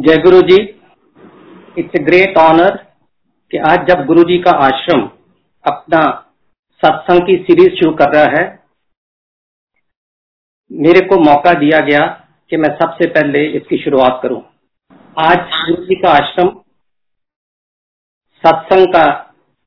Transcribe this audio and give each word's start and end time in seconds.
जय 0.00 0.16
गुरु 0.16 0.40
जी 0.40 0.56
it's 1.78 2.00
great 2.04 2.36
honour 2.38 2.76
कि 3.50 3.58
आज 3.70 3.86
जब 3.86 4.04
गुरु 4.06 4.22
जी 4.22 4.36
का 4.38 4.50
आश्रम 4.66 5.00
अपना 5.64 6.00
सत्संग 6.82 7.20
की 7.20 7.34
सीरीज़ 7.38 7.74
शुरू 7.74 7.90
कर 7.94 8.12
रहा 8.14 8.30
है, 8.34 8.44
मेरे 10.70 11.00
को 11.00 11.18
मौका 11.20 11.52
दिया 11.52 11.80
गया 11.80 12.00
कि 12.50 12.56
मैं 12.56 12.70
सबसे 12.76 13.08
पहले 13.10 13.44
इसकी 13.58 13.78
शुरुआत 13.78 14.20
करूँ। 14.22 14.40
आज 15.16 15.36
गुरु 15.36 15.84
जी 15.84 15.94
का 15.94 16.12
आश्रम 16.12 16.48
सत्संग 18.44 18.86
का 18.86 19.04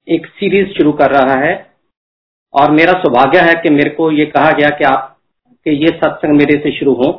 एक 0.07 0.25
सीरीज़ 0.29 0.73
शुरू 0.77 0.93
कर 0.93 1.11
रहा 1.11 1.35
है 1.43 1.53
और 2.53 2.71
मेरा 2.71 2.93
सौभाग्य 3.01 3.41
है 3.41 3.53
कि 3.55 3.69
मेरे 3.69 3.89
को 3.89 4.09
ये 4.11 4.25
कहा 4.27 4.51
गया 4.51 4.69
कि 4.69 4.83
आप, 4.85 5.17
कि 5.65 5.71
ये 5.85 5.97
सत्संग 5.97 6.37
मेरे 6.37 6.59
से 6.59 6.77
शुरू 6.79 6.93
हो। 6.93 7.11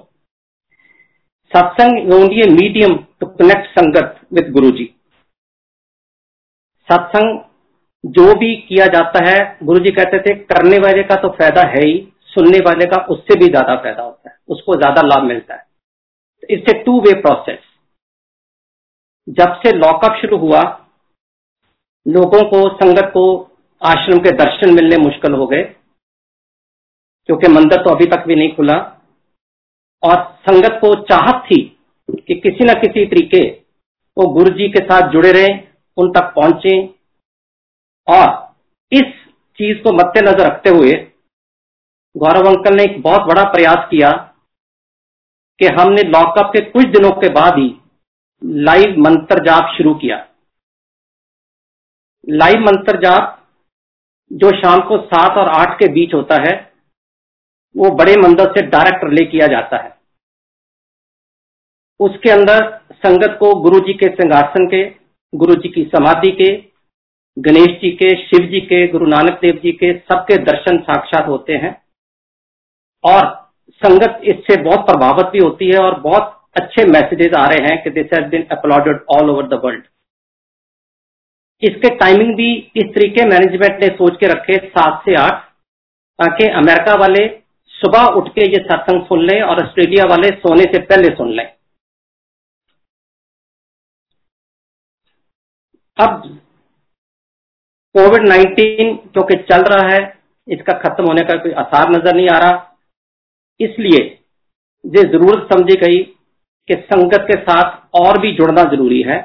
Satsang 1.55 2.13
only 2.15 2.41
a 2.43 2.47
medium 2.53 2.95
to 3.21 3.27
connect 3.33 3.67
sangat 3.71 4.21
with 4.33 4.51
Guru 4.53 4.71
ji 4.73 4.85
satsang 6.89 7.39
जो 8.05 8.25
भी 8.39 8.55
किया 8.63 8.87
जाता 8.95 9.25
है 9.25 9.37
गुरु 9.63 9.81
जी 9.81 9.91
कहते 9.93 10.19
थे, 10.21 10.35
करने 10.35 10.79
वाले 10.79 11.03
का 11.03 11.17
तो 11.17 11.29
फ़ायदा 11.31 11.63
है 11.69 11.83
ही, 11.83 11.95
सुनने 12.25 12.59
वाले 12.61 12.87
का 12.87 12.97
उससे 13.07 13.39
भी 13.39 13.49
ज़्यादा 13.49 13.77
फ़ायदा 13.77 14.03
होता 14.03 14.31
है, 14.31 14.37
उसको 14.49 14.77
ज़्यादा 14.77 15.03
लाभ 15.05 15.23
मिलता 15.25 15.55
है। 15.55 15.63
It's 16.49 16.69
a 16.71 16.83
two 16.83 17.01
way 17.01 17.13
process 17.21 17.61
जब 19.29 19.55
से 19.57 19.73
लॉकअप 19.75 20.19
शुरू 20.21 20.39
हुआ, 20.39 20.63
लोगों 22.07 22.43
को, 22.45 22.69
संगत 22.75 23.11
को 23.15 23.25
आश्रम 23.83 24.19
के 24.19 24.31
दर्शन 24.37 24.75
मिलने 24.75 24.97
मुश्किल 24.99 25.35
हो 25.35 25.47
गए, 25.47 25.63
क्योंकि 27.29 27.49
मंदिर 27.51 27.83
तो 27.85 27.91
अभी 27.91 28.07
तक 28.07 28.27
भी 28.27 28.35
नहीं 28.35 28.55
खुला। 28.57 28.77
और 30.03 30.23
संगत 30.49 30.79
को 30.81 30.95
चाहत 31.05 31.45
थी 31.47 31.61
कि 32.09 32.35
किसी 32.37 32.65
न 32.65 32.75
किसी 32.81 33.05
तरीके 33.07 33.43
वो 34.17 34.27
गुरु 34.33 34.51
जी 34.51 34.69
के 34.69 34.85
साथ 34.85 35.11
जुड़े 35.11 35.31
रहे, 35.33 35.49
उन 35.97 36.11
तक 36.13 36.33
पहुँचे। 36.37 36.77
और 38.09 38.27
इस 38.93 39.13
चीज़ 39.59 39.83
को 39.83 39.93
मद्देनजर 39.93 40.47
रखते 40.47 40.71
हुए 40.71 40.93
गौरव 42.17 42.49
अंकल 42.49 42.77
ने 42.77 42.83
एक 42.85 43.01
बहुत 43.03 43.23
बड़ा 43.23 43.43
प्रयास 43.45 43.87
किया 43.91 44.11
कि 45.61 45.67
हमने 45.79 46.03
लॉकअप 46.03 46.51
के 46.53 46.61
कुछ 46.61 46.87
दिनों 46.87 47.11
के 47.21 47.29
बाद 47.29 47.59
ही 47.59 47.69
लाइव 48.63 48.95
मंत्र 48.99 49.45
जाप 49.45 49.75
शुरू 49.77 49.95
किया। 49.95 50.17
लाइव 52.29 52.61
मंत्र 52.61 53.01
जाप 53.01 53.41
जो 54.31 54.51
शाम 54.51 54.81
को 54.81 54.99
सात 55.05 55.39
और 55.39 55.49
आठ 55.51 55.79
के 55.79 55.89
बीच 55.93 56.15
होता 56.15 56.41
है 56.43 56.55
वो 57.75 57.91
बड़े 57.91 58.15
मंदिर 58.17 58.47
से 58.49 58.67
डायरेक्ट 58.67 59.05
रिले 59.05 59.25
किया 59.25 59.47
जाता 59.47 59.83
है। 59.83 59.93
उसके 62.01 62.31
अंदर 62.31 62.67
संगत 62.97 63.37
को 63.41 63.55
गुरु 63.61 63.81
जी 63.81 63.93
के 63.93 64.09
सिंहासन 64.15 64.67
के, 64.67 64.85
गुरु 65.33 65.55
जी 65.55 65.69
की 65.69 65.85
समाधि 65.85 66.31
के, 66.33 66.51
गणेश 67.37 67.79
जी 67.81 67.91
के, 67.91 68.11
शिव 68.27 68.47
जी 68.51 68.61
के, 68.61 68.87
गुरु 68.89 69.07
नानक 69.07 69.39
देव 69.41 69.61
जी 69.63 69.73
के 69.73 69.93
सबके 69.99 70.37
दर्शन 70.45 70.79
साक्षात 70.83 71.27
होते 71.29 71.53
हैं। 71.53 71.73
और 73.05 73.25
संगत 73.83 74.21
इससे 74.25 74.63
बहुत 74.63 74.87
प्रभावित 74.87 75.27
भी 75.27 75.39
होती 75.39 75.71
है 75.71 75.79
और 75.79 76.01
बहुत 76.01 76.41
अच्छे 76.57 76.85
मैसेजेस 76.85 77.35
आ 77.39 77.47
रहे 77.49 77.67
हैं 77.67 77.83
कि 77.85 77.91
this 77.91 78.07
has 78.15 78.29
been 78.31 78.47
uploaded 78.53 79.05
all 79.17 79.31
over 79.31 79.47
the 79.49 79.61
world 79.65 79.85
इसके 81.63 81.89
टाइमिंग 81.97 82.35
भी 82.37 82.53
इस 82.77 82.85
तरीके 82.95 83.25
मैनेजमेंट 83.25 83.83
ने 83.83 83.89
सोच 83.89 84.17
के 84.21 84.27
रखे 84.27 84.57
सात 84.69 85.03
से 85.05 85.15
आठ, 85.15 85.43
ताकि 86.19 86.49
अमेरिका 86.55 86.95
वाले 86.95 87.25
सुबह 87.75 88.05
उठ 88.17 88.29
के 88.31 88.45
ये 88.47 88.59
सत्संग 88.65 89.05
सुन 89.07 89.25
लें 89.27 89.41
और 89.43 89.63
ऑस्ट्रेलिया 89.65 90.05
वाले 90.11 90.29
सोने 90.39 90.65
से 90.73 90.81
पहले 90.85 91.15
सुन 91.17 91.33
लें। 91.33 91.45
अब 95.99 96.23
कोविड 97.95 98.23
19 98.25 98.97
क्योंकि 99.13 99.37
चल 99.51 99.63
रहा 99.65 99.89
है, 99.89 100.01
इसका 100.49 100.73
खत्म 100.79 101.05
होने 101.07 101.23
का 101.23 101.37
कोई 101.43 101.53
आसार 101.55 101.91
नज़र 101.91 102.15
नहीं 102.17 102.29
आ 102.29 102.39
रहा। 102.39 102.57
इसलिए 103.61 104.01
ये 104.85 105.03
ज़रूरत 105.11 105.49
समझी 105.53 105.77
गई 105.81 106.03
कि 106.69 106.75
संगत 106.85 107.27
के 107.29 107.37
साथ 107.43 107.97
और 107.97 108.19
भी 108.21 108.33
जुड़ना 108.37 108.63
ज़रूरी 108.71 109.01
है 109.03 109.19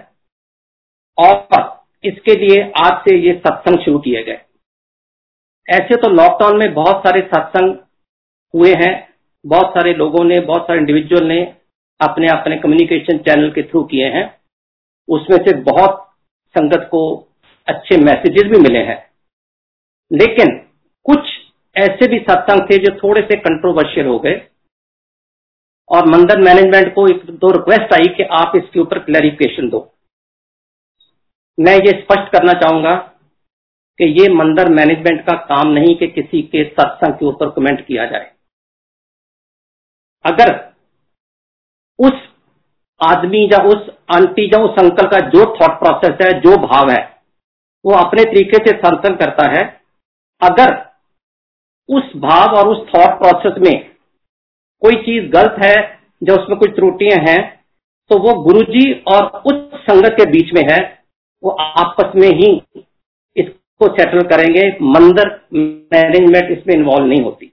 और 1.18 1.68
इसके 2.04 2.36
लिए 2.38 2.62
आज 2.81 3.02
से 3.04 3.16
ये 3.18 3.34
सत्संग 3.38 3.80
शुरू 3.86 4.00
किए 4.00 4.24
गए। 4.24 4.40
ऐसे 5.68 5.96
तो 6.02 6.10
लॉकडाउन 6.12 6.58
में 6.60 6.74
बहुत 6.74 7.04
सारे 7.04 7.22
सत्संग 7.34 7.76
हुए 8.56 8.74
हैं। 8.74 9.14
बहुत 9.46 9.70
सारे 9.70 9.94
लोगों 9.94 10.24
ने, 10.24 10.40
बहुत 10.40 10.64
सारे 10.64 10.80
इंडिविजुअल 10.80 11.26
ने 11.26 11.56
अपने 12.02 12.28
अपने 12.28 12.58
कम्युनिकेशन 12.58 13.18
चैनल 13.18 13.52
के 13.52 13.64
थ्रू 13.64 13.84
किए 13.84 14.06
हैं। 14.06 14.40
उसमें 15.10 15.38
से 15.38 15.54
बहुत 15.54 16.14
संगत 16.58 16.88
को 16.92 17.28
अच्छे 17.68 17.98
मैसेजेस 17.98 18.44
भी 18.44 18.60
मिले 18.60 18.80
हैं। 18.80 19.10
लेकिन 20.14 20.58
कुछ 21.04 21.20
ऐसे 21.78 22.08
भी 22.08 22.20
सत्संग 22.20 22.62
थे 22.62 22.78
जो 22.78 22.98
थोड़े 22.98 23.22
से 23.22 23.36
कंट्रोवर्शियल 23.36 24.06
हो 24.06 24.20
गए। 24.20 24.48
और 25.90 26.06
मंदिर 26.06 26.38
मैनेजमेंट 26.38 26.94
को 26.94 27.08
एक 27.08 27.26
दो 27.26 27.52
रिक्वेस्ट 27.52 27.94
आई 27.94 28.14
कि 28.16 28.24
आप 28.24 28.52
इसके 28.56 28.80
ऊपर 28.80 29.00
क्लैरिफिकेशन 29.00 29.70
दो। 29.70 29.94
मैं 31.60 31.74
ये 31.74 31.92
स्पष्ट 31.92 32.31
करना 32.31 32.54
चाहूँगा 32.54 32.96
कि 33.98 34.06
ये 34.06 34.30
मंदिर 34.30 34.68
मैनेजमेंट 34.68 35.22
का 35.22 35.36
काम 35.36 35.72
नहीं 35.72 35.96
कि 35.96 36.08
किसी 36.08 36.42
के 36.42 36.64
सत्संग 36.64 37.14
के 37.14 37.26
ऊपर 37.26 37.50
कमेंट 37.50 37.86
किया 37.86 38.06
जाए। 38.06 38.31
अगर 40.25 40.53
उस 42.00 42.28
आदमी 43.02 43.44
या 43.46 43.62
उस 43.66 43.90
आंटी 44.12 44.46
या 44.46 44.59
उस 44.63 44.80
अंकल 44.80 45.07
का 45.09 45.19
जो 45.30 45.46
थॉट 45.56 45.80
प्रोसेस 45.80 46.18
है, 46.22 46.31
जो 46.41 46.56
भाव 46.63 46.90
है, 46.91 47.03
वो 47.85 47.94
अपने 47.96 48.24
तरीके 48.24 48.57
से 48.59 48.78
सत्संग 48.78 49.18
करता 49.18 49.50
है, 49.50 49.63
अगर 50.41 50.78
उस 51.90 52.12
भाव 52.18 52.56
और 52.57 52.68
उस 52.68 52.80
थॉट 52.88 53.18
प्रोसेस 53.19 53.62
में 53.62 53.90
कोई 54.81 54.96
चीज़ 55.03 55.30
गलत 55.31 55.56
है 55.63 55.75
या 56.22 56.36
उसमें 56.36 56.57
कुछ 56.59 56.75
त्रुटियाँ 56.75 57.19
हैं 57.28 57.40
तो 58.12 58.18
वो 58.19 58.34
गुरुजी 58.44 58.91
और 59.07 59.25
उस 59.46 59.80
संगत 59.81 60.16
के 60.19 60.25
बीच 60.31 60.53
में 60.53 60.62
है, 60.72 60.78
वो 61.44 61.50
आपस 61.51 62.16
में 62.16 62.30
ही 62.30 62.51
इसको 63.36 63.88
सेटल 63.90 64.22
करेंगे। 64.30 64.63
मंदिर 64.90 65.30
मैनेजमेंट 65.53 66.51
इसमें 66.51 66.74
इन्वॉल्व 66.75 67.06
नहीं 67.06 67.22
होती। 67.24 67.46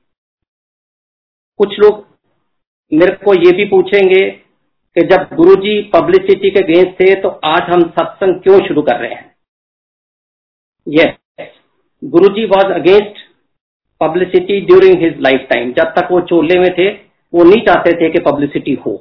कुछ 1.61 1.79
लोग 1.79 2.05
मेरे 2.93 3.15
को 3.17 3.35
ये 3.35 3.53
भी 3.57 3.65
पूछेंगे 3.65 4.31
कि 4.97 5.03
जब 5.07 5.35
गुरुजी 5.37 5.81
पब्लिसिटी 5.95 6.51
के 6.51 6.61
अगेंस्ट 6.61 7.01
थे 7.01 7.15
तो 7.23 7.29
आज 7.45 7.71
हम 7.71 7.83
सत्संग 7.91 8.41
क्यों 8.41 8.59
शुरू 8.67 8.83
कर 8.83 9.01
रहे 9.01 9.15
हैं? 9.15 9.35
Yes 10.87 11.49
Guruji 12.03 12.45
was 12.45 12.73
against 12.73 13.19
publicity 14.01 14.61
during 14.61 15.03
his 15.03 15.21
life 15.21 15.47
time 15.53 15.73
जब 15.73 15.93
तक 15.99 16.09
वो 16.11 16.21
चोले 16.21 16.59
में 16.59 16.71
थे, 16.79 16.89
वो 16.89 17.45
नहीं 17.45 17.65
चाहते 17.67 17.93
थे 18.01 18.11
कि 18.11 18.21
पब्लिसिटी 18.21 18.75
हो। 18.87 18.93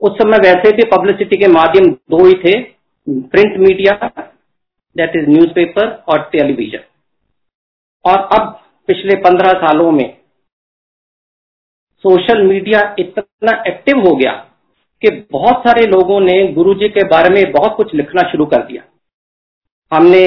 उस 0.00 0.12
समय 0.12 0.38
वैसे 0.38 0.76
भी 0.76 0.88
पब्लिसिटी 0.96 1.36
के 1.36 1.48
माध्यम 1.48 1.90
दो 2.10 2.24
ही 2.26 2.34
थे 2.34 2.60
print 3.06 3.56
media 3.58 4.08
that 4.96 5.16
is 5.16 5.28
newspaper 5.30 5.88
और 6.08 6.28
टेलीविज़न 6.32 6.84
और 8.04 8.18
अब 8.38 8.60
पिछले 8.88 9.16
पंद्रह 9.20 9.52
सालों 9.52 9.90
में 9.92 10.15
सोशल 12.06 12.42
मीडिया 12.42 12.80
इतना 12.98 13.52
एक्टिव 13.66 13.98
हो 13.98 14.14
गया 14.16 14.32
कि 15.02 15.10
बहुत 15.32 15.62
सारे 15.66 15.86
लोगों 15.86 16.20
ने 16.20 16.36
गुरु 16.52 16.74
जी 16.74 16.88
के 16.88 17.04
बारे 17.04 17.30
में 17.30 17.52
बहुत 17.52 17.76
कुछ 17.76 17.94
लिखना 17.94 18.22
शुरू 18.30 18.46
कर 18.46 18.62
दिया। 18.66 18.82
हमने 19.92 20.26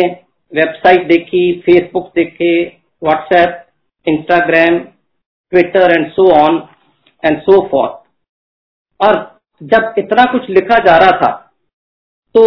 वेबसाइट 0.52 1.08
देखी 1.08 1.42
फेसबुक 1.60 2.12
देखे 2.16 2.52
WhatsApp 3.02 3.66
Instagram 4.08 4.80
Twitter 5.52 5.92
and 5.92 6.12
so 6.12 6.28
on 6.32 6.62
and 7.24 7.40
so 7.42 7.62
forth 7.68 7.88
और 9.00 9.16
जब 9.62 9.94
इतना 9.98 10.24
कुछ 10.32 10.50
लिखा 10.50 10.78
जा 10.86 10.98
रहा 10.98 11.12
था 11.12 11.32
तो 12.36 12.44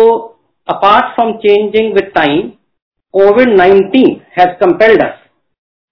apart 0.69 1.15
from 1.15 1.33
changing 1.39 1.93
with 1.95 2.13
time 2.15 2.49
COVID 3.15 3.57
19 3.57 4.15
has 4.39 4.55
compelled 4.59 5.03
us 5.03 5.19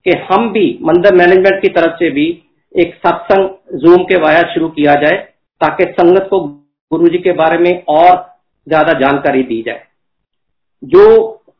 कि 0.06 0.18
हम 0.30 0.52
भी 0.52 0.78
मंदिर 0.82 1.14
मैनेजमेंट 1.14 1.62
की 1.62 1.68
तरफ़ 1.68 1.94
से 1.94 2.10
भी 2.10 2.28
एक 2.74 2.94
सत्संग 2.96 3.78
जूम 3.80 4.04
के 4.04 4.16
वाया 4.20 4.42
शुरू 4.52 4.68
किया 4.70 4.94
जाए 5.02 5.16
ताकि 5.60 5.84
संगत 5.92 6.26
को 6.30 6.40
गुरु 6.90 7.08
जी 7.08 7.18
के 7.18 7.32
बारे 7.34 7.58
में 7.58 7.82
और 7.90 8.14
ज़्यादा 8.66 8.92
जानकारी 9.00 9.42
दी 9.42 9.62
जाए। 9.62 9.82
जो 10.82 11.04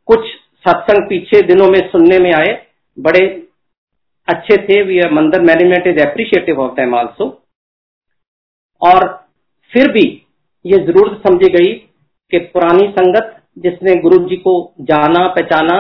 कुछ 0.08 0.26
सत्संग 0.64 1.08
पीछे 1.08 1.40
दिनों 1.46 1.68
में 1.68 1.80
सुनने 1.90 2.18
में 2.18 2.32
आए, 2.34 2.52
बड़े 2.98 3.24
अच्छे 4.28 4.56
थे, 4.58 4.82
we 4.82 4.98
are 5.00 5.12
mandir 5.12 5.40
management 5.42 5.86
is 5.86 5.98
appreciative 6.00 6.60
of 6.60 6.74
them 6.74 6.94
also 6.94 7.26
और 8.82 9.06
फिर 9.72 9.90
भी 9.92 10.06
ये 10.64 10.78
ज़रूरत 10.86 11.20
समझी 11.22 11.52
गई 11.52 11.72
कि 12.32 12.38
पुरानी 12.54 12.86
संगत 12.90 13.36
जिसने 13.58 13.94
गुरु 14.00 14.18
जी 14.28 14.36
को 14.38 14.52
जाना, 14.82 15.26
पहचाना 15.26 15.78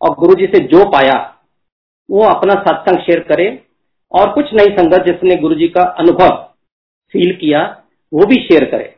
और 0.00 0.14
गुरु 0.16 0.34
जी 0.34 0.46
से 0.46 0.64
जो 0.66 0.84
पाया, 0.90 1.18
वो 2.08 2.22
अपना 2.24 2.54
सत्संग 2.62 2.98
शेयर 3.00 3.20
करे 3.28 3.48
और 4.12 4.32
कुछ 4.34 4.52
नई 4.54 4.74
संगत 4.76 5.06
जिसने 5.06 5.36
गुरु 5.40 5.54
जी 5.54 5.68
का 5.68 5.82
अनुभव 5.98 6.36
फील 7.14 7.36
किया, 7.36 7.62
वो 8.12 8.26
भी 8.26 8.36
शेयर 8.42 8.64
करे। 8.70 8.94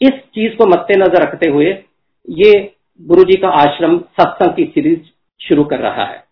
इस 0.00 0.20
चीज़ 0.34 0.56
को 0.56 0.66
मद्देनजर 0.66 1.22
रखते 1.22 1.48
हुए 1.50 1.66
ये 2.28 2.52
गुरु 3.00 3.24
जी 3.24 3.36
का 3.40 3.48
आश्रम 3.60 3.98
सत्संग 4.20 4.54
की 4.54 4.64
सीरीज़ 4.74 5.00
शुरू 5.40 5.64
कर 5.64 5.78
रहा 5.80 6.04
है। 6.04 6.24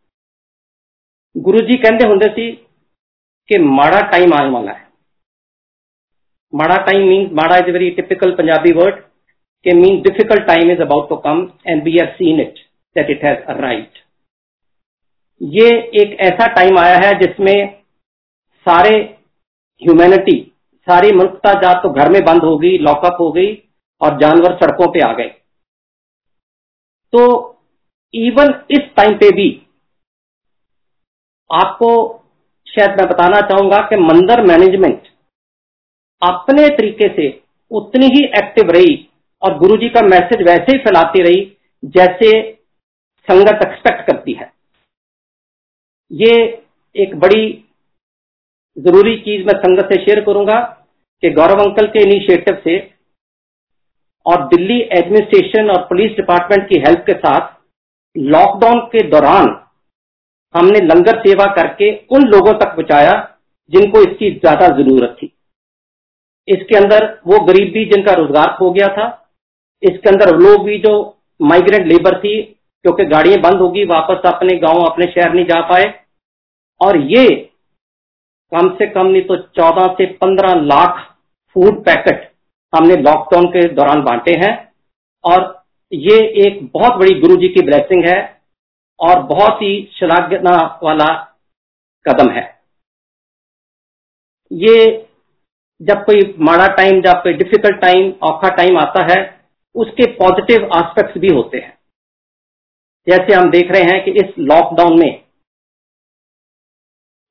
गुरु 1.37 1.61
जी 1.61 1.77
कहते 1.79 2.07
होंगे 2.07 2.29
सी 2.29 2.51
कि 3.49 3.59
माड़ा 3.61 4.01
टाइम 4.11 4.35
आने 4.35 4.51
वाला 4.51 4.73
है। 4.73 4.83
Mada 6.53 6.77
time 6.87 7.09
mean 7.09 7.29
mada 7.35 7.57
is 7.57 7.71
very 7.71 7.91
typical 7.93 8.35
Punjabi 8.35 8.73
word 8.73 9.01
के 9.67 9.75
mean 9.77 10.01
difficult 10.03 10.47
time 10.47 10.71
is 10.71 10.81
about 10.83 11.09
to 11.09 11.17
come 11.27 11.49
and 11.69 11.83
we 11.85 11.99
are 11.99 12.15
seen 12.15 12.41
it 12.41 12.59
that 12.97 13.11
it 13.11 13.25
has 13.25 13.51
right 13.61 14.04
ये 15.41 15.69
एक 16.03 16.17
ऐसा 16.23 16.47
टाइम 16.55 16.79
आया 16.79 16.97
है 16.99 17.13
जिसमें 17.21 17.55
सारे 18.67 18.97
ह्यूमैनिटी 19.83 20.41
सारी 20.87 21.13
मनुष्यता 21.13 21.53
जात 21.61 21.81
तो 21.83 21.91
घर 21.91 22.11
में 22.11 22.21
बंद 22.25 22.43
हो 22.43 22.57
गई 22.59 22.79
लॉकअप 22.79 23.21
हो 23.21 23.31
गई 23.33 23.53
और 24.01 24.19
जानवर 24.21 24.55
सड़कों 24.57 24.87
पे 24.93 25.01
आ 25.01 25.13
गए। 25.13 25.29
तो 27.13 27.23
इवन 28.15 28.53
इस 28.71 28.89
टाइम 28.97 29.15
पे 29.15 29.31
भी 29.31 29.49
आपको 31.51 31.91
शायद 32.67 33.01
मैं 33.01 33.07
बताना 33.09 33.41
चाहूँगा 33.41 33.79
कि 33.89 33.97
मंदिर 34.03 34.43
मैनेजमेंट 34.43 35.09
अपने 36.23 36.69
तरीके 36.77 37.09
से 37.17 37.29
उतनी 37.71 38.07
ही 38.07 38.25
एक्टिव 38.39 38.71
रही 38.71 38.97
और 39.43 39.59
गुरुजी 39.59 39.89
का 39.89 40.01
मैसेज 40.07 40.43
वैसे 40.43 40.73
ही 40.73 40.79
फैलाती 40.79 41.23
रही 41.23 41.45
जैसे 41.97 42.31
संगत 43.29 43.67
एक्सपेक्ट 43.67 44.07
करती 44.07 44.33
है। 44.33 44.53
ये 46.11 46.35
एक 46.95 47.15
बड़ी 47.21 47.47
ज़रूरी 48.77 49.17
चीज़ 49.19 49.45
मैं 49.47 49.59
संगत 49.61 49.93
से 49.93 50.01
शेयर 50.05 50.21
करूँगा 50.25 50.59
कि 51.23 51.31
गौरव 51.31 51.63
अंकल 51.63 51.87
के 51.89 52.03
इनिशिएटिव 52.03 52.61
से 52.65 52.79
और 54.27 54.45
दिल्ली 54.49 54.79
एडमिनिस्ट्रेशन 54.99 55.71
और 55.71 55.83
पुलिस 55.89 56.11
डिपार्टमेंट 56.17 56.69
की 56.69 56.79
हेल्प 56.81 57.05
के 57.07 57.15
साथ 57.19 57.53
लॉकडाउन 58.17 58.81
के 58.93 59.03
दौरान 59.11 59.49
हमने 60.55 60.81
लंगर 60.85 61.19
सेवा 61.21 61.47
करके 61.55 61.91
उन 62.17 62.27
लोगों 62.29 62.53
तक 62.59 62.75
पहुँचाया 62.75 63.13
जिनको 63.71 64.01
इसकी 64.03 64.31
ज़्यादा 64.33 64.69
ज़रूरत 64.77 65.17
थी। 65.23 65.33
इसके 66.49 66.77
अंदर 66.77 67.07
वो 67.27 67.39
गरीब 67.45 67.73
भी 67.75 67.85
जिनका 67.91 68.13
रोज़गार 68.15 68.55
खो 68.59 68.71
गया 68.71 68.89
था, 68.89 69.07
इसके 69.83 70.09
अंदर 70.11 70.37
लोग 70.39 70.65
भी 70.67 70.79
जो 70.79 70.93
माइग्रेंट 71.41 71.87
लेबर 71.87 72.19
थी 72.19 72.35
क्योंकि 72.85 73.05
गाड़ियाँ 73.05 73.41
बंद 73.41 73.61
होगी, 73.61 73.85
वापस 73.85 74.27
अपने 74.27 74.57
गाँव, 74.57 74.81
अपने 74.85 75.07
शहर 75.07 75.33
नहीं 75.35 75.45
जा 75.45 75.61
पाए। 75.61 75.85
और 76.81 76.97
ये 76.97 77.51
कम 78.53 78.69
से 78.75 78.87
कम 78.87 79.07
नहीं 79.07 79.23
तो 79.23 79.37
14 79.37 79.87
से 79.89 80.07
15 80.13 80.55
लाख 80.55 80.99
फ़ूड 81.57 81.85
पैकेट 81.85 82.31
हमने 82.73 82.97
लॉकडाउन 82.97 83.47
के 83.47 83.69
दौरान 83.69 84.03
बांटे 84.03 84.33
हैं। 84.37 84.53
और 85.25 85.65
ये 85.93 86.17
एक 86.47 86.65
बहुत 86.75 86.93
बड़ी 86.93 87.15
गुरु 87.21 87.37
जी 87.37 87.49
की 87.49 87.63
ब्लेसिंग 87.63 88.05
है 88.05 88.19
और 89.01 89.23
बहुत 89.23 89.63
ही 89.63 89.73
श्लाघना 89.99 90.81
वाला 90.83 91.07
कदम 92.07 92.31
है। 92.31 92.43
ये 94.53 95.07
जब 95.83 96.05
कोई 96.05 96.35
माड़ा 96.39 96.67
टाइम 96.67 97.01
जब 97.03 97.23
कोई 97.23 97.33
डिफ़िकल्ट 97.33 97.81
टाइम 97.81 98.13
औखा 98.23 98.49
टाइम 98.49 98.79
आता 98.79 99.03
है, 99.13 99.41
उसके 99.75 100.07
पॉजिटिव 100.13 100.65
एस्पेक्ट्स 100.77 101.19
भी 101.19 101.29
होते 101.29 101.59
हैं। 101.59 101.79
जैसे 103.07 103.35
हम 103.35 103.51
देख 103.51 103.71
रहे 103.71 103.83
हैं 103.85 104.05
कि 104.05 104.11
इस 104.21 104.39
लॉकडाउन 104.41 104.99
में 105.01 105.23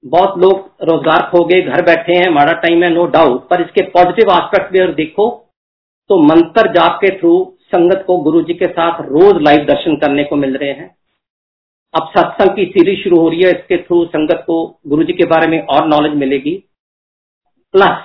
बहुत 0.03 0.37
लोग 0.39 0.83
रोज़गार 0.83 1.29
खो 1.29 1.43
गए 1.45 1.61
घर 1.63 1.81
बैठे 1.85 2.13
हैं 2.13 2.29
माड़ा 2.31 2.53
टाइम 2.61 2.83
है 2.83 2.89
नो 2.89 3.05
डाउट 3.09 3.47
पर 3.49 3.61
इसके 3.61 3.81
पॉजिटिव 3.91 4.31
आस्पेक्ट 4.31 4.71
भी 4.71 4.79
अगर 4.79 4.93
देखो 4.93 5.29
तो 6.09 6.17
मंत्र 6.23 6.71
जाप 6.73 6.97
के 7.01 7.09
थ्रू 7.19 7.33
संगत 7.65 8.03
को 8.07 8.17
गुरु 8.23 8.41
जी 8.41 8.53
के 8.53 8.67
साथ 8.69 9.01
रोज 9.03 9.41
लाइव 9.41 9.65
दर्शन 9.65 9.95
करने 9.97 10.23
को 10.23 10.35
मिल 10.35 10.57
रहे 10.57 10.71
हैं। 10.71 10.89
अब 11.93 12.09
सत्संग 12.09 12.49
की 12.49 12.65
सीरीज़ 12.67 13.03
शुरू 13.03 13.19
हो 13.19 13.29
रही 13.29 13.41
है, 13.41 13.51
इसके 13.51 13.77
थ्रू 13.77 14.03
संगत 14.07 14.43
को 14.47 14.55
गुरु 14.87 15.03
जी 15.03 15.13
के 15.13 15.25
बारे 15.27 15.47
में 15.47 15.59
और 15.67 15.87
नॉलेज 15.87 16.13
मिलेगी। 16.17 16.55
प्लस 17.73 18.03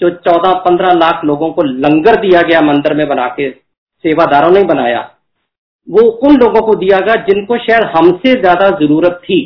जो 0.00 0.10
चौदह 0.18 0.52
पंद्रह 0.60 0.92
लाख 0.94 1.24
लोगों 1.24 1.50
को 1.52 1.62
लंगर 1.62 2.20
दिया 2.20 2.42
गया 2.42 2.60
मंदिर 2.62 2.94
में 2.94 3.06
बना 3.08 3.26
के, 3.30 3.50
सेवादारों 3.50 4.50
ने 4.50 4.62
बनाया 4.64 5.00
वो 5.88 6.02
उन 6.20 6.36
लोगों 6.36 6.60
को 6.62 6.74
दिया 6.76 6.98
गया 7.00 7.14
जिनको 7.24 7.56
शायद 7.58 7.84
हमसे 7.96 8.32
ज़्यादा 8.40 8.68
ज़रूरत 8.78 9.20
थी। 9.24 9.40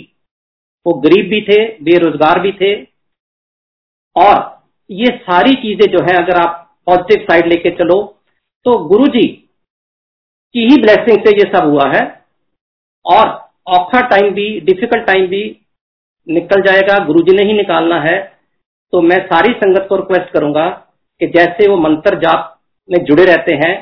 वो 0.87 0.93
गरीब 1.01 1.29
भी 1.29 1.41
थे, 1.43 1.59
बेरोजगार 1.85 2.41
भी 2.41 2.53
थे। 2.55 2.75
और 4.17 4.35
ये 4.91 5.17
सारी 5.21 5.55
चीज़ें 5.57 5.87
जो 5.93 6.05
है, 6.05 6.17
अगर 6.17 6.41
आप 6.41 6.61
पॉजिटिव 6.87 7.25
साइड 7.25 7.47
लेके 7.47 7.71
चलो 7.73 8.03
तो 8.67 8.79
गुरु 8.89 9.07
जी 9.09 9.27
की 10.55 10.67
ही 10.67 10.77
ब्लेसिंग 10.83 11.25
से 11.25 11.37
ये 11.37 11.51
सब 11.53 11.71
हुआ 11.71 11.89
है। 11.91 12.03
और 13.05 13.27
औखा 13.69 14.01
टाइम 14.09 14.33
भी 14.35 14.49
डिफ़िकल्ट 14.63 15.07
टाइम 15.07 15.27
भी 15.29 15.43
निकल 16.27 16.63
जाएगा 16.63 16.99
गुरु 17.07 17.23
जी 17.23 17.37
ने 17.37 17.43
ही 17.43 17.53
निकालना 17.55 18.01
है। 18.03 18.19
तो 18.93 19.01
मैं 19.03 19.19
सारी 19.27 19.53
संगत 19.55 19.87
को 19.89 19.97
रिक्वेस्ट 19.97 20.33
करूँगा 20.33 20.69
कि 21.21 21.27
जैसे 21.29 21.69
वो 21.69 21.77
मंत्र 21.79 22.19
जाप 22.21 22.51
में 22.89 22.99
जुड़े 23.05 23.25
रहते 23.25 23.55
हैं 23.57 23.75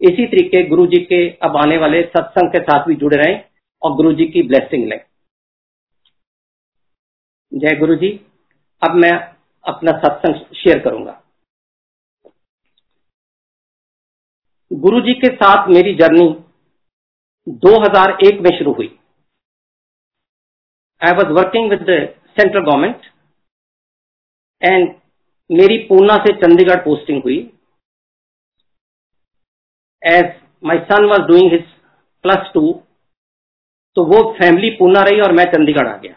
इसी 0.00 0.26
तरीके 0.26 0.62
गुरु 0.68 0.86
जी 0.86 0.98
के 1.04 1.18
अब 1.42 1.56
आने 1.56 1.76
वाले 1.78 2.02
सत्संग 2.06 2.48
के 2.52 2.58
साथ 2.60 2.86
भी 2.86 2.94
जुड़े 2.94 3.16
रहें 3.16 3.44
और 3.82 3.94
गुरु 3.96 4.12
जी 4.12 4.26
की 4.26 4.42
ब्लेसिंग 4.42 4.88
लें। 4.88 4.98
जय 7.52 7.76
गुरु 7.76 7.94
जी 7.94 8.10
अब 8.82 8.94
मैं 8.94 9.12
अपना 9.64 9.92
सत्संग 9.98 10.54
शेयर 10.56 10.78
करूँगा। 10.78 11.22
गुरु 14.70 15.00
जी 15.00 15.14
के 15.14 15.34
साथ 15.34 15.68
मेरी 15.68 15.94
जर्नी 15.94 16.28
2001 17.64 18.40
में 18.40 18.50
शुरू 18.58 18.72
हुई। 18.72 18.88
I 21.00 21.16
was 21.16 21.32
working 21.32 21.70
with 21.70 21.86
central 22.36 22.60
government 22.60 23.06
and 24.62 24.94
मेरी 25.50 25.78
पूना 25.78 26.16
से 26.16 26.32
चंडीगढ़ 26.36 26.84
पोस्टिंग 26.84 27.22
हुई। 27.22 27.38
As 30.06 30.34
my 30.64 30.78
son 30.88 31.04
was 31.04 31.22
doing 31.28 31.52
his 31.52 31.64
plus 32.24 32.50
two 32.54 32.72
तो 33.96 34.04
वो 34.04 34.22
फैमिली 34.32 34.70
पूना 34.70 35.02
रही 35.02 35.20
और 35.20 35.32
मैं 35.32 35.44
चंडीगढ़ 35.52 35.88
आ 35.88 35.96
गया। 35.96 36.14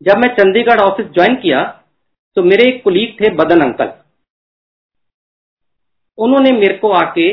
जब 0.00 0.18
मैं 0.18 0.28
चंडीगढ़ 0.34 0.80
ऑफ़िस 0.80 1.06
ज्वाइन 1.08 1.36
किया 1.36 1.62
तो 2.36 2.42
मेरे 2.42 2.68
एक 2.68 2.82
कुलीग 2.84 3.14
थे 3.20 3.30
बदन 3.34 3.60
अंकल। 3.60 3.92
उन्होंने 6.18 6.52
मेरे 6.52 6.76
को 6.78 6.90
आके, 6.92 7.28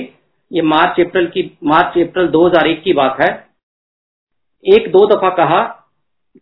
ये 0.51 0.61
मार्च 0.63 0.99
अप्रैल 0.99 1.27
की, 1.27 1.41
मार्च 1.63 1.97
अप्रैल 1.99 2.27
2001 2.27 2.81
की 2.83 2.93
बात 2.93 3.17
है, 3.21 3.29
एक 4.65 4.91
दो 4.91 5.05
दफ़ा 5.07 5.29
कहा 5.35 5.61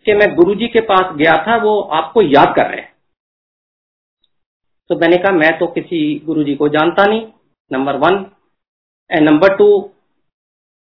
कि 0.05 0.13
मैं 0.13 0.33
गुरुजी 0.35 0.67
के 0.67 0.81
पास 0.83 1.15
गया 1.15 1.33
था, 1.47 1.55
वो 1.57 1.79
आपको 1.81 2.21
याद 2.21 2.55
कर 2.55 2.69
रहे 2.69 2.81
हैं। 2.81 2.93
तो 4.89 4.95
मैंने 4.95 5.17
कहा, 5.17 5.31
मैं 5.31 5.57
तो 5.59 5.67
किसी 5.67 5.99
गुरुजी 6.25 6.55
को 6.55 6.69
जानता 6.69 7.05
नहीं 7.05 7.21
number 7.71 7.95
one. 7.97 8.25
And 9.09 9.29
number 9.29 9.55
two, 9.57 9.67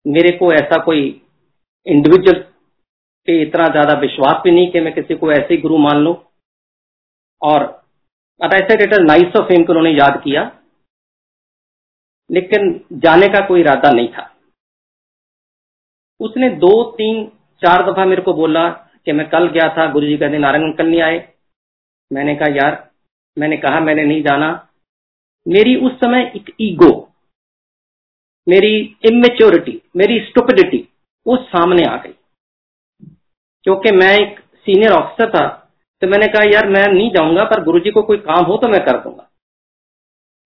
मेरे 0.06 0.30
को 0.36 0.52
ऐसा 0.52 0.78
कोई 0.84 1.02
इंडिविजुअल 1.86 2.38
पे 3.28 3.40
इतना 3.42 3.68
ज़्यादा 3.68 3.98
विश्वास 4.00 4.40
भी 4.44 4.50
नहीं 4.50 4.70
कि 4.72 4.80
मैं 4.80 4.92
किसी 4.94 5.14
को 5.14 5.30
ऐसे 5.32 5.56
गुरु 5.58 5.78
मान 5.78 5.96
लू। 5.96 6.16
और 7.42 7.64
नाइस 8.40 9.36
ऑफ़ 9.36 9.52
हिम 9.52 9.64
को 9.64 9.72
उन्होंने 9.72 9.90
याद 9.90 10.20
किया, 10.24 10.42
लेकिन 12.30 12.80
जाने 12.98 13.28
का 13.28 13.40
कोई 13.46 13.60
इरादा 13.60 13.90
नहीं 13.90 14.08
था। 14.08 14.26
उसने 16.20 16.48
दो, 16.56 16.82
तीन, 16.92 17.24
चार 17.62 17.82
दफ़ा 17.84 18.04
मेरे 18.04 18.22
को 18.22 18.32
बोला 18.34 18.68
कि 19.06 19.12
मैं 19.12 19.28
कल 19.30 19.46
गया 19.48 19.68
था 19.76 19.90
गुरु 19.92 20.06
जी 20.06 20.16
का 20.16 20.28
दिन 20.28 20.40
नारंग 20.40 20.64
अंकल 20.64 20.86
नहीं 20.86 21.00
आए। 21.02 21.18
मैंने 22.10 22.34
कहा, 22.34 22.48
यार, 22.54 22.90
मैंने 23.36 23.56
कहा 23.58 23.80
मैंने 23.80 24.04
नहीं 24.04 24.22
जाना 24.22 24.50
मेरी 25.48 25.76
उस 25.76 25.92
समय 25.92 26.32
एक 26.36 26.54
ईगो 26.60 27.12
मेरी 28.48 28.96
इमेच्योरिटी 29.12 29.82
मेरी 29.96 30.20
स्टुपिडिटी 30.20 30.88
वो 31.26 31.36
सामने 31.36 31.82
आ 31.82 31.96
गई। 31.96 32.14
क्योंकि 33.64 33.92
मैं 33.92 34.18
एक 34.18 34.40
सीनियर 34.40 34.90
ऑफिसर 34.90 35.30
था 35.30 35.56
तो 36.00 36.06
मैंने 36.06 36.26
कहा, 36.26 36.42
यार, 36.42 36.68
मैं 36.68 36.92
नहीं 36.92 37.10
जाऊँगा, 37.10 37.44
पर 37.44 37.64
गुरुजी 37.64 37.90
को 37.90 38.02
कोई 38.02 38.16
काम 38.16 38.44
हो 38.44 38.56
तो 38.56 38.68
मैं 38.68 38.84
कर 38.84 38.98
दूँगा। 38.98 39.30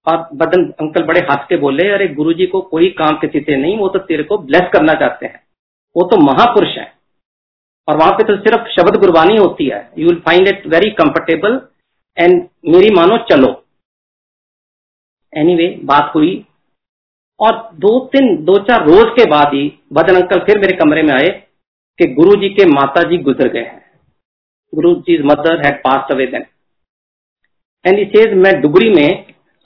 और 0.07 0.29
बदन 0.35 0.71
अंकल 0.71 1.03
बड़े 1.03 1.21
हंस 1.21 1.47
के 1.49 1.57
बोले, 1.57 1.91
अरे, 1.91 2.09
गुरुजी 2.09 2.47
को 2.47 2.61
कोई 2.61 2.91
काम 2.91 3.17
किसी 3.17 3.41
से 3.41 3.57
नहीं, 3.57 3.79
वो 3.79 3.89
तो 3.89 3.99
तेरे 3.99 4.23
को 4.23 4.39
ब्लेस 4.39 4.63
करना 4.73 4.93
चाहते 4.93 5.27
हैं। 5.27 5.47
वो 5.97 6.09
तो 6.09 6.17
महापुरुष 6.17 6.69
है। 6.69 6.93
और 7.89 7.97
वहाँ 7.97 8.13
पे 8.13 8.25
तो 8.25 8.37
सिर्फ़ 8.37 8.69
शब्द 8.69 8.97
गुरबानी 8.97 9.37
होती 9.37 9.67
है। 9.67 9.93
You 9.99 10.09
will 10.09 10.21
find 10.21 10.49
it 10.49 10.67
very 10.67 10.91
comfortable 10.91 11.69
and 12.19 12.49
मेरी 12.69 12.95
मानो 12.95 13.17
चलो। 13.17 13.64
एनीवे 15.35 15.65
anyway, 15.65 15.87
बात 15.87 16.13
हुई। 16.15 16.45
और 17.41 17.53
दो 17.75 17.99
तीन 18.07 18.37
दो 18.45 18.59
चार 18.65 18.85
रोज 18.87 19.11
के 19.11 19.25
बाद 19.31 19.55
ही 19.55 19.63
बदन 19.93 20.17
अंकल 20.17 20.41
फिर 20.41 20.59
मेरे 20.59 20.77
कमरे 20.77 21.03
में 21.03 21.13
आए 21.15 21.31
कि 21.99 22.07
गुरु 22.15 22.37
जी 22.41 22.49
के 22.49 22.67
माता 22.67 23.03
जी 23.03 23.19
गुजर 23.23 23.49
गए 23.49 23.61
हैं। 23.61 23.83
Guru 24.73 24.95
ji 25.07 25.19
mother 25.23 25.65
had 25.67 25.87
away 25.87 26.27
then 26.27 26.45
and 27.85 27.99
he 27.99 28.05
says 28.07 28.35
मैं 28.39 28.61
डुगरी 28.61 28.91
में 28.91 29.09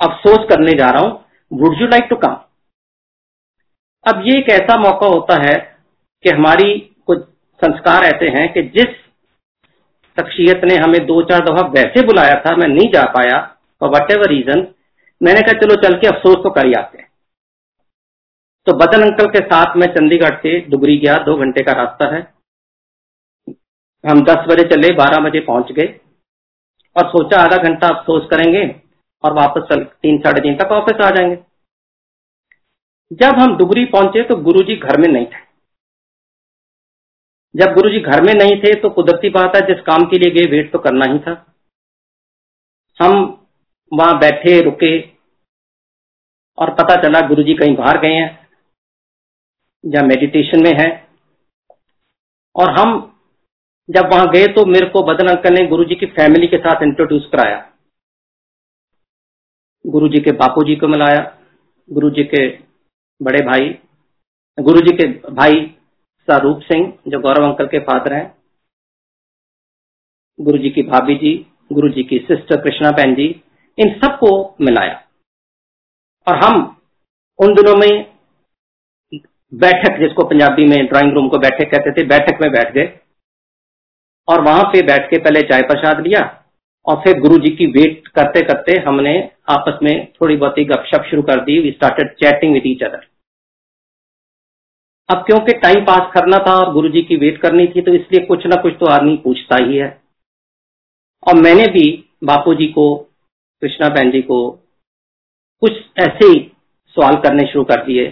अफसोस 0.00 0.46
करने 0.48 0.72
जा 0.72 0.90
रहा 0.90 1.02
हूँ। 1.02 1.12
Would 1.50 1.80
you 1.80 1.86
like 1.86 2.06
to 2.10 2.16
come 2.16 2.36
अब 4.06 4.22
ये 4.26 4.38
एक 4.38 4.48
ऐसा 4.50 4.76
मौका 4.78 5.06
होता 5.06 5.42
है 5.42 5.54
कि 6.24 6.30
हमारी 6.30 6.78
कुछ 7.06 7.20
संस्कार 7.62 8.04
ऐसे 8.04 8.28
हैं 8.30 8.52
कि 8.52 8.62
जिस 8.74 8.96
शख्सियत 10.18 10.64
ने 10.64 10.76
हमें 10.76 11.00
दो 11.06 11.20
चार 11.22 11.44
दफ़ा 11.44 11.66
वैसे 11.70 12.04
बुलाया 12.06 12.40
था 12.40 12.54
मैं 12.56 12.68
नहीं 12.68 12.90
जा 12.92 13.02
पाया 13.12 13.38
फॉर 13.80 13.90
वट 13.90 14.10
एवर 14.12 14.28
रीजन 14.30 14.66
मैंने 15.20 15.40
कहा, 15.40 15.52
चलो 15.52 15.74
चल 15.82 15.98
के 15.98 16.06
अफसोस 16.06 16.36
तो 16.36 16.50
कर 16.50 16.66
ही 16.66 16.72
आते 16.72 16.98
हैं. 16.98 17.06
तो 18.66 18.72
बदन 18.72 19.02
अंकल 19.02 19.26
के 19.26 19.38
साथ 19.38 19.76
मैं 19.76 19.86
चंडीगढ़ 19.86 20.36
से 20.36 20.58
डुगरी 20.60 20.96
गया, 20.98 21.16
दो 21.18 21.36
घंटे 21.36 21.62
का 21.62 21.72
रास्ता 21.72 22.14
है। 22.14 22.20
हम 24.04 24.24
दस 24.24 24.44
बजे 24.48 24.68
चले, 24.68 24.94
बारह 24.94 25.24
बजे 25.24 25.40
पहुँच 25.40 25.72
गए 25.72 25.86
और 26.96 27.08
सोचा, 27.08 27.40
आधा 27.42 27.56
घंटा 27.56 27.88
अफसोस 27.88 28.28
करेंगे 28.30 28.64
और 29.24 29.32
वापस 29.32 29.68
चल, 29.70 29.84
तीन, 29.84 30.18
साढ़े 30.18 30.40
तीन 30.40 30.56
तक 30.56 30.72
वापस 30.72 31.04
आ 31.04 31.10
जाएँगे। 31.10 31.36
जब 33.12 33.38
हम 33.38 33.56
डुगरी 33.56 33.84
पहुँचे 33.84 34.22
तो 34.22 34.36
गुरुजी 34.36 34.76
घर 34.76 35.00
में 35.00 35.08
नहीं 35.08 35.26
थे। 35.26 35.46
जब 37.54 37.74
गुरुजी 37.74 38.00
घर 38.00 38.22
में 38.22 38.32
नहीं 38.34 38.56
थे 38.56 38.74
तो 38.80 38.90
कुदरती 38.90 39.28
बात 39.30 39.56
है, 39.56 39.60
जिस 39.66 39.80
काम 39.80 40.04
के 40.04 40.18
लिए 40.18 40.34
गए 40.34 40.50
वेट 40.50 40.72
तो 40.72 40.78
करना 40.78 41.12
ही 41.12 41.18
था। 41.18 41.32
हम 43.00 43.37
वहाँ 43.92 44.18
बैठे, 44.18 44.60
रुके 44.60 44.98
और 46.58 46.70
पता 46.74 46.94
चला 47.02 47.20
गुरुजी 47.28 47.54
कहीं 47.54 47.76
बाहर 47.76 48.00
गए 48.00 48.14
हैं 48.14 48.48
या 49.84 50.02
मेडिटेशन 50.02 50.62
में 50.62 50.72
है। 50.80 50.88
और 52.56 52.70
हम 52.70 52.94
जब 53.88 54.10
वहाँ 54.12 54.26
गए 54.28 54.46
तो 54.54 54.64
मेरे 54.66 54.88
को 54.88 55.02
बदन 55.02 55.28
अंकल 55.28 55.54
ने 55.54 55.66
गुरुजी 55.66 55.94
की 55.94 56.06
फैमिली 56.12 56.46
के 56.46 56.58
साथ 56.58 56.82
इंट्रोड्यूस 56.82 57.28
कराया। 57.32 57.58
गुरुजी 59.84 60.20
के 60.22 60.32
बापू 60.34 60.64
जी 60.64 60.76
को 60.76 60.88
मिलाया, 60.88 61.20
गुरुजी 61.88 62.24
के 62.24 62.46
बड़े 63.20 63.44
भाई, 63.46 63.68
गुरुजी 64.58 64.96
के 64.96 65.06
भाई 65.32 65.66
स्वरूप 66.28 66.60
सिंह 66.62 66.92
जो 67.08 67.20
गौरव 67.20 67.46
अंकल 67.46 67.66
के 67.66 67.78
फादर 67.80 68.12
हैं, 68.12 68.26
गुरुजी 70.38 70.70
की 70.70 70.82
भाभी 70.84 71.14
जी, 71.14 71.34
गुरुजी 71.72 72.02
की 72.04 72.18
सिस्टर 72.18 72.60
कृष्णा 72.62 72.90
बहन 72.92 73.14
जी 73.14 73.28
इन 73.78 73.92
सबको 73.98 74.30
मिलाया। 74.60 75.02
और 76.26 76.36
हम 76.36 76.56
उन 77.38 77.54
दिनों 77.54 77.76
में 77.76 77.90
बैठक, 79.52 79.98
जिसको 80.00 80.24
पंजाबी 80.24 80.64
में 80.66 80.86
ड्राइंग 80.86 81.12
रूम 81.14 81.28
को 81.28 81.38
बैठक 81.38 81.70
कहते 81.70 81.92
थे, 81.92 82.04
बैठक 82.06 82.40
में 82.42 82.50
बैठ 82.52 82.72
गए। 82.74 82.92
और 84.28 84.40
वहाँ 84.40 84.64
पे 84.64 84.82
बैठ 84.82 85.10
के 85.10 85.18
पहले 85.18 85.42
चाय 85.42 85.62
प्रसाद 85.62 86.00
लिया 86.06 86.22
और 86.86 86.96
फिर 87.04 87.18
गुरु 87.20 87.38
जी 87.38 87.50
की 87.56 87.66
वेट 87.72 88.08
करते 88.08 88.40
करते 88.46 88.76
हमने 88.80 89.14
आपस 89.48 89.78
में 89.82 90.12
थोड़ी 90.12 90.36
बहुत 90.36 90.58
ही 90.58 90.64
गपशप 90.64 91.04
शुरू 91.10 91.22
कर 91.22 91.40
दी। 91.44 91.58
We 91.60 91.70
started 91.70 92.12
chatting 92.14 92.52
with 92.52 92.66
each 92.66 92.82
other 92.82 93.06
अब 95.08 95.24
क्योंकि 95.26 95.52
टाइम 95.58 95.84
पास 95.84 96.10
करना 96.14 96.38
था 96.46 96.54
और 96.54 96.72
गुरु 96.72 96.88
जी 96.88 97.02
की 97.02 97.16
वेट 97.16 97.40
करनी 97.42 97.66
थी 97.66 97.82
तो 97.82 97.94
इसलिए 97.94 98.26
कुछ 98.26 98.46
ना 98.46 98.60
कुछ 98.62 98.74
तो 98.80 98.86
आदमी 98.86 99.16
पूछता 99.16 99.56
ही 99.64 99.76
है। 99.76 99.88
और 101.22 101.34
मैंने 101.34 101.66
भी 101.72 101.84
बापू 102.24 102.54
जी 102.54 102.66
को 102.68 102.86
कृष्णा 103.62 103.88
बहन 103.88 104.10
जी 104.10 104.20
को 104.22 104.38
कुछ 105.62 105.72
ऐसे 105.98 106.26
ही 106.26 106.40
सवाल 106.96 107.14
करने 107.22 107.46
शुरू 107.46 107.64
कर 107.64 107.84
दिए 107.84 108.06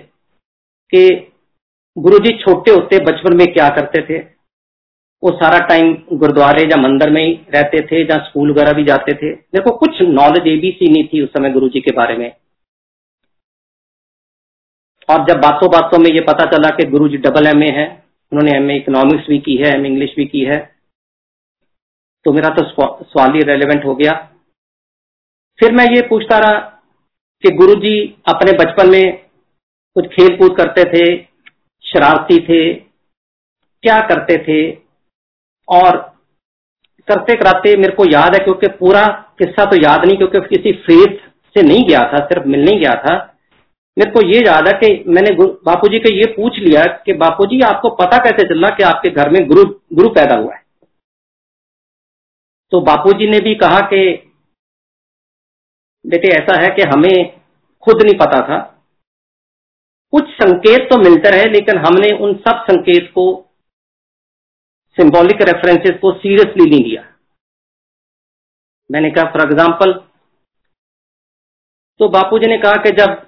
कि 0.92 1.32
गुरुजी 1.96 2.36
छोटे 2.38 2.70
होते 2.70 2.98
बचपन 3.04 3.36
में 3.36 3.46
क्या 3.52 3.68
करते 3.76 4.02
थे? 4.02 4.18
वो 5.22 5.30
सारा 5.34 5.58
टाइम 5.68 5.92
गुरुद्वारे 6.12 6.62
या 6.62 6.76
मंदिर 6.78 7.10
में 7.10 7.22
ही 7.24 7.32
रहते 7.54 7.80
थे 7.86 8.02
या 8.02 8.16
स्कूल 8.24 8.50
वगैरह 8.50 8.72
भी 8.72 8.84
जाते 8.84 9.14
थे? 9.14 9.32
देखो, 9.34 9.76
कुछ 9.76 10.02
नॉलेज 10.02 10.46
एबीसी 10.48 10.90
नहीं 10.92 11.06
थी 11.08 11.22
उस 11.24 11.30
समय 11.30 11.50
गुरुजी 11.50 11.80
के 11.80 11.92
बारे 11.96 12.16
में। 12.16 12.30
और 15.08 15.24
जब 15.26 15.40
बातों 15.40 15.70
बातों 15.70 15.98
में 15.98 16.10
ये 16.10 16.20
पता 16.22 16.44
चला 16.46 16.68
कि 16.76 16.88
गुरु 16.90 17.08
जी 17.08 17.16
डबल 17.18 17.46
एम 17.46 17.62
ए 17.62 17.70
है, 17.70 17.86
उन्होंने 18.32 18.56
एम 18.56 18.70
ए 18.70 18.76
इकोनॉमिक्स 18.76 19.28
भी 19.28 19.38
की 19.38 19.56
है 19.56 19.74
एम 19.74 19.86
इंग्लिश 19.86 20.14
भी 20.16 20.24
की 20.26 20.44
है 20.44 20.58
तो 22.24 22.32
मेरा 22.32 22.48
तो 22.54 22.62
सवाल 23.04 23.32
ही 23.32 23.42
रेलिवेंट 23.42 23.84
हो 23.84 23.94
गया। 23.94 24.12
फिर 25.58 25.72
मैं 25.72 25.84
ये 25.86 26.00
पूछता 26.08 26.38
रहा 26.38 26.58
कि 27.44 27.50
गुरुजी 27.56 27.98
अपने 28.28 28.52
बचपन 28.52 28.90
में 28.90 29.26
कुछ 29.96 30.06
खेल 30.06 30.36
कूद 30.36 30.56
करते 30.56 30.84
थे, 30.84 31.06
शरारती 31.84 32.38
थे, 32.40 32.74
क्या 32.74 33.98
करते 34.00 34.36
थे? 34.38 34.58
और 35.68 35.96
करते 37.08 37.34
कराते 37.34 37.76
मेरे 37.76 37.94
को 37.94 38.04
याद 38.04 38.34
है 38.34 38.44
क्योंकि 38.44 38.68
पूरा 38.78 39.06
किस्सा 39.38 39.64
तो 39.64 39.76
याद 39.76 40.04
नहीं 40.06 40.16
क्योंकि 40.16 40.40
किसी 40.48 40.72
फेस 40.72 41.18
से 41.56 41.62
नहीं 41.62 41.86
गया 41.88 42.00
था, 42.12 42.24
सिर्फ़ 42.24 42.46
मिलने 42.48 42.76
गया 42.78 42.94
था। 43.02 43.16
मेरे 43.96 44.10
को 44.10 44.26
ये 44.26 44.40
याद 44.46 44.68
है 44.68 44.72
कि 44.80 45.04
मैंने 45.08 45.30
बापूजी 45.66 45.98
को 45.98 46.12
ये 46.12 46.26
पूछ 46.32 46.58
लिया 46.58 46.82
कि 47.06 47.12
बापू 47.12 47.46
जी 47.46 47.60
आपको 47.60 47.90
पता 47.96 48.18
कैसे 48.18 48.48
चला 48.48 48.68
कि 48.68 48.82
आपके 48.82 49.10
घर 49.10 49.30
में 49.30 49.46
गुरु 49.48 49.64
गुरु 49.92 50.08
पैदा 50.08 50.38
हुआ 50.38 50.54
है? 50.54 50.62
तो 52.72 52.80
बापू 52.80 53.12
जी 53.12 53.28
ने 53.30 53.40
भी 53.40 53.54
कहा 53.54 53.80
कि 53.80 54.02
बेटे 56.06 56.28
ऐसा 56.34 56.60
है 56.62 56.68
कि 56.76 56.82
हमें 56.90 57.14
खुद 57.82 58.02
नहीं 58.02 58.18
पता 58.18 58.40
था। 58.48 58.58
कुछ 60.12 60.28
संकेत 60.32 60.88
तो 60.90 60.98
मिलते 61.00 61.30
रहे, 61.30 61.44
लेकिन 61.48 61.78
हमने 61.78 62.10
उन 62.18 62.34
सब 62.38 62.64
संकेत 62.64 63.10
को 63.14 63.24
सिंबॉलिक 64.96 65.42
रेफरेंसेस 65.42 65.98
को 66.00 66.12
सीरियसली 66.14 66.70
नहीं 66.70 66.84
लिया। 66.84 67.02
मैंने 68.90 69.10
कहा 69.10 69.30
फॉर 69.32 69.42
एग्ज़ाम्पल 69.42 69.92
तो 72.00 72.08
बापूजी 72.10 72.46
ने 72.46 72.58
कहा 72.58 72.82
कि 72.82 72.90
जब 72.96 73.22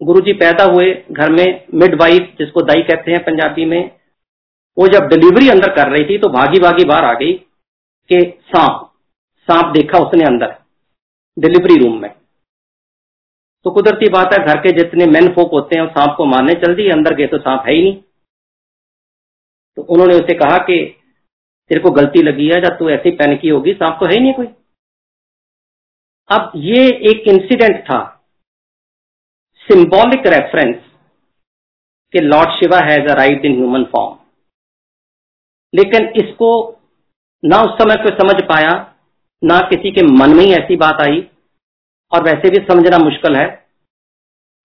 गुरुजी 0.00 0.32
पैदा 0.34 0.64
हुए 0.66 0.92
घर 1.12 1.30
में 1.32 1.46
मिड 1.74 1.94
वाइफ 2.00 2.34
जिसको 2.38 2.62
दाई 2.62 2.82
कहते 2.84 3.12
हैं 3.12 3.22
पंजाबी 3.24 3.64
में, 3.66 3.90
वो 4.76 4.86
जब 4.88 5.08
डिलीवरी 5.08 5.48
अंदर 5.50 5.74
कर 5.74 5.90
रही 5.90 6.04
थी 6.04 6.18
तो 6.18 6.28
भागी 6.30 6.60
भागी 6.60 6.84
बाहर 6.84 7.04
आ 7.04 7.12
गई 7.14 7.32
कि 8.10 8.20
सांप 8.46 8.80
सांप 9.48 9.72
देखा 9.74 9.98
उसने 9.98 10.24
अंदर। 10.24 10.54
डिलीवरी 11.38 11.84
रूम 11.84 12.02
में। 12.02 12.10
तो 13.64 13.70
कुदरती 13.70 14.08
बात 14.08 14.32
है, 14.32 14.46
घर 14.46 14.58
के 14.58 14.72
जितने 14.72 15.06
मेन 15.06 15.34
फोक 15.34 15.50
होते 15.52 15.78
हैं 15.78 15.86
सांप 15.86 16.14
को 16.16 16.24
मारने 16.24 16.52
चल 16.52 16.74
दी 16.74 16.88
अंदर 16.88 17.14
गए 17.14 17.26
तो 17.26 17.38
सांप 17.38 17.62
है 17.66 17.74
ही 17.74 17.82
नहीं। 17.82 18.02
तो 19.76 19.82
उन्होंने 19.82 20.14
उसे 20.14 20.34
कहा 20.34 20.58
कि, 20.58 20.96
तेरे 21.68 21.80
को 21.80 21.90
गलती 21.90 22.22
लगी 22.22 22.48
है 22.48 22.60
जब 22.60 22.78
तू 22.78 22.90
ऐसी 22.90 23.10
पैनिकी 23.10 23.48
होगी, 23.48 23.72
सांप 23.72 23.98
तो 24.00 24.06
है 24.06 24.12
ही 24.12 24.20
नहीं 24.20 24.34
कोई। 24.34 24.46
अब 26.28 26.52
ये 26.56 26.88
एक 27.10 27.28
इंसिडेंट 27.28 27.84
था। 27.84 28.24
सिंबॉलिक 29.58 30.26
रेफरेंस 30.26 30.82
कि 32.12 32.20
lord 32.20 32.50
Shiva 32.50 32.78
has 32.78 33.08
arrived 33.10 33.44
in 33.44 33.52
human 33.52 33.84
form 33.84 34.18
लेकिन 35.74 36.24
इसको 36.24 36.80
ना 37.44 37.60
उस 37.60 37.78
समय 37.78 37.94
कोई 37.96 38.16
समझ 38.16 38.42
पाया 38.42 38.93
ना 39.44 39.58
किसी 39.60 39.90
के 39.90 40.02
मन 40.08 40.34
में 40.36 40.44
ही 40.44 40.52
ऐसी 40.54 40.76
बात 40.76 41.00
आई। 41.00 41.20
और 42.12 42.22
वैसे 42.22 42.50
भी 42.50 42.64
समझना 42.66 42.98
मुश्किल 42.98 43.36
है, 43.36 43.46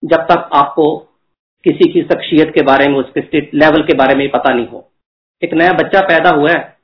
जब 0.02 0.26
तक 0.30 0.50
आपको 0.54 0.96
किसी 1.64 1.92
की 1.92 2.02
शख्सियत 2.02 2.52
के 2.54 2.62
बारे 2.62 2.88
में 2.88 2.98
उसके 2.98 3.20
स्टेट 3.20 3.50
लेवल 3.54 3.82
के 3.82 3.94
बारे 3.94 4.14
में 4.14 4.28
पता 4.30 4.52
नहीं 4.54 4.66
हो। 4.66 4.90
एक 5.42 5.54
नया 5.54 5.72
बच्चा 5.72 6.00
पैदा 6.00 6.30
हुआ 6.30 6.50
है। 6.50 6.78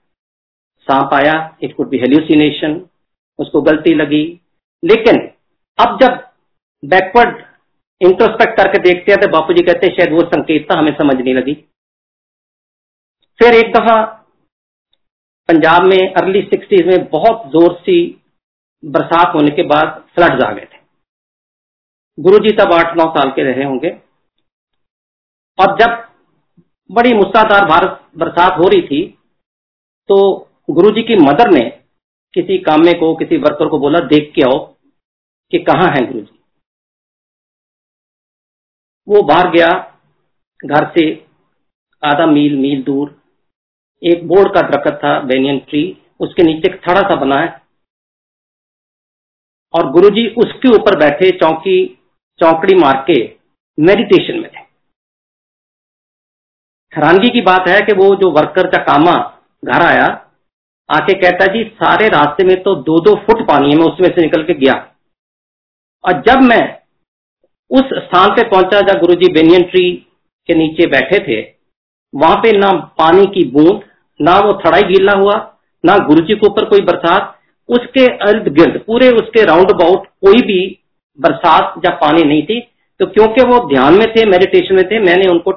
सांप 0.87 1.15
आया 1.15 1.57
इट 1.63 1.75
कुड 1.77 1.89
बी 1.89 1.99
हेल्यूसिनेशन 1.99 2.81
उसको 3.39 3.63
गलती 3.63 3.95
लगी। 3.95 4.25
लेकिन 4.83 5.21
अब 5.79 5.99
जब 6.01 6.23
बैकवर्ड 6.83 7.45
इंट्रोस्पेक्ट 8.01 8.57
करके 8.57 8.79
देखते 8.83 9.13
हैं 9.13 9.21
तो 9.21 9.29
बापू 9.29 9.53
जी 9.53 9.63
कहते 9.63 9.87
हैं, 9.87 9.97
शायद 9.97 10.13
वो 10.13 10.23
संकेत 10.27 10.67
था 10.71 10.79
हमें 10.79 10.93
समझ 10.93 11.17
नहीं 11.17 11.35
लगी। 11.35 11.55
फिर 13.39 13.55
एक 13.55 13.73
दफ़ा 13.75 13.97
पंजाब 15.49 15.85
में 15.85 16.15
अर्ली 16.15 16.43
सिक्सटीज 16.45 16.87
में 16.87 17.09
बहुत 17.11 17.51
ज़ोर 17.51 17.75
सी 17.81 17.99
बरसात 18.83 19.35
होने 19.35 19.51
के 19.57 19.63
बाद 19.65 20.03
फ्लड्स 20.15 20.45
आ 20.45 20.51
गए 20.53 20.65
थे। 20.65 20.79
गुरु 22.19 22.39
जी 22.39 22.57
तब 22.57 22.73
आठ 22.75 22.97
नौ 22.97 23.05
साल 23.11 23.31
के 23.31 23.43
रहे 23.45 23.65
होंगे। 23.65 23.91
और 25.59 25.77
जब 25.79 26.03
बड़ी 26.91 27.13
मुस्तादार 27.15 27.69
भारत 27.69 28.01
बरसात 28.19 28.59
हो 28.59 28.69
रही 28.69 28.83
थी 28.83 29.03
तो 30.09 30.17
गुरुजी 30.71 31.03
की 31.03 31.17
मदर 31.19 31.51
ने 31.51 31.61
किसी 32.35 32.59
कामे 32.61 32.93
को, 32.93 33.15
किसी 33.17 33.37
वर्कर 33.39 33.69
को 33.69 33.79
बोला, 33.79 34.01
देख 34.01 34.33
के 34.35 34.43
आओ 34.43 34.59
कि 35.53 35.59
कहाँ 35.61 35.89
है 35.91 36.05
गुरुजी? 36.07 36.39
वो 39.09 39.23
बाहर 39.25 39.51
गया, 39.51 39.69
घर 40.61 40.91
से 40.91 41.05
आधा 42.03 42.27
मील 42.29 42.57
मील 42.59 42.83
दूर 42.83 43.15
एक 44.03 44.27
बोर्ड 44.29 44.55
का 44.55 44.61
दरख्त 44.61 44.99
था 45.05 45.19
बेनियन 45.21 45.59
ट्री 45.59 45.83
उसके 46.21 46.43
नीचे 46.43 46.69
थड़ा 46.79 47.01
सा 47.01 47.15
बना 47.15 47.41
है। 47.41 47.49
और 49.75 49.91
गुरुजी 49.93 50.27
उसके 50.29 50.69
ऊपर 50.69 50.99
बैठे, 50.99 51.31
चौकी, 51.31 51.87
चौकड़ी 52.41 52.75
मार 52.75 53.05
के 53.11 53.19
मेडिटेशन 53.79 54.39
में 54.41 54.51
थे। 54.51 54.59
हैरानगी 56.93 57.29
की 57.29 57.41
बात 57.41 57.69
है 57.69 57.81
कि 57.81 57.93
वो 57.93 58.15
जो 58.17 58.31
वर्कर 58.31 58.67
का 58.67 58.83
कामा 58.85 59.15
घर 59.65 59.83
आया, 59.83 60.07
आके 60.91 61.15
कहता, 61.15 61.47
जी, 61.47 61.65
सारे 61.65 62.09
रास्ते 62.09 62.45
में 62.45 62.57
तो 62.63 62.75
दो 62.75 62.99
दो 63.01 63.15
फुट 63.17 63.43
पानी 63.49 63.71
है, 63.71 63.77
मैं 63.77 63.85
उसमें 63.85 64.09
से 64.09 64.23
निकल 64.23 64.43
के 64.43 64.55
गया। 64.55 64.75
और 66.05 66.23
जब 66.23 66.43
मैं 66.43 66.63
उस 67.71 67.95
स्थान 67.95 68.31
पे 68.31 68.49
पहुँचा 68.49 68.81
जब 68.81 69.01
गुरु 69.01 69.15
जी 69.15 69.33
बेनियन 69.33 69.63
ट्री 69.63 69.91
के 70.49 70.55
नीचे 70.55 70.87
बैठे 70.87 71.19
थे 71.19 71.56
वहाँ 72.13 72.37
पे 72.37 72.53
ना 72.53 72.71
पानी 72.99 73.25
की 73.35 73.45
बूंद, 73.51 73.81
ना 74.21 74.39
वो 74.41 74.53
थड़ाई 74.61 74.83
गीला 74.85 75.13
हुआ, 75.15 75.35
ना 75.85 75.97
गुरु 76.07 76.21
जी 76.21 76.35
के 76.35 76.47
ऊपर 76.47 76.65
कोई 76.65 76.81
बरसात, 76.83 77.35
उसके 77.69 78.05
इर्द 78.29 78.49
गिर्द, 78.55 78.79
पूरे 78.87 79.09
उसके 79.15 79.45
राउंड 79.45 79.71
अबाउट 79.71 80.07
कोई 80.23 80.41
भी 80.43 80.61
बरसात 81.19 81.75
या 81.85 81.91
पानी 81.99 82.23
नहीं 82.25 82.43
थी। 82.43 82.61
तो 83.01 83.07
क्योंकि 83.07 83.43
वो 83.43 83.59
ध्यान 83.69 83.95
में 83.95 84.07
थे 84.13 84.25
मेडिटेशन 84.27 84.75
में 84.75 84.85
थे, 84.85 84.99
मैंने 85.01 85.27
उनको 85.29 85.53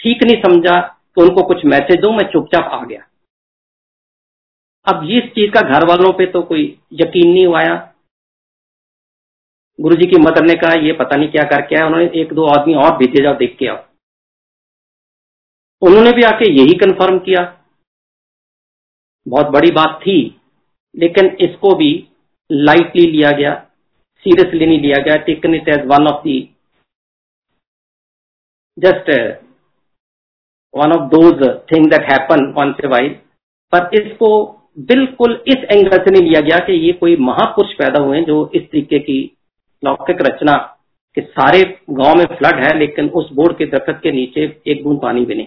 ठीक 0.00 0.22
नहीं 0.24 0.42
समझा 0.42 0.80
तो 1.16 1.22
उनको 1.22 1.42
कुछ 1.44 1.64
मैसेज 1.66 2.00
दू, 2.00 2.10
मैं 2.10 2.24
चुपचाप 2.32 2.70
आ 2.72 2.84
गया। 2.84 3.06
अब 4.86 5.04
इस 5.10 5.24
चीज़ 5.34 5.50
का 5.50 5.60
घर 5.62 5.86
वालों 5.88 6.12
पे 6.12 6.26
तो 6.26 6.42
कोई 6.42 6.64
यकीन 6.92 7.32
नहीं 7.32 7.46
हुआ 7.46 7.62
गुरु 9.78 9.96
जी 9.96 10.06
की 10.06 10.18
मदर 10.18 10.44
ने 10.44 10.54
कहा, 10.54 10.72
ये 10.76 10.92
पता 10.94 11.16
नहीं 11.16 11.28
क्या 11.30 11.42
करके 11.50 11.76
आया, 11.76 11.86
उन्होंने 11.86 12.10
एक 12.20 12.32
दो 12.34 12.46
आदमी 12.48 12.74
और 12.76 12.96
भेजे 12.96 13.22
जाओ, 13.22 13.34
देख 13.34 13.56
के 13.58 13.66
आओ। 13.68 13.76
उन्होंने 15.82 16.10
भी 16.12 16.22
आके 16.24 16.50
यही 16.52 16.74
कंफर्म 16.78 17.18
किया। 17.20 17.42
बहुत 19.26 19.46
बड़ी 19.48 19.70
बात 19.72 19.98
थी, 20.02 20.16
लेकिन 20.94 21.26
इसको 21.40 21.74
भी 21.76 21.90
लाइटली 22.50 23.06
लिया 23.08 23.30
गया 23.32 23.54
सीरियसली 24.24 24.66
नहीं 24.66 24.80
लिया 24.80 25.02
गया। 25.04 25.16
Taken 25.24 25.54
it 25.54 25.68
as 25.68 25.86
one 25.86 26.06
of 26.08 26.22
the 26.22 26.38
just 28.78 29.10
one 30.74 30.92
of 30.92 31.08
those 31.10 31.42
thing 31.72 31.86
that 31.90 32.10
happen 32.10 32.44
one 32.58 32.72
say 32.72 32.88
wise 32.88 33.12
पर 33.72 33.90
इसको 33.96 34.28
बिल्कुल 34.88 35.32
इस 35.48 35.64
एंगल 35.72 35.96
से 35.96 36.10
नहीं 36.10 36.22
लिया 36.22 36.40
गया 36.40 36.58
कि 36.66 36.72
ये 36.78 36.92
कोई 37.00 37.16
महापुरुष 37.20 37.72
पैदा 37.76 38.00
हुए 38.02 38.20
जो 38.24 38.36
इस 38.54 38.62
तरीके 38.62 38.98
की 39.00 39.18
लौकिक 39.82 40.22
रचना 40.22 40.56
के 41.16 41.20
सारे 41.22 41.62
गाँव 41.90 42.14
में 42.18 42.24
फ्लड 42.28 42.62
है, 42.64 42.78
लेकिन 42.78 43.08
उस 43.10 43.32
बोर्ड 43.32 43.56
के 43.58 43.66
दरखत 43.66 44.00
के 44.02 44.12
नीचे 44.12 44.44
एक 44.66 44.82
बूंद 44.84 45.00
पानी 45.02 45.24
भी 45.24 45.34
नहीं। 45.34 45.46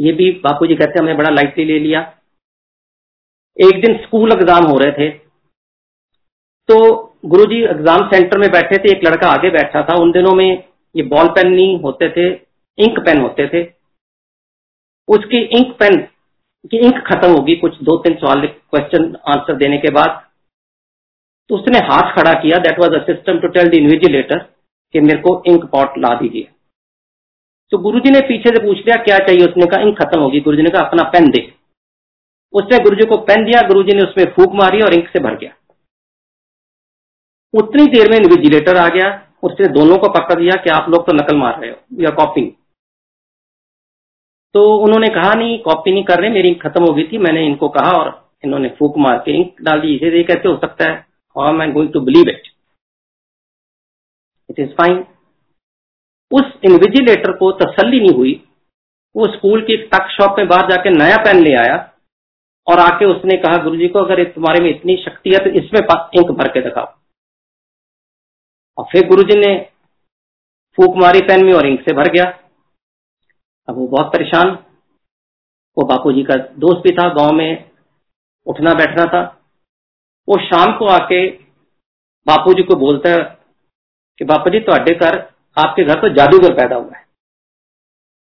ये 0.00 0.12
भी 0.12 0.30
बापू 0.44 0.66
जी 0.66 0.74
कहते 0.76 0.98
हमने 0.98 1.14
बड़ा 1.14 1.30
लाइटली 1.30 1.64
ले 1.64 1.78
लिया। 1.78 2.00
एक 3.56 3.80
दिन 3.80 3.96
स्कूल 4.02 4.32
एग्ज़ाम 4.32 4.64
हो 4.66 4.76
रहे 4.78 4.92
थे। 4.92 5.08
तो 6.68 6.76
गुरु 7.26 7.44
जी 7.46 7.60
एग्ज़ाम 7.64 8.06
सेंटर 8.08 8.38
में 8.38 8.50
बैठे 8.50 8.76
थे, 8.76 8.92
एक 8.92 9.04
लड़का 9.04 9.28
आगे 9.28 9.50
बैठा 9.50 9.82
था। 9.82 9.96
उन 10.02 10.12
दिनों 10.12 10.34
में 10.34 10.48
ये 10.94 11.02
बॉल 11.08 11.28
पेन 11.30 11.48
नहीं 11.50 11.78
होते 11.80 12.08
थे 12.10 12.28
इंक 12.78 12.98
पेन 13.06 13.20
होते 13.20 13.46
थे। 13.48 13.62
उसकी 15.08 15.38
इंक 15.58 15.76
पेन 15.78 15.96
की 16.64 16.78
इंक 16.78 16.98
खत्म 17.06 17.30
होगी 17.30 17.54
कुछ 17.56 17.76
दो 17.82 17.96
तीन 17.98 18.14
सवाल 18.16 18.46
क्वेश्चन 18.46 19.14
आंसर 19.28 19.56
देने 19.56 19.78
के 19.78 19.90
बाद। 19.92 20.20
तो 21.50 21.56
उसने 21.56 21.78
हाथ 21.86 22.14
खड़ा 22.16 22.32
किया। 22.40 22.58
That 22.60 22.78
was 22.80 22.94
a 22.94 23.02
system 23.04 23.38
to 23.40 23.48
tell 23.50 23.68
the 23.70 23.74
invigilator 23.74 24.38
कि 24.94 25.00
मेरे 25.00 25.20
को 25.20 25.42
इंक 25.46 25.64
पॉट 25.72 25.98
ला 25.98 26.14
दीजिए। 26.14 26.48
तो 27.72 27.78
गुरुजी 27.78 28.10
ने 28.10 28.20
पीछे 28.20 28.50
से 28.50 28.62
पूछ 28.62 28.78
लिया, 28.78 28.96
क्या 29.02 29.18
चाहिए? 29.18 29.46
उसने 29.46 29.66
कहा, 29.66 29.80
इंक 29.82 29.98
खत्म 29.98 30.20
होगी। 30.20 30.40
गुरुजी 30.40 30.62
ने 30.62 30.70
कहा, 30.70 30.82
अपना 30.82 31.02
पेन 31.10 31.30
दे। 31.30 31.42
उसने 32.54 32.78
गुरुजी 32.78 33.06
को 33.06 33.16
पेन 33.24 33.44
दिया, 33.44 33.60
गुरुजी 33.68 33.96
ने 33.96 34.02
उसमें 34.02 34.24
फूक 34.34 34.54
मारी 34.54 34.80
और 34.80 34.94
इंक 34.94 35.08
से 35.08 35.20
भर 35.20 35.36
गया। 35.36 35.54
उतनी 37.54 37.84
देर 37.86 38.10
में 38.10 38.16
इन्विजिलेटर 38.16 38.76
आ 38.76 38.88
गया, 38.88 39.10
उसने 39.42 39.66
दोनों 39.68 39.96
को 39.98 40.08
पकड़ 40.12 40.38
दिया 40.40 40.62
कि 40.62 40.70
आप 40.70 40.88
लोग 40.88 41.06
तो 41.06 41.12
नकल 41.12 41.36
मार 41.36 41.60
रहे 41.60 41.70
हो 41.70 42.02
या 42.02 42.10
कॉपी 42.16 42.44
तो 44.54 44.62
उन्होंने 44.76 45.08
कहा, 45.08 45.32
नहीं 45.34 45.58
कॉपी 45.62 45.92
नहीं 45.92 46.04
कर 46.04 46.20
रहे, 46.20 46.30
मेरी 46.30 46.48
इंक 46.48 46.62
खत्म 46.62 46.84
हो 46.84 46.92
गई 46.94 47.02
थी, 47.02 47.18
मैंने 47.18 47.46
इनको 47.46 47.68
कहा 47.68 47.90
और 47.98 48.08
इन्होंने 48.44 48.68
फूक 48.78 48.98
मार 48.98 49.18
के 49.18 49.32
इंक 49.32 49.62
डाल 49.62 49.80
दी। 49.80 49.94
इसे 49.96 50.22
कैसे 50.24 50.48
हो 50.48 50.56
सकता 50.56 50.84
है? 50.84 50.94
How 51.36 51.48
am 51.48 51.60
I 51.62 51.70
going 51.72 51.92
to 51.92 52.00
believe 52.00 52.28
it 52.28 52.48
it 54.50 54.60
is 54.60 54.70
fine 54.74 55.04
उस 56.30 56.52
इन्विजिलेटर 56.64 57.32
को 57.32 57.50
तसल्ली 57.58 58.00
नहीं 58.00 58.14
हुई। 58.16 58.32
वो 59.14 59.26
स्कूल 59.26 59.62
की 59.62 59.76
टक 59.86 60.08
शॉप 60.10 60.38
में 60.38 60.48
बाहर 60.48 60.70
जाके 60.70 60.90
नया 60.90 61.16
पेन 61.16 61.42
ले 61.44 61.54
आया 61.56 61.76
और 62.66 62.78
आके 62.78 63.04
उसने 63.06 63.36
कहा, 63.36 63.56
गुरुजी 63.62 63.88
को 63.88 63.98
अगर 63.98 64.22
तुम्हारे 64.24 64.62
में 64.62 64.70
इतनी 64.70 64.96
शक्ति 64.96 65.30
है 65.30 65.38
तो 65.38 65.50
इसमें 65.60 65.80
इंक 66.16 66.30
भर 66.30 66.48
के 66.48 66.60
दिखाओ। 66.60 66.94
और 68.78 68.84
फिर 68.92 69.08
गुरुजी 69.08 69.38
ने 69.38 69.54
फूक 70.78 70.96
मारी 70.96 71.20
पेन 71.20 71.44
में 71.46 71.52
और 71.52 71.66
इंक 71.66 71.80
से 71.80 71.94
भर 71.94 72.10
गया। 72.12 72.24
अब 73.68 73.76
वो 73.76 73.86
बहुत 73.86 74.12
परेशान। 74.12 74.50
वो 75.76 75.84
बापू 75.86 76.12
जी 76.12 76.22
का 76.22 76.34
दोस्त 76.58 76.82
भी 76.84 76.90
था, 76.90 77.08
गाँव 77.14 77.32
में 77.32 77.70
उठना 78.46 78.74
बैठना 78.74 79.04
था। 79.04 79.22
वो 80.28 80.38
शाम 80.38 80.76
को 80.78 80.86
आके 80.86 81.26
बापू 82.26 82.54
जी 82.54 82.62
को 82.62 82.76
बोलता 82.76 83.10
है 83.10 83.22
कि 84.18 84.24
बापू 84.24 84.50
जी 84.50 84.60
तो 84.60 84.72
कर। 84.96 85.18
आपके 85.56 85.84
घर 85.84 86.00
तो 86.00 86.08
जादूगर 86.14 86.54
पैदा 86.54 86.76
हुआ 86.76 86.96
है। 86.96 87.04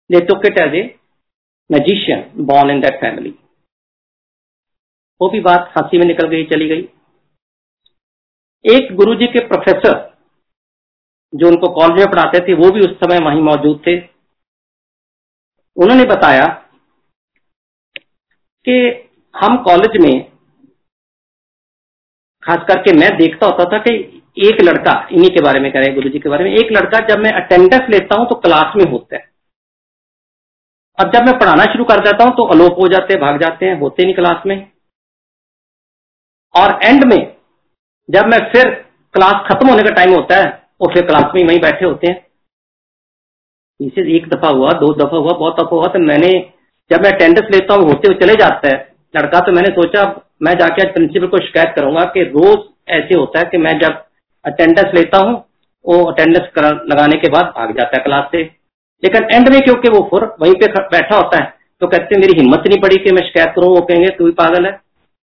They 0.10 0.26
took 0.26 0.46
it 0.46 0.60
as 0.60 0.76
a 0.76 0.84
magician 1.70 2.46
born 2.46 2.72
in 2.72 2.82
that 2.82 3.00
family 3.02 3.34
वो 5.22 5.30
भी 5.30 5.40
बात 5.42 5.74
हँसी 5.78 5.98
में 5.98 6.06
निकल 6.06 6.28
गई, 6.28 6.44
चली 6.46 6.68
गई। 6.70 6.88
एक 8.66 8.96
गुरुजी 8.96 9.28
के 9.28 9.48
प्रोफेसर 9.48 10.00
जो 11.34 11.48
उनको 11.48 11.68
कॉलेज 11.74 12.00
में 12.00 12.12
पढ़ाते 12.12 12.40
थे, 12.40 12.54
वो 12.54 12.72
भी 12.72 12.80
उस 12.80 12.96
समय 12.96 13.20
वहीं 13.26 13.42
मौजूद 13.42 13.82
थे। 13.88 13.98
उन्होंने 15.78 16.06
बताया 16.06 16.46
कि 18.66 18.74
हम 19.36 19.58
कॉलेज 19.64 20.02
में 20.02 20.32
खास 22.44 22.66
करके 22.68 22.94
मैं 22.94 23.10
देखता 23.18 23.48
होता 23.48 23.66
था 23.72 23.78
कि 23.78 24.21
एक 24.38 24.62
लड़का, 24.62 24.94
इन्हीं 25.12 25.30
के 25.30 25.42
बारे 25.44 25.60
में 25.60 25.72
कह 25.72 25.80
रहे 25.80 25.88
हैं 25.88 25.96
गुरु 25.96 26.10
जी 26.10 26.20
के 26.20 26.30
बारे 26.30 26.44
में, 26.44 26.52
एक 26.54 26.72
लड़का 26.72 27.00
जब 27.08 27.20
मैं 27.20 27.32
अटेंडेंस 27.34 27.90
लेता 27.90 28.20
हूँ 28.20 28.28
तो 28.30 28.36
क्लास 28.38 28.74
में 28.78 28.86
होता 28.92 29.16
है। 29.16 29.30
अब 30.98 31.12
जब 31.14 31.26
मैं 31.26 31.38
पढ़ाना 31.40 31.64
शुरू 31.66 31.84
कर 31.86 32.00
देता 32.02 32.24
हूँ 32.24 32.36
तो 32.38 32.44
अलोप 32.48 32.80
हो 32.80 32.88
जाते 32.88 33.14
हैं, 33.14 33.22
भाग 33.22 33.40
जाते 33.42 33.66
हैं, 33.66 33.80
होते 33.80 34.04
नहीं 34.04 34.16
क्लास 34.16 34.44
में। 34.48 34.56
और 36.56 36.80
एंड 36.84 37.04
में 37.04 37.20
जब 38.10 38.26
मैं 38.26 38.40
फिर 38.52 38.70
क्लास 39.14 39.46
खत्म 39.48 39.70
होने 39.70 39.84
का 39.84 39.94
टाइम 39.96 40.14
होता 40.14 40.36
है, 40.36 40.50
और 40.82 40.94
फिर 40.94 41.06
क्लास 41.06 41.32
में 41.36 41.44
वहीं 41.44 41.60
बैठे 41.62 41.86
होते 41.86 42.12
हैं। 42.12 42.26
इसे 43.80 44.02
एक 44.16 44.28
दफ़ा 44.30 44.50
हुआ, 44.50 44.72
दो 44.74 44.94
दफ़ा 44.96 45.18
हुआ, 45.18 45.34
बहुत 45.34 45.56
दफ़ा 45.56 45.76
हुआ 45.76 45.88
तो 45.88 46.00
मैंने 46.02 46.32
जब 46.92 47.04
मैं 47.04 47.12
अटेंडेंस 47.12 47.48
लेता 47.52 47.74
हूँ, 47.74 47.84
होते 47.84 48.08
हुए 48.08 48.18
चले 48.18 48.36
जाता 48.36 48.68
है। 48.68 48.78
लड़का 49.14 49.40
तो 49.40 49.52
मैंने 49.52 49.70
सोचा, 49.72 50.04
मैं 50.42 50.54
जाके 50.56 50.82
आज 50.82 50.94
प्रिंसिपल 50.94 51.28
को 51.28 51.40
शिकायत 51.40 51.74
करूँगा 51.76 52.04
कि 52.14 52.24
रोज 52.30 52.60
ऐसे 52.92 53.16
होता 53.16 53.40
है 53.40 53.46
कि 53.46 53.58
मैं 53.58 53.78
जब 53.80 54.04
अटेंडेंस 54.46 54.94
लेता 54.96 55.18
हूँ, 55.18 55.34
वो 55.86 56.04
अटेंडेंस 56.06 56.52
लगाने 56.90 57.18
के 57.18 57.30
बाद 57.30 57.54
भाग 57.58 57.76
जाता 57.78 57.98
है 57.98 58.04
क्लास 58.04 58.30
से। 58.32 58.44
लेकिन 59.04 59.24
एंड 59.32 59.50
में 59.50 59.60
क्योंकि 59.62 59.90
वो 59.90 60.08
फुर, 60.10 60.26
वहीं 60.42 60.54
पे 60.56 60.68
बैठा 60.68 61.16
होता 61.16 61.44
है 61.44 61.60
तो 61.82 61.88
कहते 61.88 62.18
मेरी 62.20 62.34
हिम्मत 62.40 62.64
नहीं 62.68 62.80
पड़ी 62.82 62.96
कि 62.96 63.12
मैं 63.12 63.22
शिकायत 63.22 63.54
करूँ, 63.56 63.70
वो 63.70 63.82
कहेंगे, 63.82 64.10
तू 64.10 64.26
भी 64.26 64.32
पागल 64.34 64.66
है। 64.66 64.72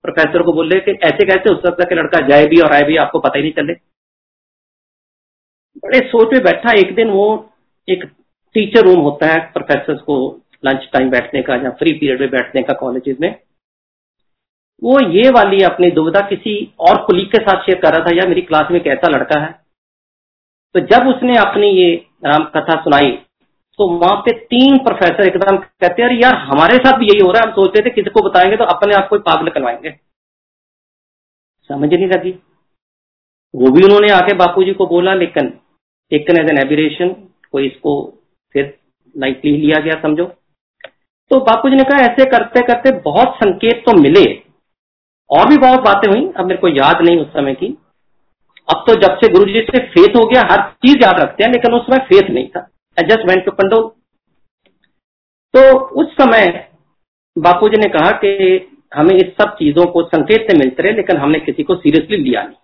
प्रोफेसर 0.03 0.41
को 0.43 0.53
बोले 0.53 0.79
कि 0.79 0.91
ऐसे 1.03 1.25
कैसे 1.25 1.49
हो 1.49 1.55
सकता 1.57 1.83
कि 1.83 1.95
लड़का 1.95 2.19
जाए 2.27 2.45
भी 2.45 2.59
और 2.61 2.73
आए 2.73 2.83
भी, 2.83 2.97
आपको 2.97 3.19
पता 3.19 3.37
ही 3.37 3.43
नहीं 3.43 3.51
चले। 3.53 3.73
बड़े 5.77 5.99
सोच 6.07 6.33
में 6.33 6.43
बैठा, 6.43 6.71
एक 6.79 6.93
दिन 6.95 7.09
वो 7.09 7.27
एक 7.87 8.03
टीचर 8.55 8.85
रूम 8.85 8.99
होता 8.99 9.27
है 9.27 9.39
प्रोफेसर 9.53 10.01
को 10.01 10.17
लंच 10.65 10.89
टाइम 10.93 11.09
बैठने 11.09 11.41
का 11.41 11.55
या 11.55 11.69
फ्री 11.71 11.93
पीरियड 11.93 12.19
में 12.21 12.29
बैठने 12.29 12.61
का 12.61 12.73
कॉलेज 12.73 13.17
में। 13.21 13.29
वो 14.81 14.99
ये 15.11 15.29
वाली 15.29 15.61
अपनी 15.63 15.89
दुविधा 15.91 16.21
किसी 16.27 16.53
और 16.79 17.01
कुलीग 17.05 17.27
के 17.27 17.37
साथ 17.37 17.63
शेयर 17.63 17.79
कर 17.79 17.93
रहा 17.93 18.05
था 18.05 18.15
यार 18.17 18.27
मेरी 18.27 18.41
क्लास 18.41 18.71
में 18.71 18.81
कैसा 18.83 19.09
लड़का 19.09 19.39
है। 19.39 19.51
तो 20.75 20.79
जब 20.87 21.07
उसने 21.07 21.37
अपनी 21.37 21.67
ये 21.71 21.93
राम 22.25 22.43
कथा 22.55 22.81
सुनाई 22.81 23.11
तो 23.79 23.87
वहाँ 23.89 24.15
पे 24.17 24.31
तीन 24.45 24.77
प्रोफेसर 24.77 25.27
एकदम 25.27 25.57
कहते 25.57 26.01
हैं 26.01 26.09
यार, 26.13 26.35
हमारे 26.35 26.77
साथ 26.77 26.97
भी 26.97 27.05
यही 27.05 27.19
हो 27.19 27.31
रहा 27.31 27.41
है। 27.41 27.47
हम 27.47 27.53
सोचते 27.53 27.83
थे 27.85 27.89
किसी 27.89 28.09
को 28.09 28.21
बताएँगे 28.21 28.57
तो 28.57 28.63
अपने 28.65 28.95
आप 28.95 29.07
को 29.09 29.19
पागल 29.19 29.49
करवाएँगे। 29.49 29.91
समझ 31.69 31.93
नहीं 31.93 32.07
लगी। 32.07 32.31
वो 33.53 33.71
भी 33.71 33.83
उन्होंने 33.83 34.11
आके 34.11 34.33
बापू 34.35 34.63
को 34.73 34.87
बोला, 34.87 35.13
लेकिन 35.13 35.49
टेकन 36.11 36.39
एज 36.39 36.49
एन 36.49 36.57
एबिरेशन 36.57 37.09
कोई 37.51 37.67
इसको 37.67 37.93
फिर 38.55 38.77
लाइटली 39.15 39.55
लिया 39.57 39.79
गया, 39.79 40.01
समझो। 40.01 40.25
तो 41.31 41.39
बापू 41.41 41.69
जी 41.69 41.75
ने 41.75 41.83
कहा, 41.83 41.99
ऐसे 42.01 42.25
करते 42.29 42.61
करते 42.63 42.91
बहुत 43.01 43.35
संकेत 43.35 43.83
तो 43.85 43.97
मिले 44.01 44.23
और 45.31 45.47
भी 45.49 45.57
बहुत 45.57 45.79
बातें 45.79 46.09
हुई, 46.11 46.31
अब 46.37 46.45
मेरे 46.45 46.59
को 46.61 46.67
याद 46.67 47.01
नहीं 47.01 47.19
उस 47.19 47.27
समय 47.27 47.53
की। 47.53 47.67
अब 48.69 48.83
तो 48.87 48.95
जब 48.95 49.15
से 49.15 49.31
गुरु 49.33 49.45
जी 49.45 49.61
से 49.61 49.79
फेथ 49.85 50.15
हो 50.15 50.25
गया, 50.25 50.41
हर 50.51 50.61
चीज़ 50.85 50.97
याद 51.03 51.19
रखते 51.19 51.43
हैं, 51.43 51.51
लेकिन 51.51 51.73
उस 51.73 51.85
समय 51.85 52.05
फेथ 52.05 52.29
नहीं 52.29 52.47
था। 52.47 52.59
I 52.97 53.07
just 53.07 53.29
went 53.29 53.45
to 53.45 53.51
pandal 53.51 53.89
तो 55.53 55.79
उस 55.79 56.13
समय 56.13 56.71
बापू 57.37 57.69
जी 57.69 57.77
ने 57.77 57.89
कहा 57.89 58.11
कि 58.11 58.29
हमें 58.93 59.15
इस 59.15 59.33
सब 59.41 59.55
चीज़ों 59.55 59.85
को 59.85 60.03
संकेत 60.03 60.51
से 60.51 60.57
मिलते 60.57 60.83
रहे, 60.83 60.93
लेकिन 60.93 61.17
हमने 61.17 61.39
किसी 61.39 61.63
को 61.63 61.75
सीरियसली 61.75 62.17
लिया 62.17 62.41
नहीं। 62.43 62.57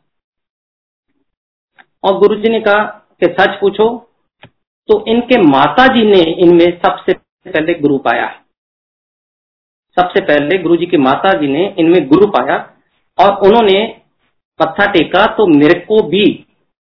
और 2.03 2.19
गुरु 2.19 2.35
जी 2.35 2.49
ने 2.49 2.59
कहा 2.59 2.83
कि, 3.19 3.35
सच 3.39 3.59
पूछो 3.61 3.87
तो 4.89 5.03
इनके 5.07 5.41
माता 5.41 5.87
जी 5.87 6.03
ने 6.05 6.21
इनमें 6.41 6.79
सबसे 6.79 7.13
पहले 7.13 7.73
गुरु 7.73 7.97
पाया 7.97 8.25
है। 8.25 8.46
सबसे 9.97 10.21
पहले 10.23 10.57
गुरु 10.57 10.75
जी 10.77 10.85
की 10.85 10.97
माता 10.99 11.31
जी 11.33 11.47
ने 11.47 11.67
इनमें 11.79 12.07
गुरु 12.07 12.27
पाया 12.31 12.57
और 13.17 13.47
उन्होंने 13.47 13.79
मत्था 14.59 14.85
टेका 14.91 15.25
तो 15.35 15.45
मेरे 15.49 15.79
को 15.81 16.01
भी। 16.09 16.25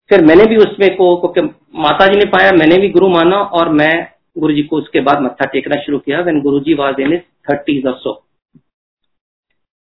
फिर 0.10 0.24
मैंने 0.26 0.46
भी 0.46 0.58
उसमें 0.58 0.90
को 0.98 1.16
क्योंकि 1.18 1.42
माता 1.80 2.06
जी 2.08 2.20
ने 2.20 2.26
पाया, 2.26 2.52
मैंने 2.52 2.78
भी 2.78 2.90
गुरु 2.90 3.10
माना 3.10 3.38
और 3.38 3.70
मैं 3.72 3.94
गुरु 4.38 4.54
जी 4.54 4.64
को 4.64 4.78
उसके 4.78 5.00
बाद 5.02 5.22
मत्था 5.22 5.46
टेकना 5.46 5.82
शुरू 5.84 6.00
किया 6.00 6.20
when 6.22 6.42
Guru 6.42 6.60
ji 6.60 6.74
was 6.74 7.02
in 7.02 7.18
thirties 7.50 7.86
और 7.86 7.98
सो 7.98 8.14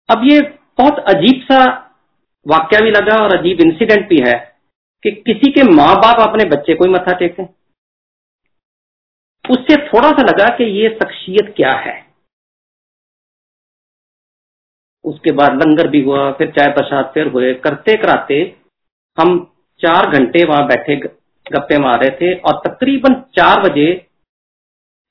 अब 0.10 0.24
ये 0.24 0.40
बहुत 0.80 1.00
अजीब 1.08 1.42
सा 1.44 1.60
वाक्य 2.46 2.82
भी 2.84 2.92
लगा 2.92 3.16
और 3.24 3.38
अजीब 3.38 3.62
इंसिडेंट 3.62 4.08
भी 4.10 4.18
है 4.28 4.36
कि 5.04 5.12
किसी 5.12 5.52
के 5.52 5.64
माँ 5.72 5.96
बाप 5.96 6.20
अपने 6.20 6.46
बच्चे 6.50 6.76
को 6.76 6.86
ही 6.86 6.92
मत्था 6.92 7.14
टेकें 7.18 7.46
उससे 9.46 9.76
थोड़ा 9.88 10.10
सा 10.10 10.24
लगा 10.24 10.48
कि 10.58 10.64
ये 10.74 10.90
शख्सियत 10.96 11.54
क्या 11.56 11.72
है। 11.78 11.94
उसके 15.10 15.32
बाद 15.32 15.62
लंगर 15.64 15.88
भी 15.88 16.02
हुआ, 16.04 16.32
फिर 16.32 16.52
चाय 16.52 16.72
प्रसाद, 16.74 17.12
फिर 17.14 17.28
हुए। 17.28 17.54
करते 17.54 17.96
कराते 17.98 18.36
हम 19.18 19.40
चार 19.82 20.10
घंटे 20.10 20.44
वहाँ 20.46 20.66
बैठे, 20.68 20.96
गप्पे 21.46 21.78
मार 21.78 22.00
रहे 22.00 22.10
थे 22.12 22.34
और 22.40 22.62
तकरीबन 22.68 23.14
चार 23.36 23.62
बजे 23.62 23.94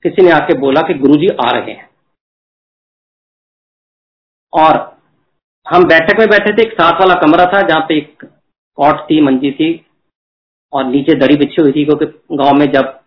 किसी 0.05 0.21
ने 0.21 0.31
आके 0.31 0.57
बोला 0.57 0.81
कि 0.81 0.93
गुरुजी 0.93 1.27
आ 1.45 1.49
रहे 1.51 1.71
हैं। 1.71 1.89
और 4.53 4.77
हम 5.65 5.83
बैठक 5.83 6.19
में 6.19 6.27
बैठे 6.29 6.53
थे, 6.53 6.61
एक 6.61 6.73
साथ 6.73 6.99
वाला 6.99 7.15
कमरा 7.15 7.45
था 7.45 7.61
जहाँ 7.61 7.85
पे 7.89 7.97
एक 7.97 8.23
कॉट 8.77 9.09
थी, 9.09 9.21
मंजी 9.21 9.51
थी 9.51 9.85
और 10.73 10.85
नीचे 10.85 11.15
दरी 11.15 11.35
बिछी 11.35 11.61
हुई 11.61 11.71
थी 11.71 11.85
क्योंकि 11.85 12.05
गाँव 12.35 12.53
में 12.53 12.71
जब 12.71 12.99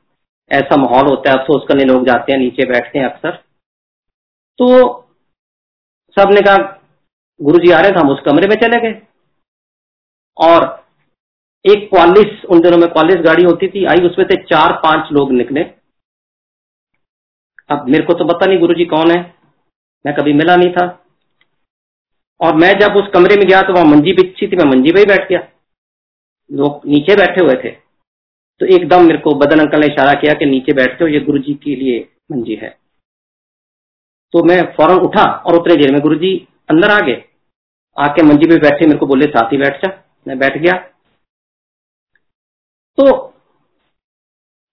ऐसा 0.51 0.77
माहौल 0.77 1.09
होता 1.09 1.31
है, 1.31 1.37
अफसोस 1.39 1.65
करने 1.69 1.85
लोग 1.85 2.07
जाते 2.07 2.33
हैं, 2.33 2.39
नीचे 2.39 2.65
बैठते 2.65 2.99
हैं 2.99 3.07
अक्सर। 3.07 3.37
तो 4.59 4.69
सबने 6.17 6.41
कहा 6.41 6.79
गुरु 7.43 7.59
जी 7.59 7.71
आ 7.73 7.81
रहे 7.81 7.91
थे, 7.91 8.01
हम 8.01 8.11
उस 8.11 8.21
कमरे 8.21 8.49
में 8.49 8.57
चले 8.57 8.81
गए। 8.81 9.01
और 10.37 10.65
एक 11.65 11.89
क्वालिस, 11.91 12.45
उन 12.45 12.61
दिनों 12.61 12.79
में 12.79 12.89
क्वालिस 12.89 13.17
गाड़ी 13.17 13.45
होती 13.45 13.69
थी, 13.69 13.85
आई, 13.85 14.07
उसमें 14.07 14.25
से 14.25 14.43
चार, 14.43 14.73
पाँच 14.73 15.13
लोग 15.13 15.33
निकले। 15.33 15.63
अब 17.71 17.89
मेरे 17.89 18.05
को 18.05 18.15
तो 18.15 18.25
पता 18.25 18.47
नहीं 18.47 18.59
गुरुजी 18.59 18.85
कौन 18.85 19.11
है, 19.11 19.35
मैं 20.07 20.15
कभी 20.15 20.33
मिला 20.33 20.57
नहीं 20.57 20.73
था। 20.73 20.87
और 22.41 22.55
मैं 22.55 22.73
जब 22.79 22.97
उस 22.97 23.11
कमरे 23.15 23.37
में 23.37 23.47
गया 23.49 23.61
तो 23.63 23.73
वहाँ 23.73 23.85
मंजी 23.85 24.13
बिछी 24.13 24.47
थी, 24.47 24.57
मैं 24.57 24.65
मंजी 24.65 24.93
पे 24.93 25.01
ही 25.01 25.07
बैठ 25.07 25.29
गया। 25.29 25.49
लोग 26.51 26.87
नीचे 26.87 27.17
बैठे 27.17 27.45
हुए 27.45 27.55
थे। 27.65 27.71
तो 28.61 28.67
एकदम 28.67 29.05
मेरे 29.05 29.19
को 29.19 29.35
बदन 29.35 29.61
अंकल 29.61 29.81
ने 29.81 29.87
इशारा 29.87 30.13
किया 30.13 30.33
कि 30.33 30.47
नीचे 30.47 30.73
बैठते 30.73 31.05
हो 31.05 31.11
ये 31.11 31.21
गुरु 31.21 31.39
जी 31.39 31.55
के 31.55 31.77
लिए 31.77 32.01
मंजी 32.33 32.55
है। 32.55 32.79
तो 34.33 34.43
मैं 34.45 34.63
फ़ौरन 34.75 34.99
उठा 34.99 35.25
और 35.47 35.55
उतरे 35.55 35.77
देर 35.77 35.93
में। 35.93 36.01
गुरु 36.01 36.15
जी 36.15 36.37
अंदर 36.71 36.91
आ 36.91 36.99
गए। 36.99 37.25
आके 37.97 38.23
मंजी 38.23 38.47
पे 38.47 38.57
बैठे, 38.59 38.87
मेरे 38.87 38.99
को 38.99 39.07
बोले, 39.07 39.27
साथ 39.27 39.53
ही 39.53 39.59
बैठ 39.59 39.85
जा। 39.85 39.89
मैं 40.29 40.39
बैठ 40.39 40.59
गया। 40.59 40.73
तो 42.99 43.33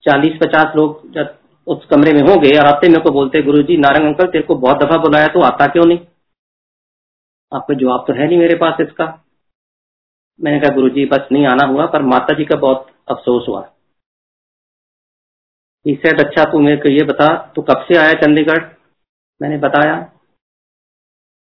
चालीस 0.04 0.38
पचास 0.42 0.76
लोग 0.76 1.10
जब 1.12 1.38
उस 1.66 1.84
कमरे 1.86 2.12
में 2.12 2.20
होंगे 2.22 2.58
और 2.58 2.66
आते 2.66 2.88
मेरे 2.88 3.02
को 3.02 3.10
बोलते 3.10 3.42
गुरु 3.42 3.62
जी 3.62 3.76
नारंग 3.76 4.06
अंकल, 4.06 4.26
तेरे 4.26 4.44
को 4.44 4.54
बहुत 4.54 4.76
दफ़ा 4.76 4.96
बुलाया 4.96 5.26
तो 5.26 5.42
आता 5.42 5.66
क्यों 5.66 5.84
नहीं? 5.84 5.98
आपका 7.52 7.74
जवाब 7.74 8.04
तो 8.06 8.12
है 8.12 8.26
नहीं 8.26 8.38
मेरे 8.38 8.54
पास 8.54 8.80
इसका। 8.80 9.06
मैंने 10.40 10.60
कहा 10.60 10.74
गुरु 10.74 10.88
जी 10.88 11.04
बस 11.06 11.28
नहीं 11.32 11.46
आना 11.46 11.66
हुआ, 11.66 11.86
पर 11.86 12.02
माता 12.02 12.34
जी 12.34 12.44
का 12.44 12.56
बहुत 12.56 12.86
अफसोस 13.10 13.48
हुआ। 13.48 13.62
सेड 15.86 16.20
अच्छा 16.20 16.44
तू 16.44 16.58
मेरे 16.58 16.76
को 16.76 16.88
ये 16.88 17.04
बता, 17.04 17.52
तू 17.56 17.62
कब 17.62 17.84
से 17.88 17.96
आया 17.96 18.12
चंडीगढ़? 18.12 18.64
मैंने 19.42 19.58
बताया 19.58 19.94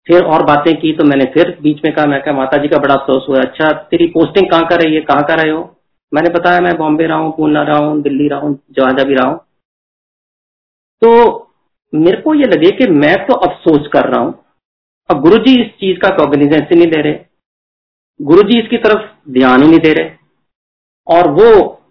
फिर 0.08 0.22
और 0.22 0.42
बातें 0.42 0.74
की 0.76 0.92
तो 0.92 1.04
मैंने 1.04 1.24
फिर 1.24 1.58
बीच 1.62 1.80
में 1.84 1.94
कहा, 1.94 2.06
मैं 2.06 2.22
कहा 2.22 2.34
माता 2.34 2.56
जी 2.56 2.68
का 2.68 2.78
बड़ा 2.78 2.94
अफसोस 2.94 3.26
हुआ। 3.28 3.38
अच्छा 3.38 3.72
तेरी 3.72 4.06
पोस्टिंग 4.06 4.50
कहाँ 4.50 4.66
कर 4.66 4.80
रही 4.80 4.94
है? 4.94 5.00
कहाँ 5.00 5.22
कर 5.22 5.38
रहे 5.38 5.50
हो? 5.50 5.76
मैंने 6.14 6.28
बताया, 6.28 6.60
मैं 6.60 6.76
बॉम्बे 6.76 7.06
रहा 7.06 7.18
हूँ, 7.18 7.36
पूना 7.36 7.62
रहा 7.62 7.76
हूँ, 7.76 8.02
दिल्ली 8.02 8.28
रहा 8.28 8.40
हूँ 8.40 8.58
जहाँ 8.70 8.94
भी 8.94 9.14
रहा 9.14 9.28
हूँ। 9.28 9.38
तो 11.02 11.10
मेरे 11.94 12.20
को 12.20 12.34
ये 12.34 12.44
लगे 12.44 12.70
कि 12.70 12.90
मैं 12.90 13.14
तो 13.26 13.34
अफसोस 13.34 13.88
कर 13.92 14.08
रहा 14.08 14.20
हूँ। 14.20 14.44
अब 15.10 15.20
गुरु 15.20 15.36
जी 15.38 15.60
इस 15.60 15.68
चीज़ 15.68 15.98
का 15.98 16.08
कॉग्निजेंस 16.16 16.62
ही 16.62 16.76
नहीं 16.76 16.90
दे 16.90 17.02
रहे। 17.02 17.18
गुरु 18.22 18.42
जी 18.42 18.58
इसकी 18.60 18.76
तरफ़ 18.76 19.30
ध्यान 19.30 19.62
ही 19.62 19.68
नहीं 19.68 19.78
दे 19.78 19.92
रहे। 19.92 20.10
और 21.06 21.30
वो 21.30 21.82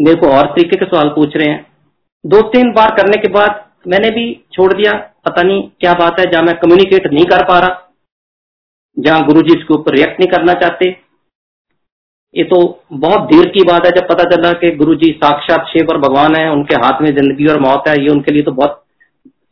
मेरे 0.00 0.16
को 0.16 0.26
और 0.26 0.46
तरीके 0.46 0.76
के 0.76 0.84
सवाल 0.84 1.08
पूछ 1.08 1.36
रहे 1.36 1.48
हैं। 1.48 1.66
दो 2.26 2.40
तीन 2.42 2.72
बार 2.72 2.94
करने 2.96 3.22
के 3.22 3.28
बाद 3.28 3.64
मैंने 3.86 4.10
भी 4.10 4.44
छोड़ 4.52 4.72
दिया। 4.72 5.13
पता 5.26 5.42
नहीं 5.42 5.62
क्या 5.80 5.92
बात 5.94 6.20
है 6.20 6.30
जहाँ 6.30 6.42
मैं 6.44 6.54
कम्युनिकेट 6.58 7.06
नहीं 7.08 7.24
कर 7.26 7.44
पा 7.44 7.58
रहा 7.58 7.80
जहाँ 8.96 9.24
गुरु 9.26 9.42
जी 9.42 9.58
इसके 9.58 9.74
ऊपर 9.74 9.94
रिएक्ट 9.94 10.20
नहीं 10.20 10.30
करना 10.30 10.52
चाहते। 10.60 10.88
ये 12.34 12.44
तो 12.44 12.58
बहुत 12.94 13.20
देर 13.30 13.48
की 13.48 13.62
बात 13.64 13.84
है 13.86 13.90
जब 13.90 14.08
पता 14.08 14.24
चला 14.30 14.52
कि 14.60 14.70
गुरु 14.76 14.94
जी 14.96 15.10
साक्षात 15.14 15.66
शिव 15.68 15.90
और 15.90 15.98
भगवान 16.00 16.36
है 16.36 16.48
उनके 16.52 16.74
हाथ 16.84 17.02
में 17.02 17.10
ज़िंदगी 17.10 17.46
और 17.46 17.60
मौत 17.60 17.88
है 17.88 17.94
ये 18.02 18.08
उनके 18.10 18.32
लिए 18.32 18.42
तो 18.42 18.52
बहुत 18.52 18.82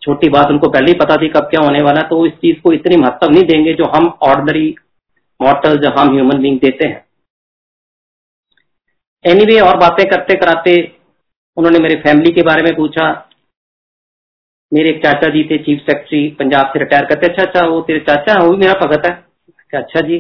छोटी 0.03 0.29
बात 0.29 0.51
उनको 0.51 0.69
पहले 0.69 0.93
ही 0.93 0.99
पता 0.99 1.17
थी 1.17 1.29
कब 1.29 1.49
क्या 1.51 1.61
होने 1.65 1.83
वाला 1.83 2.01
है 2.01 2.09
तो 2.09 2.25
इस 2.27 2.33
चीज़ 2.37 2.61
को 2.61 2.73
इतनी 2.73 2.97
महत्व 2.97 3.31
नहीं 3.31 3.45
देंगे 3.45 3.75
जो 3.75 3.91
हम 3.95 4.07
ऑर्डनरी 4.23 4.75
मॉडल 5.41 5.77
जो 5.79 5.91
हम 5.91 6.15
ह्यूमन 6.15 6.43
बींग 6.43 6.59
देते 6.61 6.87
हैं। 6.87 7.05
एनी 9.25 9.41
anyway, 9.41 9.63
और 9.63 9.77
बातें 9.79 10.05
करते 10.11 10.35
कराते 10.37 10.73
उन्होंने 11.57 11.79
मेरे 11.79 11.97
फैमिली 12.03 12.33
के 12.33 12.43
बारे 12.43 12.63
में 12.63 12.75
पूछा 12.77 13.05
मेरे 14.73 14.91
एक 14.91 15.03
चाचा 15.03 15.29
जी 15.31 15.43
थे 15.45 15.59
चीफ 15.65 15.79
सेक्रेटरी 15.81 16.29
पंजाब 16.39 16.67
से 16.67 16.79
रिटायर 16.79 17.05
करते। 17.07 17.27
अच्छा 17.27 17.43
अच्छा 17.43 17.67
वो 17.67 17.81
तेरे 17.83 18.01
चाचा, 18.01 18.35
वो 18.37 18.51
भी 18.51 18.57
मेरा 18.59 18.75
भगत 18.81 19.07
है। 19.07 19.13
अच्छा 19.75 20.01
जी। 20.03 20.17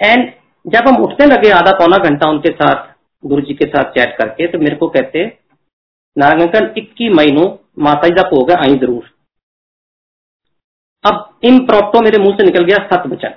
एंड 0.00 0.30
जब 0.64 0.88
हम 0.88 1.02
उठने 1.04 1.26
लगे 1.26 1.50
आधा 1.52 1.72
पौना 1.78 1.96
घंटा 2.00 2.28
उनके 2.30 2.50
साथ, 2.52 2.86
गुरु 3.24 3.42
जी 3.42 3.54
के 3.54 3.66
साथ 3.68 3.90
चैट 3.92 4.16
करके 4.18 4.46
तो 4.48 4.58
मेरे 4.58 4.76
को 4.76 4.88
कहते 4.90 5.24
अंकल 6.16 6.72
इक्की 6.78 7.08
महीनों 7.10 7.46
माता 7.84 8.08
जी 8.08 8.14
का 8.14 8.22
भोग 8.30 8.50
है, 8.50 8.56
आई 8.58 8.78
ज़रूर। 8.78 9.10
अब 11.04 11.38
इन 11.44 11.58
प्रॉप्टो 11.66 12.00
मेरे 12.02 12.18
मुँह 12.18 12.36
से 12.36 12.44
निकल 12.44 12.64
गया 12.64 12.76
सत 12.86 13.06
बचन 13.08 13.34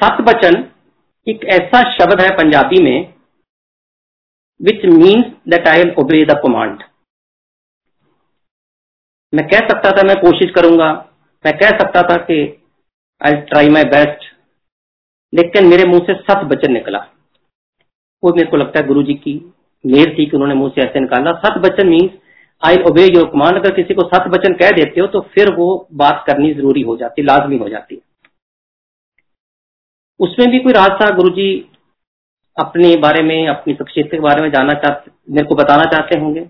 सत 0.00 0.20
बचन 0.24 0.64
एक 1.26 1.44
ऐसा 1.54 1.82
शब्द 1.92 2.20
है 2.20 2.28
पंजाबी 2.36 2.82
में 2.82 3.12
which 4.60 4.84
means 4.86 5.26
that 5.48 5.68
I 5.68 5.90
obey 5.98 6.24
the 6.24 6.38
command 6.42 6.82
मैं 9.32 9.46
कह 9.48 9.68
सकता 9.68 9.90
था 9.92 10.02
मैं 10.02 10.16
कोशिश 10.16 10.50
करूँगा। 10.50 10.90
मैं 11.44 11.52
कह 11.58 11.78
सकता 11.78 12.02
था 12.02 12.16
कि 12.24 12.36
आई 13.20 13.40
ट्राई 13.48 13.68
माई 13.68 13.84
बेस्ट 13.86 14.24
लेकिन 15.32 15.66
मेरे 15.66 15.84
मुँह 15.84 16.00
से 16.06 16.14
सत 16.22 16.44
बचन 16.46 16.72
निकला। 16.72 16.98
वो 18.22 18.32
मेरे 18.34 18.50
को 18.50 18.56
लगता 18.56 18.80
है 18.80 18.86
गुरु 18.86 19.02
जी 19.02 19.14
की 19.16 19.34
मेर 19.84 20.14
थी 20.18 20.26
कि 20.26 20.36
उन्होंने 20.36 20.54
मुँह 20.54 20.70
से 20.70 20.82
ऐसे 20.82 21.00
निकाला। 21.00 21.32
सत 21.40 21.58
बचन 21.60 21.88
मीन्स 21.88 22.10
आई 22.62 22.76
ओबे 22.88 23.04
योर 23.04 23.28
कमांड 23.30 23.56
अगर 23.56 23.74
किसी 23.74 23.94
को 23.94 24.02
सत 24.06 24.28
बचन 24.30 24.54
कह 24.54 24.70
देते 24.70 25.00
हो 25.00 25.06
तो 25.06 25.20
फिर 25.34 25.54
वो 25.54 25.68
बात 25.94 26.24
करनी 26.26 26.52
ज़रूरी 26.54 26.82
हो 26.82 26.96
जाती, 26.96 27.22
लाजमी 27.22 27.58
हो 27.58 27.68
जाती 27.68 27.94
है। 27.94 28.00
उसमें 30.20 30.50
भी 30.50 30.58
कोई 30.58 30.72
राज 30.72 30.90
था? 31.00 31.10
गुरु 31.16 31.30
जी 31.30 31.48
अपने 32.56 32.94
बारे 32.98 33.22
में, 33.22 33.48
अपनी 33.48 33.74
शख्सियत 33.74 34.10
के 34.10 34.20
बारे 34.20 34.42
में 34.42 34.50
जानना 34.50 34.74
चाहते, 34.74 35.10
मेरे 35.30 35.46
को 35.46 35.54
बताना 35.54 35.84
चाहते 35.86 36.18
होंगे। 36.20 36.40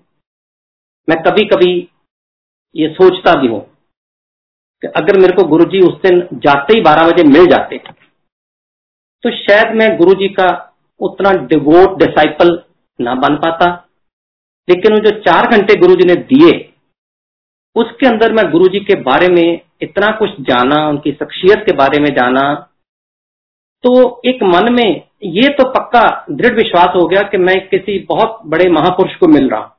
मैं 1.09 1.23
कभी 1.23 1.45
कभी 1.47 1.89
ये 2.75 2.89
सोचता 2.95 3.35
भी 3.41 3.49
हूँ 3.49 3.61
कि 4.83 4.89
अगर 4.97 5.19
मेरे 5.21 5.37
को 5.37 5.47
गुरु 5.49 5.65
जी 5.71 5.81
उस 5.83 5.95
दिन 6.03 6.21
जाते 6.45 6.77
ही 6.77 6.81
बारह 6.83 7.09
बजे 7.09 7.25
मिल 7.29 7.47
जाते 7.47 7.79
तो 9.25 9.31
शायद 9.33 9.75
मैं 9.77 9.97
गुरु 9.97 10.15
जी 10.15 10.29
का 10.35 10.49
उतना 11.01 11.31
डिवोट 11.47 11.99
डिसाइपल 11.99 12.59
ना 12.99 13.15
बन 13.17 13.37
पाता। 13.37 13.67
लेकिन 14.69 14.99
जो 15.01 15.11
चार 15.21 15.47
घंटे 15.49 15.75
गुरु 15.81 15.95
जी 15.95 16.07
ने 16.07 16.15
दिए, 16.25 16.53
उसके 17.77 18.07
अंदर 18.07 18.33
मैं 18.33 18.51
गुरु 18.51 18.69
जी 18.69 18.81
के 18.81 18.95
बारे 19.03 19.29
में 19.29 19.61
इतना 19.83 20.11
कुछ 20.17 20.41
जाना, 20.41 20.89
उनकी 20.89 21.13
शख्सियत 21.13 21.65
के 21.67 21.73
बारे 21.77 22.01
में 22.01 22.09
जाना 22.15 22.43
तो 23.85 24.21
एक 24.25 24.43
मन 24.45 24.73
में 24.73 24.89
ये 25.25 25.49
तो 25.55 25.69
पक्का 25.71 26.03
दृढ़ 26.31 26.55
विश्वास 26.55 26.97
हो 26.97 27.07
गया 27.09 27.23
कि 27.31 27.39
मैं 27.39 27.57
किसी 27.69 27.99
बहुत 28.09 28.41
बड़े 28.47 28.71
महापुरुष 28.71 29.17
को 29.17 29.27
मिल 29.29 29.49
रहा 29.51 29.61
हूँ। 29.61 29.73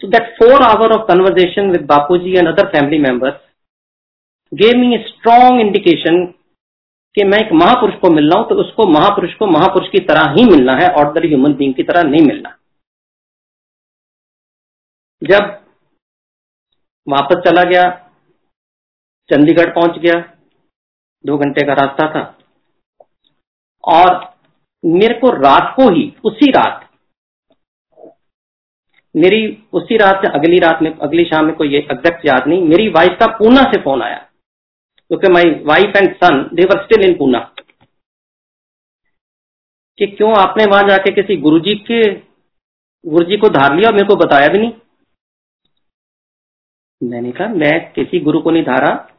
So 0.00 0.08
that 0.08 0.32
four 0.36 0.62
hour 0.62 0.92
of 0.92 1.06
conversation 1.08 1.70
with 1.70 1.84
Bapu 1.86 2.16
ji 2.18 2.32
and 2.38 2.48
other 2.48 2.68
family 2.68 2.98
members 2.98 3.40
gave 4.52 4.76
me 4.78 4.98
strong 5.08 5.60
indication 5.60 6.24
कि 7.14 7.24
मैं 7.24 7.38
एक 7.38 7.52
महापुरुष 7.52 7.94
को 8.00 8.10
मिल 8.10 8.30
रहा 8.30 8.38
हूँ 8.40 8.48
तो 8.48 8.54
उसको 8.54 8.86
महापुरुष 8.86 9.34
को 9.34 9.46
महापुरुष 9.46 9.88
की 9.88 9.98
तरह 9.98 10.32
ही 10.32 10.44
मिलना 10.44 10.72
है 10.72 10.88
ऑर्डनरी 10.94 11.28
ह्यूमन 11.28 11.54
बींग 11.54 11.74
की 11.74 11.82
तरह 11.82 12.02
नहीं 12.02 12.26
मिलना। 12.26 12.56
जब 15.22 15.54
वापस 17.06 17.42
चला 17.46 17.62
गया, 17.62 17.84
चंडीगढ़ 19.30 19.72
पहुँच 19.74 19.98
गया, 19.98 20.20
दो 21.24 21.36
घंटे 21.38 21.66
का 21.66 21.72
रास्ता 21.72 22.08
था। 22.14 22.22
और 23.84 24.34
मेरे 24.84 25.14
को 25.14 25.30
रात 25.36 25.72
को 25.76 25.88
ही, 25.90 26.12
उसी 26.24 26.50
रात 26.50 26.85
मेरी 29.16 29.62
उसी 29.72 29.96
रात 29.96 30.14
से 30.14 30.32
अगली 30.32 30.58
रात 30.58 30.82
में, 30.82 30.98
अगली 30.98 31.24
शाम 31.24 31.46
में 31.46 31.54
कोई 31.56 31.76
एग्जैक्ट 31.76 32.26
याद 32.26 32.46
नहीं। 32.46 32.62
मेरी 32.62 32.88
वाइफ 32.88 33.10
का 33.20 33.26
पूना 33.26 33.62
से 33.62 33.82
फ़ोन 33.82 34.02
आया। 34.02 34.18
क्योंकि 35.08 35.28
my 35.28 35.44
wife 35.44 35.96
and 35.96 36.16
son 36.16 36.50
they were 36.54 36.84
still 36.84 37.10
in 37.10 37.18
Poona. 37.18 37.54
कि 39.98 40.06
क्यों 40.06 40.36
आपने 40.36 40.64
वहाँ 40.64 40.82
जाके 40.82 41.14
किसी 41.14 41.36
गुरुजी 41.36 41.74
के, 41.74 42.14
गुरुजी 43.06 43.36
को 43.36 43.48
धार 43.48 43.76
लिया 43.76 43.88
और 43.88 43.94
मेरे 43.94 44.08
को 44.08 44.16
बताया 44.16 44.48
भी 44.48 44.58
नहीं? 44.58 44.72
मैंने 47.02 47.32
कहा, 47.32 47.48
मैं 47.48 47.92
किसी 47.92 48.20
गुरु 48.20 48.40
को 48.40 48.50
नहीं 48.50 48.62
धारा। 48.62 49.10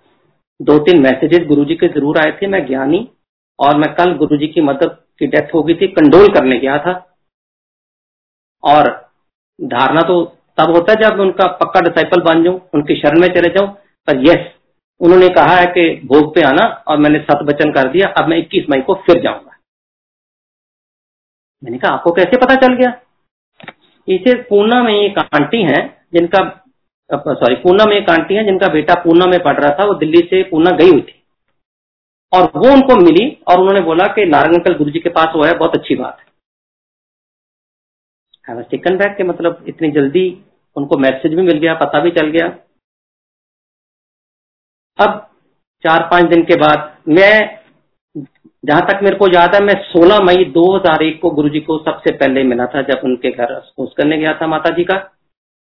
दो 0.61 0.79
तीन 0.79 1.01
मैसेजेस 1.01 1.47
गुरुजी 1.47 1.75
के 1.75 1.87
ज़रूर 1.87 2.17
आए 2.17 2.39
थे, 2.41 2.47
मैं 2.47 2.67
ज्ञानी 2.67 3.09
और 3.59 3.77
मैं 3.77 3.95
कल 3.95 4.13
गुरुजी 4.13 4.47
की 4.47 4.61
मदद, 4.61 5.03
की 5.19 5.27
डेथ 5.27 5.53
हो 5.53 5.63
गई 5.63 5.73
थी 5.73 5.87
कंडोल 5.87 6.27
करने 6.27 6.59
गया 6.59 6.77
था। 6.77 7.17
और 8.63 9.06
धारणा 9.61 10.01
तो 10.01 10.23
तब 10.57 10.69
होता 10.69 10.93
है 10.93 11.01
जब 11.01 11.19
उनका 11.19 11.47
पक्का 11.47 11.79
डिसाइपल 11.79 12.21
बन 12.21 12.43
जाऊँ, 12.43 12.61
उनकी 12.73 12.95
शरण 12.95 13.19
में 13.19 13.27
चले 13.27 13.49
जाऊँ। 13.49 13.69
पर 14.07 14.17
यस 14.17 14.45
उन्होंने 15.01 15.29
कहा 15.29 15.55
है 15.55 15.65
कि 15.65 16.01
भोग 16.05 16.35
पे 16.35 16.41
आना 16.41 16.83
और 16.87 16.97
मैंने 16.97 17.19
सत 17.19 17.39
वचन 17.43 17.71
कर 17.71 17.87
दिया, 17.87 18.07
अब 18.07 18.27
मैं 18.27 18.37
21 18.37 18.65
मई 18.69 18.81
को 18.81 18.93
फिर 18.93 19.21
जाऊँगा। 19.21 19.57
मैंने 21.63 21.77
कहा, 21.77 21.91
आपको 21.91 22.11
कैसे 22.11 22.37
पता 22.37 22.55
चल 22.55 22.73
गया? 22.73 23.01
इसे 24.07 24.41
पूना 24.41 24.83
में 24.83 24.93
एक 24.93 25.19
आंटी 25.19 25.61
है, 25.63 26.05
जिनका 26.13 26.63
सॉरी 27.13 27.55
पूना 27.55 27.85
में 27.85 27.97
एक 27.97 28.09
आंटी 28.09 28.35
है, 28.35 28.45
जिनका 28.45 28.67
बेटा 28.67 28.93
पूना 28.93 29.25
में 29.25 29.43
पढ़ 29.43 29.59
रहा 29.59 29.77
था, 29.79 29.85
वो 29.85 29.93
दिल्ली 29.93 30.17
से 30.17 30.43
पूना 30.43 30.71
गई 30.71 30.89
हुई 30.89 31.01
थी। 31.01 31.23
और 32.33 32.43
वो 32.55 32.73
उनको 32.73 32.95
मिली 32.95 33.37
और 33.47 33.59
उन्होंने 33.59 33.81
बोला 33.81 34.05
कि 34.05 34.25
नारंग 34.25 34.53
अंकल 34.53 34.73
गुरु 34.73 34.91
जी 34.91 34.99
के 34.99 35.09
पास 35.09 35.27
हुआ 35.35 35.47
है, 35.47 35.53
बहुत 35.53 35.77
अच्छी 35.77 35.95
बात 35.95 36.17
है। 36.19 36.26
टेकन 38.47 38.97
बैक 38.97 39.17
के 39.17 39.23
मतलब 39.23 39.65
इतनी 39.67 39.91
जल्दी 39.91 40.43
उनको 40.75 40.97
मैसेज 40.97 41.33
भी 41.33 41.41
मिल 41.41 41.57
गया, 41.57 41.73
पता 41.73 41.99
भी 41.99 42.11
चल 42.11 42.27
गया। 42.27 42.47
अब 44.99 45.29
चार 45.83 46.07
पाँच 46.11 46.25
दिन 46.25 46.43
के 46.43 46.55
बाद 46.55 46.97
मैं, 47.07 47.59
जहाँ 48.65 48.81
तक 48.81 48.99
मेरे 49.03 49.15
को 49.15 49.27
याद 49.27 49.55
है, 49.55 49.61
मैं 49.63 49.73
16 49.83 50.19
मई 50.19 50.45
2001 50.45 51.21
को 51.21 51.29
गुरुजी 51.29 51.59
को 51.59 51.77
सबसे 51.77 52.11
पहले 52.11 52.43
मिला 52.43 52.65
था, 52.65 52.81
जब 52.81 53.01
उनके 53.03 53.31
घर 53.31 53.59
स्पोज 53.59 53.89
करने 53.97 54.17
गया 54.17 54.33
था 54.41 54.47
माता 54.47 54.69
जी 54.69 54.83
का। 54.83 54.95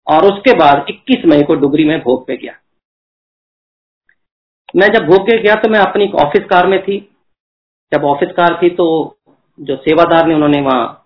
और 0.06 0.24
उसके 0.24 0.52
बाद 0.52 0.86
21 0.88 1.24
मई 1.26 1.42
को 1.42 1.54
डुगरी 1.54 1.84
में 1.84 1.98
भोग 2.00 2.26
पे 2.26 2.36
गया। 2.36 2.52
मैं 4.76 4.88
जब 4.88 5.06
भोग 5.06 5.22
के 5.22 5.42
गया 5.42 5.54
तो 5.54 5.68
मैं 5.68 5.80
अपनी 5.80 6.10
ऑफ़िस 6.12 6.44
कार 6.44 6.66
में 6.66 6.82
थी। 6.82 6.98
जब 7.92 8.04
ऑफ़िस 8.04 8.28
कार 8.28 8.58
थी 8.62 8.70
तो 8.70 9.16
जो 9.60 9.76
सेवादार 9.76 10.26
ने, 10.26 10.34
उन्होंने 10.34 10.60
वहाँ 10.60 11.01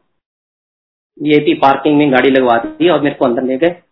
वीआईपी 1.19 1.55
पार्किंग 1.61 1.97
में 1.99 2.13
गाड़ी 2.13 2.31
लगवा 2.31 2.57
दी 2.61 2.89
और 2.89 3.01
मेरे 3.03 3.15
को 3.15 3.25
अंदर 3.25 3.43
ले 3.43 3.57
गए। 3.59 3.83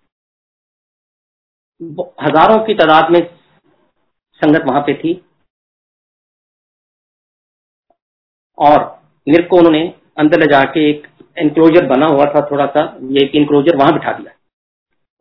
हज़ारों 2.22 2.58
की 2.66 2.74
तादाद 2.74 3.10
में 3.12 3.20
संगत 4.40 4.64
वहाँ 4.66 4.80
पे 4.80 4.94
थी। 4.94 5.12
और 8.58 8.78
मेरे 9.26 9.42
को 9.42 9.56
उन्होंने 9.56 9.82
अंदर 10.18 10.40
ले 10.40 10.46
जाके 10.46 10.88
एक 10.90 11.06
एनक्लोजर 11.36 11.86
बना 11.88 12.06
हुआ 12.06 12.24
था 12.34 12.40
थोड़ा 12.50 12.66
सा 12.68 12.82
ये 13.12 13.26
इनक्लोजर 13.36 13.76
वहाँ 13.76 13.92
बिठा 13.92 14.12
दिया। 14.12 14.32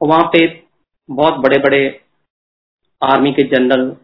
और 0.02 0.08
वहाँ 0.10 0.30
पे 0.34 0.48
बहुत 1.10 1.40
बड़े 1.44 1.58
बड़े 1.60 1.82
आर्मी 3.02 3.32
के 3.34 3.44
general, 3.50 3.96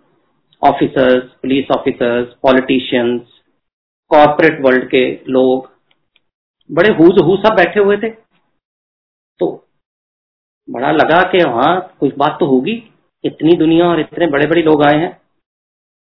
officers, 0.61 1.23
police 1.41 1.71
officers, 1.71 2.33
politicians, 2.43 3.21
corporate 4.11 4.59
world 4.61 4.89
के 4.89 5.03
लोग 5.29 5.67
बड़े 6.69 6.93
हुज 6.95 7.19
हु 7.25 7.35
सब 7.37 7.55
बैठे 7.55 7.79
हुए 7.79 7.97
थे। 7.97 8.09
तो 9.39 9.47
बड़ा 10.67 10.91
लगा 10.91 11.21
कि 11.31 11.43
वहाँ 11.45 11.75
कुछ 11.99 12.15
बात 12.17 12.37
तो 12.39 12.45
होगी। 12.45 12.73
इतनी 13.23 13.55
दुनिया 13.57 13.85
और 13.85 13.99
इतने 13.99 14.27
बड़े 14.27 14.47
बड़े 14.47 14.61
लोग 14.63 14.83
आए 14.83 14.97
हैं। 14.97 15.11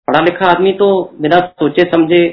पढ़ा 0.08 0.20
लिखा 0.20 0.50
आदमी 0.50 0.74
तो 0.74 0.90
बिना 1.22 1.40
सोचे 1.60 1.90
समझे 1.92 2.28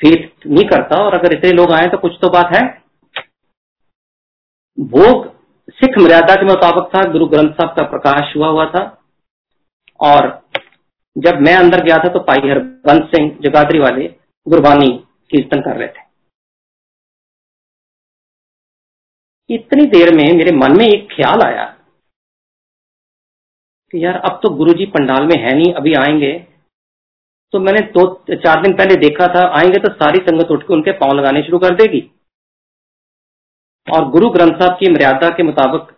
फेथ 0.00 0.46
नहीं 0.46 0.64
करता 0.66 1.02
और 1.04 1.14
अगर 1.14 1.32
इतने 1.32 1.50
लोग 1.52 1.72
आए 1.72 1.88
तो 1.88 1.98
कुछ 1.98 2.12
तो 2.22 2.28
बात 2.30 2.54
है। 2.54 2.62
भोग 4.78 5.26
सिख 5.72 5.98
मर्यादा 5.98 6.34
के 6.34 6.46
मुताबिक 6.46 6.84
था। 6.94 7.02
गुरु 7.12 7.26
ग्रंथ 7.28 7.52
साहब 7.52 7.74
का 7.76 7.82
प्रकाश 7.90 8.36
हुआ 8.36 8.48
हुआ 8.48 8.64
था। 8.66 8.84
और 10.00 10.28
जब 11.16 11.40
मैं 11.40 11.54
अंदर 11.56 11.84
गया 11.84 11.96
था 11.96 12.08
तो 12.08 12.20
पाई 12.22 12.48
हरबंस 12.48 13.10
सिंह 13.10 13.30
जगाधरी 13.42 13.78
वाले 13.78 14.06
गुरबानी 14.46 14.88
कीर्तन 15.30 15.60
कर 15.60 15.76
रहे 15.76 15.88
थे। 15.88 16.08
इतनी 19.50 19.84
देर 19.86 20.14
में 20.14 20.36
मेरे 20.36 20.52
मन 20.56 20.76
में 20.78 20.86
एक 20.86 21.08
ख्याल 21.12 21.42
आया 21.42 21.64
कि 23.92 24.04
यार, 24.04 24.14
अब 24.14 24.40
तो 24.42 24.48
गुरुजी 24.50 24.86
पंडाल 24.86 25.22
में 25.22 25.36
है 25.38 25.54
नहीं, 25.54 25.72
अभी 25.74 25.94
आएँगे। 25.94 26.32
तो 27.52 27.60
मैंने 27.60 27.80
दो, 27.80 28.24
चार 28.30 28.62
दिन 28.62 28.76
पहले 28.76 28.96
देखा 28.96 29.26
था, 29.26 29.46
आएँगे 29.58 29.78
तो 29.78 29.92
सारी 29.92 30.18
संगत 30.18 30.50
उठ 30.50 30.62
के 30.62 30.74
उनके 30.74 30.92
पाँव 30.92 31.12
लगाने 31.12 31.42
शुरू 31.42 31.58
कर 31.58 31.74
देगी। 31.74 32.10
और 33.86 34.08
गुरु 34.10 34.30
ग्रंथ 34.30 34.52
साहब 34.52 34.78
की 34.80 34.90
मर्यादा 34.90 35.28
के 35.28 35.42
मुताबिक, 35.42 35.96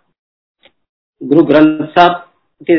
गुरु 1.23 1.43
ग्रंथ 1.43 1.87
साहब 1.87 2.29
के 2.67 2.73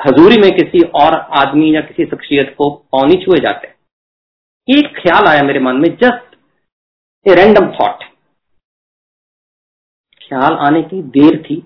हजूरी 0.00 0.36
में 0.36 0.50
किसी 0.50 0.80
और 0.94 1.14
आदमी 1.14 1.74
या 1.76 1.80
किसी 1.80 2.04
शख्सियत 2.04 2.54
को 2.58 2.70
पाँव 2.92 3.06
नहीं 3.06 3.24
छुए 3.24 3.38
जाते। 3.38 3.68
एक 4.68 4.94
ख्याल 4.96 5.26
आया 5.26 5.42
मेरे 5.42 5.60
मन 5.60 5.76
में, 5.76 5.88
जस्ट 5.96 6.36
ए 7.28 7.34
रैंडम 7.34 7.72
थॉट। 7.72 8.04
ख्याल 10.30 10.56
आने 10.66 10.82
की 10.84 11.02
देर 11.12 11.42
थी। 11.42 11.56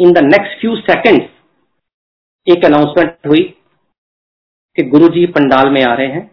In 0.00 0.12
the 0.12 0.24
next 0.24 0.60
few 0.60 0.76
seconds 0.78 1.28
एक 2.46 2.64
अनाउंसमेंट 2.64 3.26
हुई 3.26 3.42
कि 4.78 4.82
गुरुजी 4.84 5.26
पंडाल 5.28 5.70
में 5.70 5.82
आ 5.84 5.94
रहे 5.94 6.06
हैं 6.08 6.30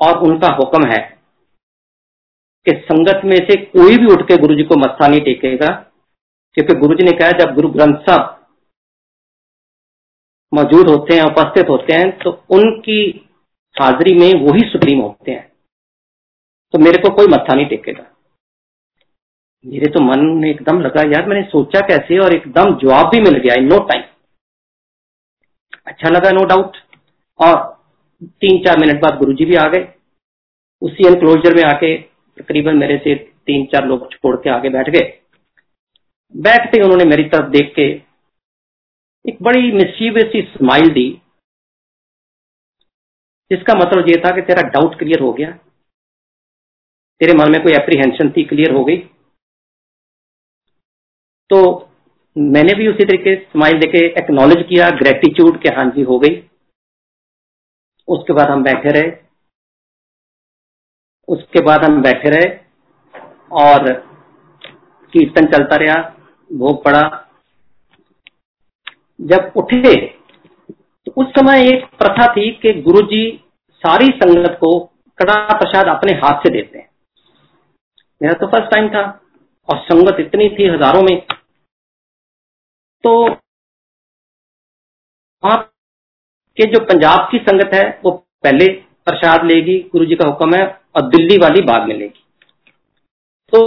और 0.00 0.18
उनका 0.22 0.48
हुक्म 0.54 0.88
है 0.88 0.98
कि 2.66 2.72
संगत 2.82 3.20
में 3.24 3.36
से 3.38 3.56
कोई 3.66 3.96
भी 3.98 4.12
उठ 4.12 4.22
के 4.28 4.36
गुरु 4.36 4.54
जी 4.54 4.64
को 4.64 4.76
मत्था 4.78 5.08
नहीं 5.08 5.20
टेकेगा, 5.22 5.68
क्योंकि 6.56 6.74
गुरु 6.76 6.94
जी 6.94 7.04
ने 7.04 7.12
कहा, 7.12 7.30
जब 7.32 7.54
गुरु 7.54 7.68
ग्रंथ 7.70 7.98
साहब 8.02 8.34
मौजूद 10.52 10.88
होते 10.88 11.14
हैं, 11.14 11.22
उपस्थित 11.24 11.68
होते 11.68 11.94
हैं 11.94 12.10
तो 12.18 12.30
उनकी 12.50 13.00
हाजिरी 13.76 14.14
में 14.14 14.28
वही 14.42 14.68
सुप्रीम 14.70 15.00
होते 15.00 15.30
हैं। 15.30 15.46
तो 16.74 16.78
मेरे 16.78 17.02
को 17.02 17.14
कोई 17.16 17.26
मत्था 17.26 17.54
नहीं 17.54 17.66
टेकेगा। 17.66 18.04
मेरे 19.64 19.90
तो 19.90 20.00
मन 20.00 20.20
में 20.40 20.48
एकदम 20.50 20.80
लगा, 20.80 21.02
यार 21.08 21.26
मैंने 21.28 21.42
सोचा 21.48 21.80
कैसे 21.86 22.18
और 22.18 22.34
एकदम 22.34 22.74
जवाब 22.78 23.10
भी 23.12 23.20
मिल 23.20 23.38
गया 23.38 23.54
इन 23.54 23.66
नो 23.66 23.78
टाइम। 23.84 24.02
अच्छा 25.86 26.08
लगा, 26.08 26.30
नो 26.30 26.44
डाउट। 26.46 26.76
और 27.40 27.56
तीन 28.22 28.58
चार 28.64 28.78
मिनट 28.78 29.00
बाद 29.02 29.18
गुरुजी 29.18 29.44
भी 29.44 29.56
आ 29.56 29.66
गए। 29.68 29.86
उसी 30.82 31.06
एनक्लोजर 31.08 31.54
में 31.56 31.62
आके 31.64 31.96
तकरीबन 32.38 32.76
मेरे 32.76 32.96
से 32.98 33.14
तीन 33.46 33.64
चार 33.66 33.86
लोग 33.86 34.10
छोड़ 34.12 34.36
के 34.36 34.50
आगे 34.50 34.68
बैठ 34.68 34.90
गए। 34.90 35.06
बैठते 36.34 36.78
ही 36.78 36.82
उन्होंने 36.82 37.04
मेरी 37.06 37.24
तरफ़ 37.28 37.50
देख 37.50 37.72
के 37.76 37.86
एक 39.24 39.42
बड़ी 39.42 39.72
मिसीबियस 39.72 40.32
सी 40.32 40.42
स्माइल 40.52 40.88
दी, 40.90 41.10
जिसका 43.50 43.74
मतलब 43.74 44.08
ये 44.08 44.22
था 44.24 44.30
कि 44.30 44.42
तेरा 44.42 44.68
डाउट 44.70 44.98
क्लियर 44.98 45.20
हो 45.20 45.32
गया। 45.32 45.50
तेरे 47.20 47.32
मन 47.34 47.52
में 47.52 47.62
कोई 47.62 47.72
एप्रीहेंशन 47.74 48.30
थी 48.30 48.44
क्लियर 48.44 48.74
हो 48.74 48.84
गई। 48.84 48.96
तो 51.50 51.60
मैंने 52.36 52.74
भी 52.74 52.88
उसी 52.88 53.04
तरीके 53.04 53.34
स्माइल 53.36 53.78
देके 53.80 54.04
एक्नॉलेज 54.18 54.64
किया 54.68 54.88
ग्रेटिट्यूड 54.98 55.60
के 55.62 55.68
हाँ 55.74 55.84
जी, 55.90 56.02
हो 56.02 56.18
गई। 56.18 56.42
उसके 58.08 58.32
बाद 58.32 58.50
हम 58.50 58.62
बैठे 58.62 58.90
रहे। 58.90 59.10
उसके 61.28 61.62
बाद 61.62 61.84
हम 61.84 62.00
बैठे 62.02 62.30
रहे 62.30 62.48
और 63.58 63.90
कीर्तन 65.12 65.46
चलता 65.46 65.76
रहा, 65.76 66.00
भोग 66.50 66.84
पड़ा। 66.84 67.02
जब 69.20 69.52
उठे 69.56 69.94
तो 71.06 71.12
उस 71.16 71.28
समय 71.30 71.68
एक 71.68 71.84
प्रथा 71.98 72.26
थी 72.32 72.50
कि 72.62 72.72
गुरुजी 72.82 73.24
सारी 73.82 74.06
संगत 74.16 74.56
को 74.60 74.78
कड़ा 75.18 75.36
प्रसाद 75.52 75.86
अपने 75.88 76.12
हाथ 76.18 76.42
से 76.42 76.50
देते 76.52 76.78
हैं। 76.78 76.88
मेरा 78.20 78.34
तो 78.34 78.46
फ़र्स्ट 78.46 78.70
टाइम 78.70 78.88
था 78.88 79.02
और 79.68 79.78
संगत 79.82 80.20
इतनी 80.20 80.48
थी 80.48 80.68
हज़ारों 80.68 81.02
में। 81.02 81.16
तो 83.04 83.12
वहाँ 85.42 85.58
के 86.56 86.64
जो 86.64 86.80
पंजाब 86.84 87.28
की 87.30 87.38
संगत 87.40 87.74
है, 87.74 88.00
वो 88.04 88.10
पहले 88.44 88.66
प्रसाद 89.06 89.44
लेगी, 89.44 89.78
गुरु 89.92 90.04
जी 90.06 90.14
का 90.14 90.26
हुक्म 90.28 90.54
है, 90.54 90.66
और 90.96 91.08
दिल्ली 91.08 91.36
वाली 91.38 91.60
बाद 91.62 91.86
में 91.88 91.94
लेगी। 91.96 92.24
तो 93.52 93.60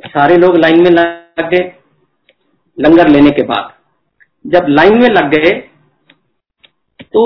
सारे 0.00 0.36
लोग 0.36 0.56
लाइन 0.56 0.82
में 0.82 0.90
लग 0.90 1.50
गए, 1.50 1.72
लंगर 2.78 3.08
लेने 3.08 3.30
के 3.30 3.42
बाद। 3.44 3.72
जब 4.44 4.66
लाइन 4.68 4.98
में 5.02 5.08
लग 5.08 5.30
गए 5.30 5.50
तो 7.04 7.22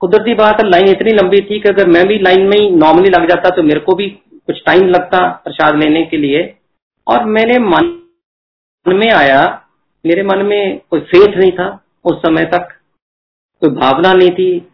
कुदरती 0.00 0.34
बात 0.34 0.60
है, 0.60 0.68
लाइन 0.68 0.88
इतनी 0.88 1.12
लंबी 1.12 1.40
थी 1.40 1.58
कि 1.60 1.68
अगर 1.68 1.86
मैं 1.88 2.06
भी 2.08 2.18
लाइन 2.18 2.46
में 2.46 2.56
ही 2.56 2.70
नॉर्मली 2.70 3.10
लग 3.10 3.28
जाता 3.28 3.50
तो 3.56 3.62
मेरे 3.62 3.80
को 3.80 3.94
भी 3.94 4.08
कुछ 4.46 4.62
टाइम 4.66 4.88
लगता 4.88 5.18
प्रसाद 5.44 5.76
लेने 5.76 6.04
के 6.04 6.16
लिए। 6.16 6.42
और 7.06 7.24
मेरे 7.26 7.58
मन 7.60 7.90
में 8.86 9.10
आया 9.10 9.42
मेरे 10.04 10.22
मन 10.22 10.44
में 10.46 10.80
कोई 10.90 11.00
फेथ 11.02 11.36
नहीं 11.36 11.52
था 11.52 11.68
उस 12.04 12.16
समय 12.18 12.44
तक, 12.44 12.68
कोई 13.62 13.70
भावना 13.70 14.12
नहीं 14.12 14.30
थी। 14.30 14.68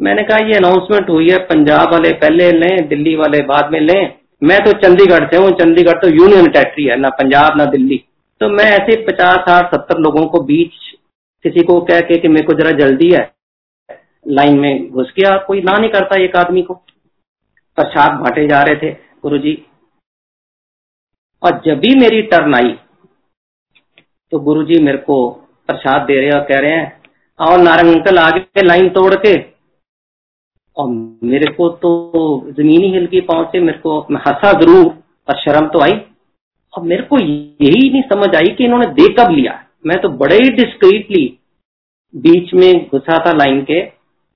मैंने 0.00 0.22
कहा, 0.22 0.38
ये 0.38 0.54
अनाउंसमेंट 0.54 1.10
हुई 1.10 1.30
है, 1.30 1.38
पंजाब 1.46 1.92
वाले 1.92 2.12
पहले 2.14 2.50
लें, 2.52 2.88
दिल्ली 2.88 3.14
वाले 3.16 3.42
बाद 3.44 3.72
में 3.72 3.80
लें। 3.80 4.14
मैं 4.42 4.58
तो 4.64 4.72
चंडीगढ़ 4.78 5.28
से 5.30 5.36
हूँ, 5.36 5.50
चंडीगढ़ 5.52 5.98
तो 6.02 6.08
यूनियन 6.10 6.46
टेरेटरी 6.48 6.84
है, 6.84 6.96
ना 6.96 7.08
पंजाब, 7.10 7.58
ना 7.58 7.64
दिल्ली। 7.66 8.04
तो 8.40 8.48
मैं 8.48 8.64
ऐसे 8.66 8.96
पचास, 9.06 9.38
साठ, 9.40 9.74
सत्तर 9.74 9.98
लोगों 9.98 10.26
को 10.26 10.40
बीच 10.44 10.72
किसी 11.44 11.62
को 11.64 11.80
कह 11.80 12.00
के 12.00 12.16
कि 12.16 12.28
मेरे 12.28 12.46
को 12.46 12.52
जरा 12.54 12.70
जल्दी 12.78 13.10
है, 13.10 13.30
लाइन 14.26 14.58
में 14.58 14.90
घुस 14.90 15.12
गया। 15.18 15.36
कोई 15.46 15.60
ना 15.62 15.76
नहीं 15.78 15.90
करता 15.90 16.22
एक 16.22 16.36
आदमी 16.36 16.62
को। 16.62 16.74
प्रसाद 17.78 18.18
बांटे 18.20 18.46
जा 18.48 18.62
रहे 18.62 18.76
थे 18.76 18.90
गुरु 19.22 19.38
जी 19.38 19.52
और 21.42 21.60
जब 21.66 21.78
भी 21.80 21.94
मेरी 21.96 22.22
टर्न 22.22 22.54
आई 22.54 22.74
तो 24.32 24.38
गुरु 24.40 24.62
जी 24.64 24.78
मेरे 24.82 24.98
को 25.00 25.16
प्रसाद 25.68 26.02
दे 26.02 26.14
रहे 26.16 26.30
और 26.32 26.44
कह 26.44 26.58
रहे 26.60 26.72
हैं 26.72 27.00
और 27.38 27.58
नारंग 27.60 27.94
अंकल 27.94 28.18
आगे 28.18 28.62
लाइन 28.62 28.88
तोड़ 28.90 29.14
के। 29.16 29.34
और 30.76 30.88
मेरे 31.24 31.52
को 31.54 31.68
तो 31.76 31.90
ज़मीन 32.50 32.82
ही 32.82 32.90
हिल 32.92 33.06
की 33.06 33.20
पाँव 33.22 33.44
से 33.52 33.60
मेरे 33.60 33.78
को 33.78 33.98
हंसा 34.16 34.52
ज़रूर 34.60 34.84
और 35.28 35.38
शर्म 35.38 35.66
तो 35.68 35.80
आई। 35.80 35.92
और 36.74 36.82
मेरे 36.84 37.02
को 37.04 37.18
यही 37.18 37.90
नहीं 37.90 38.02
समझ 38.10 38.34
आई 38.36 38.54
कि 38.58 38.64
इन्होंने 38.64 38.86
दे 38.94 39.08
कब 39.14 39.30
लिया। 39.30 39.58
मैं 39.86 40.00
तो 40.02 40.08
बड़े 40.18 40.36
ही 40.36 40.50
डिस्क्रीटली 40.56 41.24
बीच 42.14 42.52
में 42.54 42.88
घुसा 42.88 43.18
था 43.26 43.32
लाइन 43.34 43.60
के। 43.70 43.80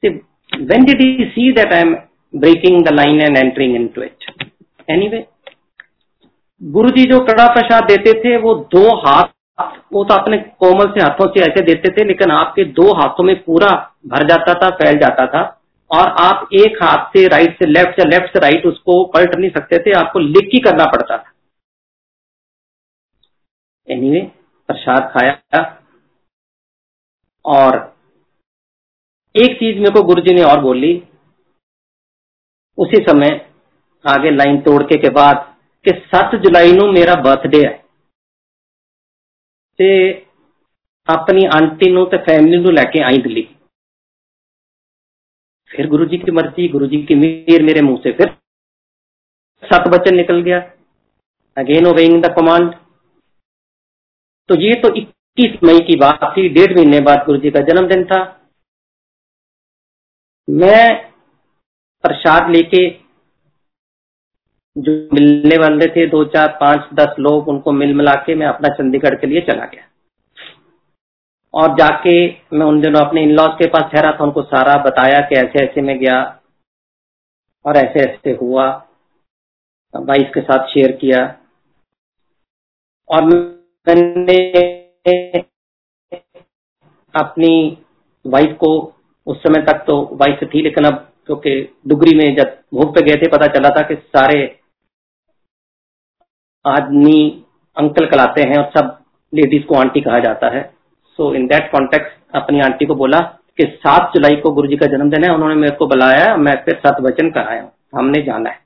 Did 0.03 1.01
he 1.01 1.25
see 1.27 1.53
that 1.53 1.73
I 1.73 1.81
am 1.81 1.95
breaking 2.35 2.85
the 2.85 2.93
line 2.93 3.21
and 3.21 3.37
entering 3.39 3.75
in 3.77 3.87
to 3.95 4.03
it 4.03 4.33
any 4.89 5.09
Guru 6.61 6.91
ji 6.91 7.05
जो 7.05 7.21
कड़ा 7.27 7.47
प्रसाद 7.55 7.85
देते 7.85 8.13
थे, 8.21 8.37
वो 8.37 8.55
दो 8.55 8.89
हाथ 8.99 9.33
वो 9.95 10.05
तो 10.05 10.15
अपने 10.15 10.39
कोमल 10.39 10.93
से 10.93 11.01
हाथों 11.01 11.27
से 11.29 11.41
ऐसे 11.41 11.61
देते 11.65 11.93
थे 11.93 12.05
लेकिन 12.05 12.31
आपके 12.31 12.65
दो 12.65 12.93
हाथों 12.93 13.25
में 13.25 13.37
पूरा 13.45 13.69
भर 14.07 14.27
जाता 14.29 14.55
था 14.55 14.71
फैल 14.71 14.99
जाता 14.99 15.27
था 15.27 15.43
और 15.91 16.09
आप 16.21 16.49
एक 16.53 16.83
हाथ 16.83 17.07
से 17.09 17.27
राइट 17.29 17.59
से 17.59 17.67
लेफ़्ट 17.67 17.99
या 18.01 18.05
लेफ़्ट 18.05 18.33
से 18.33 18.41
राइट 18.41 18.67
उसको 18.67 19.05
पलट 19.05 19.35
नहीं 19.35 19.51
सकते 19.51 19.79
थे 19.79 19.93
आपको 19.93 20.19
लिख 20.19 20.49
ही 20.55 20.61
करना 20.61 20.85
पड़ता 20.85 21.19
था। 21.19 21.33
एनीवे 23.89 24.21
anyway, 24.21 24.37
प्रसाद 24.69 25.11
खाया 25.15 25.63
और 27.45 27.95
एक 29.37 29.57
चीज़ 29.57 29.79
मेरे 29.79 29.91
को 29.91 30.03
गुरु 30.03 30.23
जी 30.23 30.35
ने 30.35 30.43
और 30.43 30.61
बोली 30.61 31.03
उसी 32.79 33.05
समय 33.05 33.51
आगे 34.05 34.31
लाइन 34.31 34.61
तोड़ 34.61 34.83
के 34.83 34.97
के 34.97 35.11
बाद 35.11 35.57
कि 35.85 35.91
सत 36.07 36.35
जुलाई 36.35 36.73
नु 36.73 36.93
मेरा 36.93 37.15
बर्थडे 37.15 37.67
है। 37.67 37.84
ते 39.79 39.91
अपनी 41.09 41.45
आंटी 41.55 41.91
नु 41.91 42.05
ते 42.07 42.19
फैमिली 42.23 42.59
नु 42.59 42.71
लेके 42.71 43.03
आई 43.03 43.19
दिल्ली 43.19 43.49
फिर 45.71 45.89
गुरु 45.89 46.05
जी 46.05 46.19
की 46.19 46.31
मर्ज़ी 46.31 46.69
गुरु 46.69 46.87
जी 46.87 47.03
की 47.03 47.15
मीर 47.15 47.63
मेरे 47.63 47.81
मुँह 47.83 48.01
से 48.03 48.13
फिर 48.13 48.31
सत 49.63 49.89
बचन 49.89 50.15
निकल 50.15 50.41
गया 50.41 50.59
अगेन 51.57 51.87
ओबेइंग 51.87 52.23
द 52.23 52.35
कमांड 52.37 52.73
तो 54.49 54.61
ये 54.61 54.75
तो 54.81 54.89
21 54.93 55.63
मई 55.65 55.81
की 55.81 55.97
बात 55.97 56.25
थी 56.33 56.49
डेढ़ 56.49 56.75
महीने 56.75 57.01
बाद 57.01 57.25
गुरु 57.27 57.39
जी 57.39 57.51
का 57.51 57.61
जन्मदिन 57.69 58.05
था 58.05 58.21
मैं 60.49 60.85
प्रसाद 62.05 62.51
लेके 62.51 62.85
जो 64.79 65.09
मिलने 65.15 65.57
वाले 65.57 65.87
थे, 65.87 66.07
दो, 66.07 66.25
चार, 66.25 66.59
पाँच, 66.61 66.89
दस 66.95 67.15
लोग, 67.19 67.49
उनको 67.49 67.73
मिल 67.73 67.95
मिला 67.95 68.15
के 68.15 68.35
मैं 68.35 68.47
अपना 68.47 68.69
चंडीगढ़ 68.69 69.15
के 69.15 69.27
लिए 69.27 69.41
चला 69.41 69.65
गया। 69.65 69.89
और 71.55 71.75
जाके 71.75 72.29
मैं 72.29 72.67
उन 72.67 72.81
दिनों 72.81 73.01
अपने 73.01 73.23
इन 73.23 73.31
लॉज 73.31 73.51
के 73.51 73.69
पास 73.69 73.93
ठहरा 73.93 74.13
था, 74.13 74.25
उनको 74.25 74.43
सारा 74.43 74.83
बताया 74.83 75.21
कि 75.21 75.35
ऐसे 75.35 75.65
ऐसे 75.65 75.81
में 75.81 75.99
गया 75.99 76.41
और 77.67 77.77
ऐसे 77.77 78.01
ऐसे 78.01 78.31
हुआ। 78.31 78.89
वाइफ 79.97 80.31
के 80.35 80.41
साथ 80.41 80.67
शेयर 80.67 80.93
किया। 80.93 81.39
और 83.09 83.25
मैंने 83.25 84.51
अपनी 87.15 87.79
वाइफ 88.27 88.57
को, 88.61 88.95
उस 89.27 89.43
समय 89.43 89.63
तक 89.63 89.85
तो 89.87 90.09
वाइफ 90.13 90.41
थी, 90.55 90.63
लेकिन 90.63 90.85
अब 90.85 91.13
क्योंकि 91.27 91.79
डुगरी 91.89 92.17
में 92.17 92.37
जब 92.37 92.59
भूख 92.75 92.95
पे 92.95 93.01
गए 93.01 93.17
थे, 93.17 93.29
पता 93.29 93.47
चला 93.47 93.69
था 93.69 93.83
कि 93.83 93.95
सारे 93.95 94.64
आदमी 96.65 97.19
अंकल 97.77 98.07
कलाते 98.07 98.43
हैं 98.43 98.59
और 98.59 98.71
सब 98.77 98.99
लेडीज़ 99.33 99.65
को 99.65 99.75
आंटी 99.75 100.01
कहा 100.01 100.19
जाता 100.19 100.49
है। 100.49 100.63
सो 101.19 101.33
इन 101.35 101.47
दैट 101.47 101.71
कॉन्टेक्ट 101.73 102.37
अपनी 102.37 102.61
आंटी 102.61 102.87
को 102.87 102.95
बोला 102.95 103.21
कि 103.59 103.65
सात 103.77 104.11
जुलाई 104.15 104.37
को 104.37 104.51
गुरु 104.53 104.69
जी 104.69 104.77
का 104.77 104.87
जन्मदिन 104.87 105.25
है 105.25 105.31
उन्होंने 105.35 105.55
मेरे 105.55 105.75
को 105.77 105.87
बुलाया 105.87 106.37
मैं 106.37 106.55
फिर 106.65 106.81
सत 106.87 106.97
वचन 107.01 107.31
कराया 107.31 107.71
हमने 107.95 108.23
जाना 108.23 108.51
है। 108.51 108.63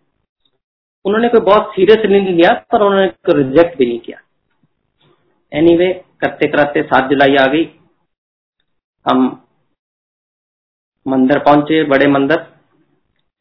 उन्होंने 1.05 1.29
कोई 1.29 1.41
बहुत 1.41 1.73
सीरियस 1.75 2.07
नहीं 2.07 2.35
लिया 2.35 2.53
पर 2.73 2.83
उन्होंने 2.83 3.35
रिजेक्ट 3.35 3.79
भी 3.79 3.87
नहीं 3.87 3.99
किया। 3.99 4.19
एनी 5.53 5.71
anyway, 5.71 5.93
करते 6.21 6.49
करते 6.49 6.83
सात 6.83 7.11
जुलाई 7.11 7.37
आ 7.37 7.47
गई। 7.47 7.65
हम 9.07 9.21
मंदिर 11.07 11.39
पहुँचे 11.39 11.83
बड़े 11.85 12.07
मंदिर। 12.07 12.39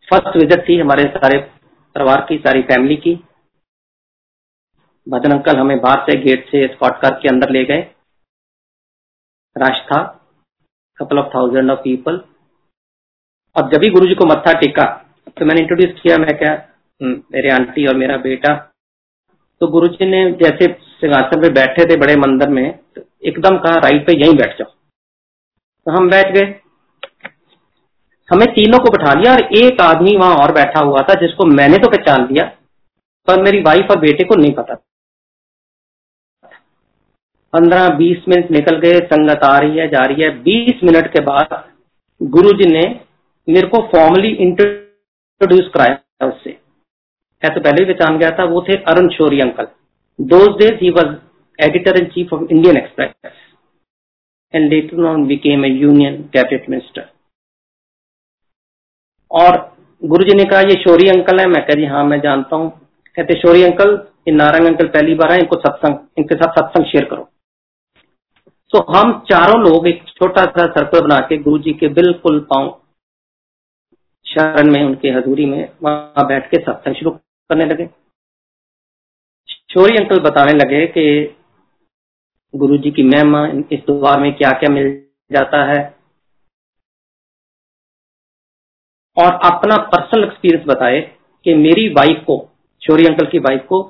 फ़र्स्ट 0.08 0.38
विज़िट 0.38 0.68
थी 0.70 0.80
हमारे 0.80 1.04
सारे 1.16 1.40
परिवार 1.96 2.26
की 2.30 2.38
सारी 2.38 2.62
फैमिली 2.64 2.96
की। 2.98 3.14
भजन 5.08 5.32
अंकल 5.32 5.58
हमें 5.58 5.80
बाहर 5.82 6.00
से 6.02 6.18
गेट 6.22 6.48
से 6.48 6.68
स्पॉट 6.68 7.00
करके 7.02 7.30
अंदर 7.30 7.50
ले 7.50 7.64
गए। 7.66 7.82
रश 9.56 9.80
था। 9.88 10.00
Couple 10.98 11.20
of 11.20 11.34
thousand 11.36 11.72
of 11.72 11.80
people 11.80 12.22
अब 13.56 13.72
जब 13.72 13.82
भी 13.82 13.90
गुरु 13.90 14.08
जी 14.08 14.16
को 14.16 14.26
मत्था 14.26 14.54
टेका 14.60 14.84
तो 15.38 15.46
मैंने 15.46 15.62
इंट्रोड्यूस 15.62 16.00
किया 16.02 16.18
मैं 16.18 16.38
क्या 16.38 16.52
हम्म, 16.52 17.22
मेरे 17.32 17.50
आंटी 17.52 17.86
और 17.88 17.96
मेरा 17.96 18.18
बेटा। 18.18 18.54
तो 19.62 19.68
गुरु 19.68 19.88
जी 19.88 20.06
ने 20.06 20.20
जैसे 20.34 20.66
सिंहासन 21.02 21.42
पे 21.42 21.50
बैठे 21.54 21.86
थे 21.86 21.98
बड़े 21.98 22.16
मंदिर 22.16 22.50
में 22.50 22.66
तो 22.96 23.02
एकदम 23.24 23.58
कहा 23.58 23.80
राइट 23.80 24.06
पे 24.08 24.14
यहीं 24.16 24.36
बैठ 24.38 24.58
जाओ। 24.60 24.68
तो 24.68 25.92
हम 25.92 26.10
बैठ 26.10 26.32
गए। 26.34 26.46
हमें 28.30 28.48
तीनों 28.54 28.80
को 28.80 28.92
बैठा 28.92 29.14
लिया 29.14 29.34
और 29.34 29.42
एक 29.58 29.82
आदमी 29.82 30.16
वहाँ 30.18 30.36
और 30.38 30.52
बैठा 30.54 30.84
हुआ 30.86 31.02
था 31.02 31.20
जिसको 31.22 31.46
मैंने 31.52 31.78
तो 31.78 31.90
पहचान 31.90 32.28
लिया 32.32 32.46
पर 33.28 33.42
मेरी 33.44 33.62
वाइफ 33.62 33.92
और 33.92 34.00
बेटे 34.00 34.24
को 34.24 34.36
नहीं 34.36 34.54
पता 34.54 34.76
पंद्रह 37.54 37.88
बीस 37.98 38.24
मिनट 38.30 38.52
निकल 38.52 38.78
गए 38.80 39.00
संगत 39.08 39.44
आ 39.46 39.58
रही 39.58 39.78
है, 39.78 39.88
जा 39.88 40.04
रही 40.04 40.24
है। 40.24 40.30
बीस 40.40 40.84
मिनट 40.84 41.08
के 41.14 41.22
बाद 41.24 41.64
गुरु 42.22 42.52
जी 42.54 42.70
ने 42.72 42.84
मेरे 43.48 43.68
को 43.68 43.82
फॉर्मली 43.88 44.30
इंट्रोड्यूस 44.38 45.70
कराया 45.74 46.28
उससे। 46.28 46.50
है 47.44 47.54
तो 47.56 47.62
पहले 47.62 47.84
भी 47.84 47.94
पहचान 47.94 48.18
गया 48.18 48.30
था, 48.30 48.44
वो 48.46 48.62
थे 48.62 48.76
Arun 48.84 49.10
Shourie 49.10 49.40
uncle. 49.42 49.68
Those 50.20 50.58
days 50.60 50.74
he 50.76 50.90
was 50.92 51.16
editor 51.60 52.00
in 52.00 52.08
chief 52.08 52.34
of 52.34 52.42
Indian 52.44 52.78
Express 52.78 53.34
and 54.54 54.70
later 54.70 55.04
on 55.06 55.26
became 55.28 55.66
a 55.66 55.70
union 55.70 56.22
cabinet 56.34 56.70
minister 56.70 57.06
और 59.32 59.58
गुरु 60.02 60.24
जी 60.26 60.36
ने 60.36 60.44
कहा, 60.46 60.60
ये 60.62 60.76
शोरी 60.76 61.10
अंकल 61.10 61.40
है। 61.40 61.46
मैं 61.48 61.66
कह 61.66 61.74
जी 61.74 61.86
हाँ 61.86 62.04
मैं 62.06 62.20
जानता 62.22 62.56
हूँ। 62.56 62.70
कहते, 63.18 63.34
शोरी 63.36 63.64
अंकल, 63.64 63.90
ये 64.28 64.34
नारंग 64.34 64.66
अंकल 64.68 64.88
पहली 64.90 65.16
बार 65.16 65.32
है 65.32 65.40
इनको 65.40 65.60
सत्संग, 65.60 65.98
इनके 66.18 66.36
साथ 66.36 66.60
सत्संग 66.60 66.86
शेयर 66.86 67.06
करो। 67.06 67.30
तो 68.74 68.80
हम 68.94 69.12
चारों 69.32 69.60
लोग 69.62 69.88
एक 69.88 70.04
छोटा 70.08 70.46
सा 70.46 70.66
सर्कल 70.66 71.02
बना 71.02 71.20
के 71.20 71.38
गुरु 71.38 71.58
जी 71.60 71.74
के 71.74 71.88
बिल्कुल 71.88 72.40
पाँव 72.40 72.82
शरण 74.26 74.72
में, 74.72 74.84
उनके 74.84 75.10
हजूरी 75.10 75.46
में, 75.46 75.70
वहाँ 75.84 76.28
बैठ 76.28 76.52
के 76.52 76.58
सत्संग 76.58 76.96
शुरू 76.96 77.12
करने 77.12 77.66
लगे। 77.66 77.90
शोरी 79.50 79.98
अंकल 79.98 80.20
बताने 80.20 80.54
लगे 80.54 80.86
कि 80.88 81.36
गुरु 82.56 82.78
जी 82.78 82.92
की 82.92 83.04
महिमा 83.04 83.48
इस 83.48 83.80
द्वार 83.80 84.20
में 84.20 84.34
क्या 84.34 84.50
क्या 84.50 84.70
मिल 84.70 84.92
जाता 85.32 85.64
है। 85.64 85.80
और 89.18 89.34
अपना 89.52 89.78
पर्सनल 89.78 90.24
एक्सपीरियंस 90.24 90.66
बताए 90.68 91.02
कि 91.44 91.54
मेरी 91.56 91.88
वाइफ 91.90 92.24
को 92.28 92.38
शोरी 92.82 93.06
अंकल 93.06 93.26
की 93.26 93.40
वाइफ 93.40 93.66
को 93.70 93.82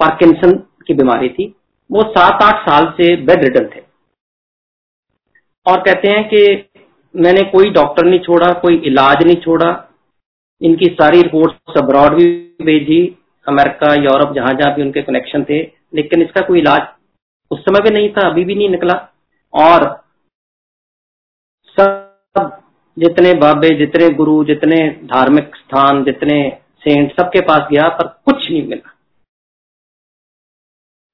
पार्किंसन 0.00 0.58
की 0.86 0.94
बीमारी 0.94 1.28
थी। 1.28 1.54
वो 1.92 2.02
सात 2.02 2.42
आठ 2.42 2.68
साल 2.68 2.92
से 2.92 3.16
बेड 3.16 3.44
रिटर्न 3.44 3.70
थे। 3.76 3.85
और 5.66 5.80
कहते 5.80 6.08
हैं 6.08 6.28
कि 6.28 6.68
मैंने 7.14 7.42
कोई 7.42 7.70
डॉक्टर 7.70 8.04
नहीं 8.04 8.20
छोड़ा, 8.20 8.52
कोई 8.52 8.76
इलाज 8.76 9.22
नहीं 9.22 9.36
छोड़ा। 9.36 9.70
इनकी 10.60 10.86
सारी 10.86 11.22
रिपोर्ट 11.22 11.78
अब्रॉड 11.78 12.14
भी 12.14 12.26
भेजी, 12.62 13.16
अमेरिका, 13.46 13.94
यूरोप, 13.94 14.34
जहाँ 14.34 14.52
जहाँ 14.54 14.74
भी 14.74 14.82
उनके 14.82 15.02
कनेक्शन 15.02 15.44
थे, 15.44 15.62
लेकिन 15.94 16.22
इसका 16.22 16.40
कोई 16.40 16.58
इलाज 16.58 16.86
उस 17.50 17.60
समय 17.60 17.80
भी 17.80 17.90
नहीं 17.90 18.08
था, 18.10 18.28
अभी 18.30 18.44
भी 18.44 18.54
नहीं 18.54 18.68
निकला। 18.68 18.94
और 19.54 19.84
सब 21.76 22.62
जितने 22.98 23.34
बाबे, 23.34 23.68
जितने 23.68 24.08
गुरु, 24.10 24.44
जितने 24.44 24.76
धार्मिक 25.04 25.56
स्थान, 25.56 26.04
जितने 26.04 26.38
सेंट 26.80 27.12
सबके 27.20 27.40
पास 27.40 27.68
गया, 27.70 27.88
पर 27.88 28.06
कुछ 28.24 28.50
नहीं 28.50 28.66
मिला। 28.68 28.92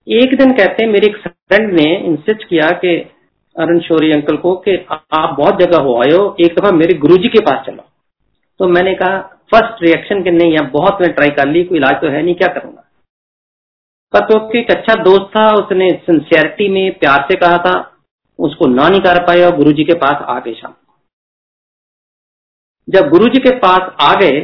एक 0.06 0.36
दिन 0.38 0.52
कहते 0.52 0.84
हैं, 0.84 0.92
मेरे 0.92 1.06
एक 1.06 1.16
फ्रेंड 1.16 1.72
ने 1.72 1.96
इंसिस्ट 1.96 2.48
किया 2.48 2.70
कि 2.70 2.96
अरुण 3.56 3.80
शौरी 3.80 4.10
अंकल 4.12 4.36
को 4.38 4.54
कि 4.58 4.76
आप 4.90 5.36
बहुत 5.38 5.58
जगह 5.60 5.82
हो 5.82 5.94
हो 5.94 6.20
एक 6.40 6.54
दफ़ा 6.54 6.70
मेरे 6.72 6.94
गुरुजी 6.98 7.28
के 7.28 7.40
पास 7.44 7.64
चलो। 7.66 7.84
तो 8.60 8.66
मैंने 8.68 8.94
कहा 8.94 9.18
फ़र्स्ट 9.52 9.82
रिएक्शन 9.82 10.22
के 10.24 10.30
नहीं 10.30 10.52
है 10.52 10.60
बहुत 10.70 11.00
मैं 11.00 11.12
ट्राई 11.14 11.30
कर 11.30 11.48
ली, 11.48 11.64
कोई 11.64 11.78
इलाज 11.78 12.00
तो 12.00 12.08
है 12.08 12.22
नहीं, 12.22 12.34
क्या 12.34 12.48
करूँगा? 12.48 12.84
पर 14.12 14.24
तो 14.26 14.58
एक 14.58 14.70
अच्छा 14.70 14.94
दोस्त 15.02 15.30
था, 15.36 15.48
उसने 15.54 15.88
सिंसियरिटी 16.06 16.68
में 16.68 16.98
प्यार 16.98 17.26
से 17.30 17.36
कहा 17.38 17.58
था, 17.58 17.74
उसको 18.38 18.66
ना 18.68 18.88
नहीं 18.88 19.00
कर 19.00 19.22
पाया, 19.26 19.46
और 19.46 19.56
गुरु 19.56 19.72
जी 19.72 19.84
के 19.84 19.94
पास 19.96 20.24
आ 20.26 20.38
गए 20.40 20.54
शाम 20.54 20.74
जब 22.88 23.08
गुरु 23.10 23.28
जी 23.28 23.40
के 23.40 23.56
पास 23.58 23.94
आ 24.02 24.14
गए 24.20 24.40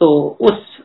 तो 0.00 0.08
उस 0.42 0.78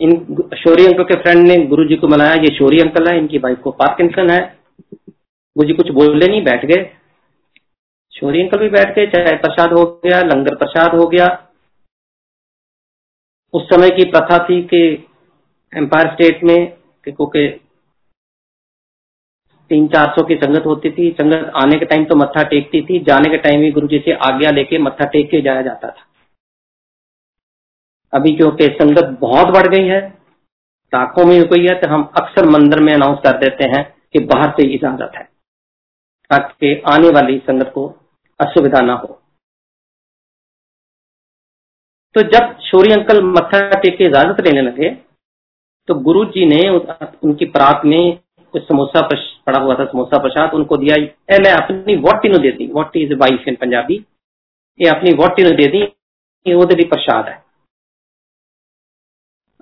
इन 0.00 0.10
शोरी 0.56 0.86
अंकल 0.86 1.04
के 1.04 1.14
फ्रेंड 1.14 1.46
ने 1.48 1.56
गुरु 1.66 1.84
जी 1.84 1.96
को 1.96 2.08
मनाया 2.08 2.34
ये 2.34 2.54
शोरी 2.56 2.80
अंकल 2.80 3.08
है, 3.08 3.18
इनकी 3.18 3.38
वाइफ 3.38 3.60
को 3.60 3.70
पार्किंसन 3.72 4.30
है। 4.30 4.57
गुरु 5.58 5.66
जी 5.68 5.74
कुछ 5.74 5.90
बोले 5.92 6.26
नहीं 6.26 6.42
बैठ 6.44 6.64
गए। 6.66 6.82
शोरी 8.12 8.42
अंकल 8.42 8.58
भी 8.58 8.68
बैठ 8.70 8.94
गए 8.96 9.06
चाय 9.06 9.36
प्रसाद 9.36 9.72
हो 9.72 9.84
गया, 10.04 10.20
लंगर 10.22 10.56
प्रसाद 10.56 10.94
हो 10.94 11.06
गया। 11.08 11.26
उस 13.54 13.62
समय 13.64 13.90
की 13.90 14.04
प्रथा 14.10 14.38
थी 14.44 14.60
कि 14.64 14.82
एम्पायर 15.72 16.12
स्टेट 16.12 16.44
में 16.44 16.58
क्योंकि 17.06 17.48
तीन 19.70 19.86
चार 19.88 20.12
सौ 20.16 20.22
की 20.24 20.34
संगत 20.36 20.66
होती 20.66 20.90
थी। 20.90 21.10
संगत 21.12 21.50
आने 21.56 21.78
के 21.78 21.84
टाइम 21.84 22.04
तो 22.04 22.16
मत्था 22.16 22.42
टेकती 22.44 22.80
थी। 22.82 22.98
जाने 23.04 23.30
के 23.30 23.36
टाइम 23.38 23.60
भी 23.60 23.70
गुरु 23.70 23.88
जी 23.88 23.98
से 23.98 24.12
आज्ञा 24.26 24.50
लेके 24.50 24.78
मत्था 24.78 25.06
टेक 25.06 25.30
के 25.30 25.40
जाया 25.40 25.62
जाता 25.62 25.88
था। 25.88 26.06
अभी 28.12 28.36
क्योंकि 28.36 28.66
संगत 28.74 29.16
बहुत 29.20 29.48
बढ़ 29.48 29.66
गई 29.68 29.86
है, 29.86 30.00
लाखों 30.92 31.24
में 31.24 31.38
हो 31.38 31.44
गई 31.46 31.66
है 31.66 31.74
तो 31.80 31.90
हम 31.90 32.10
अक्सर 32.16 32.48
मंदिर 32.50 32.80
में 32.80 32.92
अनाउंस 32.94 33.18
कर 33.24 33.38
देते 33.38 33.68
हैं 33.70 33.84
कि 34.12 34.18
बाहर 34.26 34.50
से 34.52 34.66
इजाज़त 34.74 35.16
है। 35.16 35.27
ताकि 36.30 36.74
आने 36.92 37.08
वाली 37.08 37.38
संगत 37.38 37.70
को 37.74 37.86
असुविधा 38.40 38.80
ना 38.80 38.94
हो। 38.94 39.22
तो 42.14 42.22
जब 42.22 42.58
शोरी 42.60 42.92
अंकल 42.92 43.22
मत्था 43.22 43.60
टेक 43.70 43.96
के 43.98 44.04
इजाज़त 44.04 44.40
लेने 44.40 44.62
लगे 44.62 44.90
तो 45.88 45.94
गुरु 45.94 46.24
जी 46.24 46.46
ने 46.46 46.68
उनकी 46.68 47.44
परात 47.44 47.84
में 47.84 48.18
कुछ 48.52 48.62
समोसा 48.68 49.00
पड़ा 49.06 49.60
हुआ 49.60 49.74
था, 49.74 49.84
समोसा 49.84 50.18
प्रसाद 50.18 50.54
उनको 50.54 50.76
दिया। 50.76 50.96
ए, 51.34 51.38
मैं 51.38 51.52
अपनी 51.52 51.96
वोटी 51.96 52.28
नु 52.28 52.38
दे 52.38 52.50
दी। 52.52 52.66
वोटी 52.66 53.02
इज़ 53.04 53.14
वाइफ 53.14 53.48
इन 53.48 53.54
पंजाबी। 53.54 54.04
ये 54.80 54.88
अपनी 54.88 55.12
वोटी 55.14 55.42
नु 55.42 55.50
दे 55.50 55.66
दी। 55.66 55.86
भी 56.46 56.84
प्रसाद 56.84 57.28
है। 57.28 57.42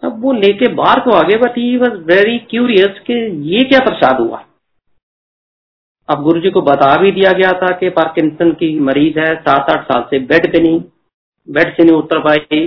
अब 0.03 0.21
वो 0.23 0.33
लेके 0.33 0.69
बाहर 0.75 1.01
को 1.01 1.11
आगे 1.11 1.37
but 1.37 1.57
he 1.59 1.77
was 1.77 1.95
very 2.11 2.39
curious 2.39 2.99
कि 3.07 3.14
ये 3.51 3.64
क्या 3.64 3.79
प्रसाद 3.81 4.21
हुआ। 4.21 4.46
अब 6.09 6.23
गुरु 6.23 6.41
जी 6.41 6.51
को 6.51 6.61
बता 6.63 6.97
भी 6.97 7.11
दिया 7.13 7.31
गया 7.33 7.51
था 7.61 7.71
कि 7.79 7.89
पार्किंसन 7.93 8.51
की 8.55 8.69
मरीज़ 8.81 9.19
है 9.19 9.35
सात 9.39 9.71
आठ 9.71 9.85
साल 9.85 10.03
से 10.11 10.19
बेड 10.27 10.53
पे 10.53 10.61
नहीं, 10.61 10.81
बेड 11.49 11.77
से 11.77 11.85
नहीं 11.85 11.97
उतर 11.97 12.19
पाई। 12.25 12.67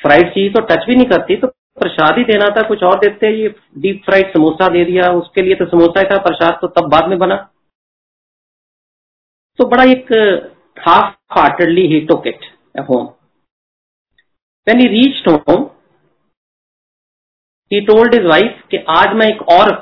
फ्राइड 0.00 0.30
चीज़ 0.30 0.52
तो 0.52 0.60
टच 0.66 0.86
भी 0.86 0.94
नहीं 0.94 1.06
करती 1.08 1.36
तो 1.36 1.46
प्रसाद 1.78 2.18
ही 2.18 2.24
देना 2.24 2.48
था, 2.48 2.62
कुछ 2.62 2.82
और 2.82 2.98
देते 2.98 3.30
ये 3.32 3.54
डीप 3.78 4.02
फ्राइड 4.04 4.32
समोसा 4.32 4.68
दे 4.68 4.84
दिया, 4.84 5.10
उसके 5.12 5.42
लिए 5.42 5.54
तो 5.54 5.66
समोसा 5.66 6.02
का 6.04 6.18
प्रसाद 6.22 6.58
तो 6.60 6.68
तब 6.70 6.88
बाद 6.90 7.08
में 7.08 7.18
बना। 7.18 7.36
तो 9.58 9.66
बड़ा 9.68 9.84
एक 9.90 10.12
half 10.78 11.14
heartedly 11.32 11.86
he 11.88 12.00
took 12.06 12.26
it 12.26 12.44
home 12.88 13.04
when 14.66 14.80
he 14.80 14.88
reach 14.88 15.26
home 15.28 15.62
he 17.70 17.80
told 17.86 18.14
his 18.14 18.26
wife 18.26 18.62
कि 18.70 18.84
आज 18.90 19.14
मैं 19.16 19.26
एक 19.28 19.42
और 19.50 19.72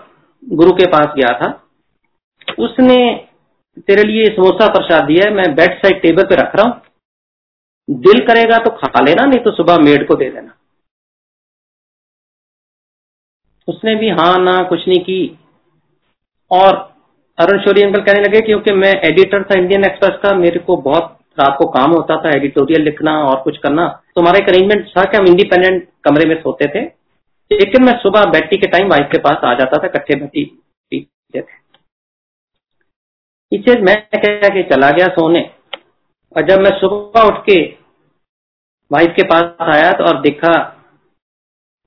गुरु 0.43 0.73
के 0.73 0.87
पास 0.93 1.15
गया 1.17 1.39
था। 1.39 1.59
उसने 2.59 2.97
तेरे 3.81 4.03
लिए 4.03 4.25
समोसा 4.27 4.67
प्रसाद 4.69 5.05
दिया 5.05 5.29
है, 5.29 5.35
मैं 5.35 5.55
बेड 5.55 5.79
साइड 5.79 6.01
टेबल 6.03 6.25
पे 6.25 6.35
रख 6.35 6.57
रहा 6.57 6.67
हूँ। 6.67 6.81
दिल 7.89 8.27
करेगा 8.27 8.59
तो 8.59 8.71
खा 8.73 9.01
लेना, 9.01 9.25
नहीं 9.25 9.41
तो 9.41 9.51
सुबह 9.53 9.79
मेड 9.81 10.07
को 10.09 10.15
दे 10.15 10.31
देना। 10.31 10.55
उसने 13.69 13.95
भी 13.95 14.09
हाँ 14.11 14.39
ना, 14.39 14.63
कुछ 14.63 14.87
नहीं 14.89 15.01
की। 15.01 15.39
और 16.51 16.77
अरुण 17.39 17.59
शोरी 17.61 17.83
अंकल 17.83 18.01
कहने 18.03 18.21
लगे 18.21 18.41
क्योंकि 18.41 18.73
मैं 18.75 18.93
एडिटर 19.05 19.43
था 19.43 19.59
इंडियन 19.59 19.85
एक्सप्रेस 19.85 20.19
का 20.23 20.35
मेरे 20.37 20.61
को 20.61 20.77
बहुत 20.79 21.19
रात 21.39 21.55
को 21.59 21.67
काम 21.71 21.93
होता 21.93 22.17
था 22.17 22.31
एडिटोरियल 22.31 22.83
लिखना 22.83 23.13
और 23.25 23.41
कुछ 23.43 23.59
करना। 23.59 23.87
तो 24.15 24.21
हमारा 24.21 24.39
एक 24.39 24.49
अरेंजमेंट 24.49 24.89
था 24.89 25.05
कि 25.05 25.17
हम 25.17 25.27
इंडिपेंडेंट 25.27 25.89
कमरे 26.05 26.29
में 26.29 26.35
सोते 26.43 26.67
थे, 26.69 26.83
लेकिन 27.51 27.85
मैं 27.85 27.97
सुबह 27.99 28.25
बैठी 28.31 28.57
के 28.57 28.67
टाइम 28.67 28.89
वाइफ 28.89 29.09
के 29.13 29.19
पास 29.19 29.45
आ 29.45 29.55
जाता 29.55 29.79
था 29.79 29.89
कट्ठे 29.89 30.19
बैठी 30.21 30.45
थे। 31.35 31.41
इसे 33.53 33.81
मैं 33.83 33.97
कह 34.17 34.49
के 34.49 34.63
चला 34.65 34.91
गया 34.91 35.07
सोने। 35.15 35.41
और 36.37 36.47
जब 36.49 36.61
मैं 36.61 36.71
सुबह 36.79 37.23
उठ 37.23 37.41
के 37.47 37.59
वाइफ 38.91 39.15
के 39.17 39.23
पास 39.25 39.69
आया 39.69 39.91
तो 39.93 40.05
और 40.05 40.21
देखा 40.21 40.53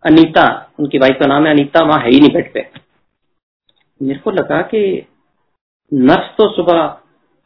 अनीता, 0.04 0.46
उनकी 0.80 0.98
वाइफ 0.98 1.18
का 1.20 1.28
नाम 1.28 1.46
है 1.46 1.52
अनीता, 1.54 1.84
वहाँ 1.84 2.00
है 2.00 2.10
ही 2.10 2.20
नहीं 2.20 2.34
बेड 2.34 2.52
पे। 2.54 2.68
मेरे 4.02 4.20
को 4.20 4.32
लगा 4.32 4.62
कि 4.64 4.82
नर्स 5.92 6.30
तो 6.38 6.50
सुबह 6.56 6.98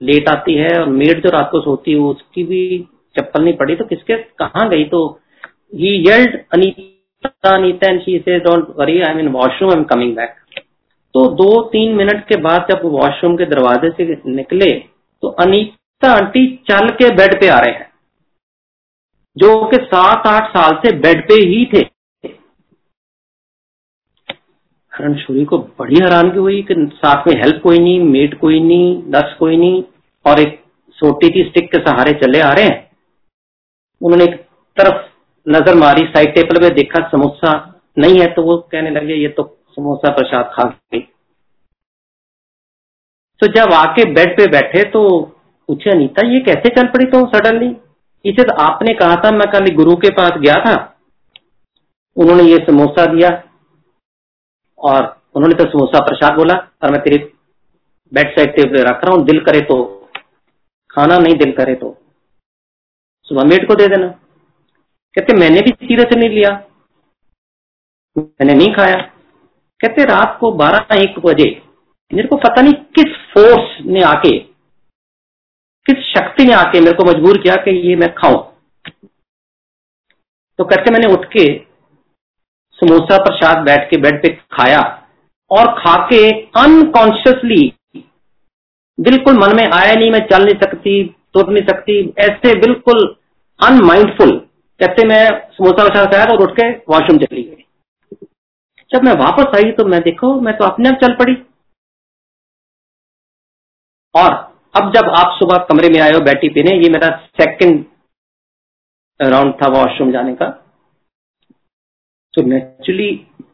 लेट 0.02 0.30
आती 0.30 0.54
है 0.56 0.70
और 0.80 0.86
मेड 0.90 1.22
जो 1.24 1.30
रात 1.30 1.50
को 1.52 1.62
सोती 1.62 1.92
है, 1.92 2.00
उसकी 2.00 2.44
भी 2.44 2.88
चप्पल 3.16 3.44
नहीं 3.44 3.54
पड़ी 3.58 3.76
तो 3.76 3.86
किसके, 3.86 4.16
कहा 4.16 4.68
गई? 4.68 4.84
तो 4.86 5.20
he 5.76 5.96
yelled 6.08 6.40
Anita 6.54 7.56
Anita 7.56 7.88
and 7.88 8.02
she 8.02 8.18
say 8.20 8.40
don't 8.40 8.68
worry 8.78 9.00
I 9.02 9.14
mean 9.14 9.28
washroom 9.30 9.72
I 9.72 9.78
am 9.78 9.84
coming 9.86 10.16
back 10.16 10.36
तो 11.16 11.26
दो 11.36 11.62
तीन 11.70 11.96
मिनट 11.96 12.28
के 12.28 12.36
बाद 12.42 12.66
जब 12.70 12.82
वॉशरूम 12.86 13.36
के 13.38 13.46
दरवाजे 13.48 13.90
से 13.92 14.22
निकले 14.32 14.70
तो 15.24 15.28
अनीता 15.40 16.12
आंटी 16.14 16.46
चल 16.70 16.90
के 16.96 17.10
बेड 17.16 17.40
पे 17.40 17.48
आ 17.50 17.60
रहे 17.60 17.74
हैं, 17.74 17.88
जो 19.38 19.66
कि 19.68 19.78
सात 19.86 20.28
आठ 20.28 20.50
साल 20.50 20.80
से 20.86 20.92
बेड 21.00 21.28
पे 21.28 21.36
ही 21.46 21.66
थे। 21.74 21.84
शूरी 25.18 25.44
को 25.46 25.58
बड़ी 25.58 25.96
हैरानगी 25.96 26.40
हुई 26.40 26.62
कि 26.64 26.76
साथ 26.96 27.28
में 27.28 27.34
हेल्प 27.36 27.62
कोई 27.64 27.80
नहीं 27.80 28.00
मेट 28.06 28.40
कोई 28.40 28.60
नहीं 28.62 28.88
नर्स 29.12 29.34
कोई 29.40 29.58
नहीं, 29.58 29.84
और 30.26 30.40
एक 30.40 30.60
सोटी 30.98 31.30
की 31.30 31.44
स्टिक 31.44 31.72
के 31.72 31.80
सहारे 31.82 32.14
चले 32.22 32.40
आ 32.42 32.52
रहे 32.52 32.66
हैं। 32.66 32.90
उन्होंने 34.02 34.24
एक 34.24 34.36
तरफ़ 34.78 35.06
नज़र 35.48 35.76
मारी 35.78 36.06
साइड 36.08 36.34
टेबल 36.36 36.62
में 36.62 36.74
देखा, 36.74 37.08
समोसा 37.10 37.52
नहीं 37.98 38.20
है 38.20 38.28
तो 38.34 38.42
वो 38.44 38.58
कहने 38.72 38.90
लगे, 38.92 39.16
ये 39.16 39.28
तो 39.30 39.44
समोसा 39.80 40.12
प्रसाद 40.14 40.52
खा 40.54 40.64
गई 40.64 41.00
तो 43.42 43.48
जब 43.50 43.74
आके 43.74 44.04
बेड 44.14 44.36
पे 44.38 44.46
बैठे 44.52 44.84
तो 44.92 45.02
पूछे, 45.70 45.90
अनीता, 45.92 46.26
ये 46.28 46.40
कैसे 46.42 46.70
चल 46.76 46.88
पड़ी 46.88 47.06
तो 47.06 47.20
सडनली? 47.28 47.70
इसे 48.26 48.44
तो 48.44 48.54
आपने 48.62 48.94
कहा 48.94 49.16
था, 49.16 49.30
मैं 49.32 49.48
कल 49.52 49.70
गुरु 49.76 49.96
के 49.98 50.10
पास 50.14 50.32
गया 50.38 50.56
था। 50.64 50.74
उन्होंने 52.18 52.44
ये 52.44 52.58
समोसा 52.66 53.06
दिया 53.06 53.30
और 54.80 55.06
उन्होंने 55.36 55.56
तो 55.56 55.70
समोसा 55.72 56.00
प्रसाद 56.06 56.36
बोला 56.38 56.56
और 56.84 56.92
मैं 56.92 57.02
तेरे 57.04 57.18
बेड 58.12 58.32
साइड 58.32 58.56
टेबल 58.56 58.84
रख 58.84 59.06
रहा 59.06 59.14
हूँ, 59.14 59.24
दिल 59.26 59.40
करे 59.46 59.62
तो 59.62 59.78
खाना 60.90 61.18
नहीं 61.18 61.38
दिल 61.38 61.52
करे 61.58 61.76
तो। 61.76 61.96
सुबह 63.28 63.48
मेट 63.50 63.68
को 63.68 63.76
दे 63.76 63.88
देना। 63.88 64.08
कहते, 64.08 65.38
मैंने 65.38 65.62
भी 65.62 65.72
सीरत 65.82 66.14
नहीं 66.14 66.30
लिया, 66.32 66.52
मैंने 68.16 68.54
नहीं 68.54 68.74
खाया। 68.76 69.00
कहते 69.84 70.04
रात 70.06 70.38
को 70.40 70.52
बारह 70.54 70.96
एक 70.96 71.20
बजे, 71.26 71.50
मेरे 72.12 72.28
को 72.28 72.36
पता 72.38 72.62
नहीं 72.62 72.74
किस 72.96 73.16
फोर्स 73.34 73.78
ने 73.86 74.02
आके, 74.04 74.38
किस 75.86 76.06
शक्ति 76.08 76.46
ने 76.46 76.54
आके 76.54 76.80
मेरे 76.80 76.94
को 76.94 77.04
मजबूर 77.06 77.38
किया 77.38 77.56
कि 77.64 77.72
ये 77.80 77.96
मैं 77.96 78.14
खाऊं। 78.16 78.38
तो 80.60 80.64
कहते 80.66 80.92
मैंने 80.92 81.12
उठ 81.14 81.26
के 81.28 81.46
समोसा 82.80 83.18
प्रसाद 83.24 83.64
बैठ 83.66 83.90
के 83.90 83.98
बेड 83.98 84.22
पे 84.22 84.30
खाया 84.54 84.82
और 85.52 85.72
खाके 85.76 86.30
अनकॉन्शियसली 86.60 87.62
बिल्कुल 88.98 89.34
मन 89.36 89.56
में 89.56 89.66
आया 89.66 89.94
नहीं, 89.94 90.12
मैं 90.12 90.20
चल 90.28 90.44
नहीं 90.44 90.60
सकती 90.62 91.04
तुर 91.34 91.50
नहीं 91.50 91.64
सकती, 91.66 92.14
ऐसे 92.20 92.54
बिल्कुल 92.60 93.06
अनमाइंडफुल 93.60 94.38
कहते 94.80 95.08
मैं 95.08 95.26
समोसा 95.52 95.84
प्रसाद 95.84 96.14
खाया 96.14 96.26
और 96.26 96.44
उठ 96.44 96.52
के 96.60 96.70
वॉशरूम 96.90 97.18
चली 97.20 97.44
गई। 97.44 97.59
जब 98.92 99.04
मैं 99.04 99.14
वापस 99.16 99.56
आई 99.56 99.72
तो 99.72 99.86
मैं 99.86 100.02
देखो, 100.02 100.40
मैं 100.42 100.58
तो 100.58 100.66
अपने 100.66 100.90
आप 100.90 100.96
चल 101.04 101.14
पड़ी। 101.16 101.34
और 104.16 104.32
अब 104.76 104.92
जब 104.94 105.10
आप 105.18 105.36
सुबह 105.40 105.58
कमरे 105.64 105.90
में 105.90 106.00
आए 106.02 106.12
हो 106.12 106.20
बैठी 106.22 106.50
पीने, 106.50 106.76
ये 106.78 106.90
मेरा 106.90 107.10
सेकंड 107.42 107.86
राउंड 109.20 109.54
था 109.54 109.68
वॉशरूम 109.70 110.12
जाने 110.12 110.34
का। 110.36 110.50
तो 112.34 112.42
naturally 112.44 113.10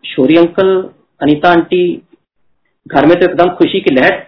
Shourie 0.06 0.38
uncle, 0.38 0.70
Anita 1.22 1.50
aunty, 1.50 1.84
घर 2.86 3.06
में 3.06 3.20
तो 3.20 3.26
एकदम 3.26 3.50
खुशी 3.56 3.82
की 3.82 3.96
लहर 3.96 4.24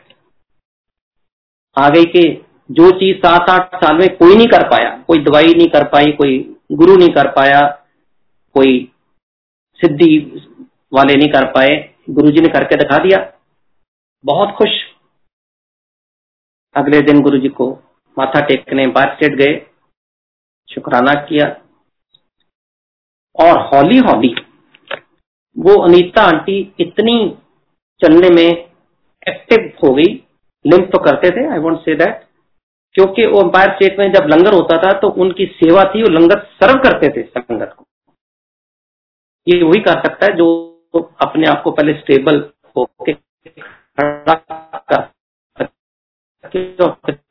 आ 1.78 1.90
गई 1.90 2.06
कि 2.06 2.22
जो 2.70 2.90
चीज़ 3.00 3.18
सात 3.18 3.50
आठ 3.50 3.76
साल 3.76 3.98
में 3.98 4.08
कोई 4.18 4.36
नहीं 4.36 4.48
कर 4.48 4.68
पाया, 4.70 4.90
कोई 5.08 5.24
दवाई 5.24 5.54
नहीं 5.54 5.68
कर 5.70 5.88
पाई, 5.88 6.12
कोई 6.12 6.38
गुरु 6.72 6.96
नहीं 6.98 7.10
कर 7.10 7.32
पाया, 7.32 7.60
कोई 8.56 8.92
सिद्धि 9.80 10.10
वाले 10.92 11.16
नहीं 11.16 11.30
कर 11.30 11.46
पाए 11.52 11.76
गुरु 12.10 12.32
जी 12.32 12.42
ने 12.42 12.48
करके 12.50 12.76
दिखा 12.76 12.98
दिया। 12.98 13.20
बहुत 14.26 14.56
खुश। 14.58 14.70
अगले 16.76 17.02
दिन 17.02 17.22
गुरु 17.22 17.38
जी 17.38 17.50
को 17.52 17.72
माथा 18.18 18.40
टेकने 18.42 18.86
बार 18.90 19.16
स्टेट 19.16 19.36
गए, 19.36 19.56
शुक्राना 20.70 21.14
किया। 21.24 21.48
और 23.36 23.60
हौली 23.66 23.98
हौली 24.00 24.36
वो 25.58 25.74
अनीता 25.82 26.22
आंटी 26.24 26.60
इतनी 26.80 27.18
चलने 28.02 28.30
में 28.30 28.48
एक्टिव 29.28 29.72
हो 29.84 29.94
गई 29.94 30.14
लिंक 30.66 30.92
तो 30.92 31.00
करते 31.04 31.30
थे 31.32 31.46
आई 31.52 31.60
वॉन्ट 31.60 31.80
से 31.80 31.96
दैट 31.96 32.26
क्योंकि 32.96 33.26
वो 33.26 33.42
अंपायर 33.42 33.74
स्टेट 33.76 34.00
में 34.00 34.12
जब 34.12 34.28
लंगर 34.28 34.54
होता 34.54 34.78
था 34.78 34.92
तो 35.00 35.10
उनकी 35.22 35.46
सेवा 35.56 35.84
थी, 35.86 36.02
वो 36.04 36.10
लंगर 36.10 36.40
सर्व 36.56 36.80
करते 36.84 37.10
थे 37.12 37.24
संगत 37.30 37.74
को। 37.78 37.84
ये 39.48 39.62
वही 39.64 39.80
कर 39.82 40.02
सकता 40.04 40.26
है 40.26 40.38
जो 40.38 40.48
अपने 41.00 41.48
आप 41.48 41.62
को 41.64 41.72
पहले 41.72 41.94
स्टेबल 41.94 42.40
होके 42.76 43.14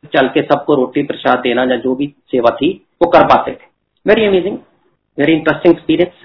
चल 0.06 0.28
के 0.28 0.42
सबको 0.42 0.74
रोटी 0.74 1.02
प्रसाद 1.02 1.38
देना 1.38 1.62
या 1.64 1.76
जो 1.76 1.94
भी 1.94 2.06
सेवा 2.30 2.50
थी, 2.56 2.68
वो 3.02 3.10
कर 3.10 3.24
पाते 3.24 3.52
थे। 3.52 3.66
Very 4.06 4.26
amazing 4.26 4.58
very 5.18 5.32
interesting 5.32 5.74
experience 5.74 6.24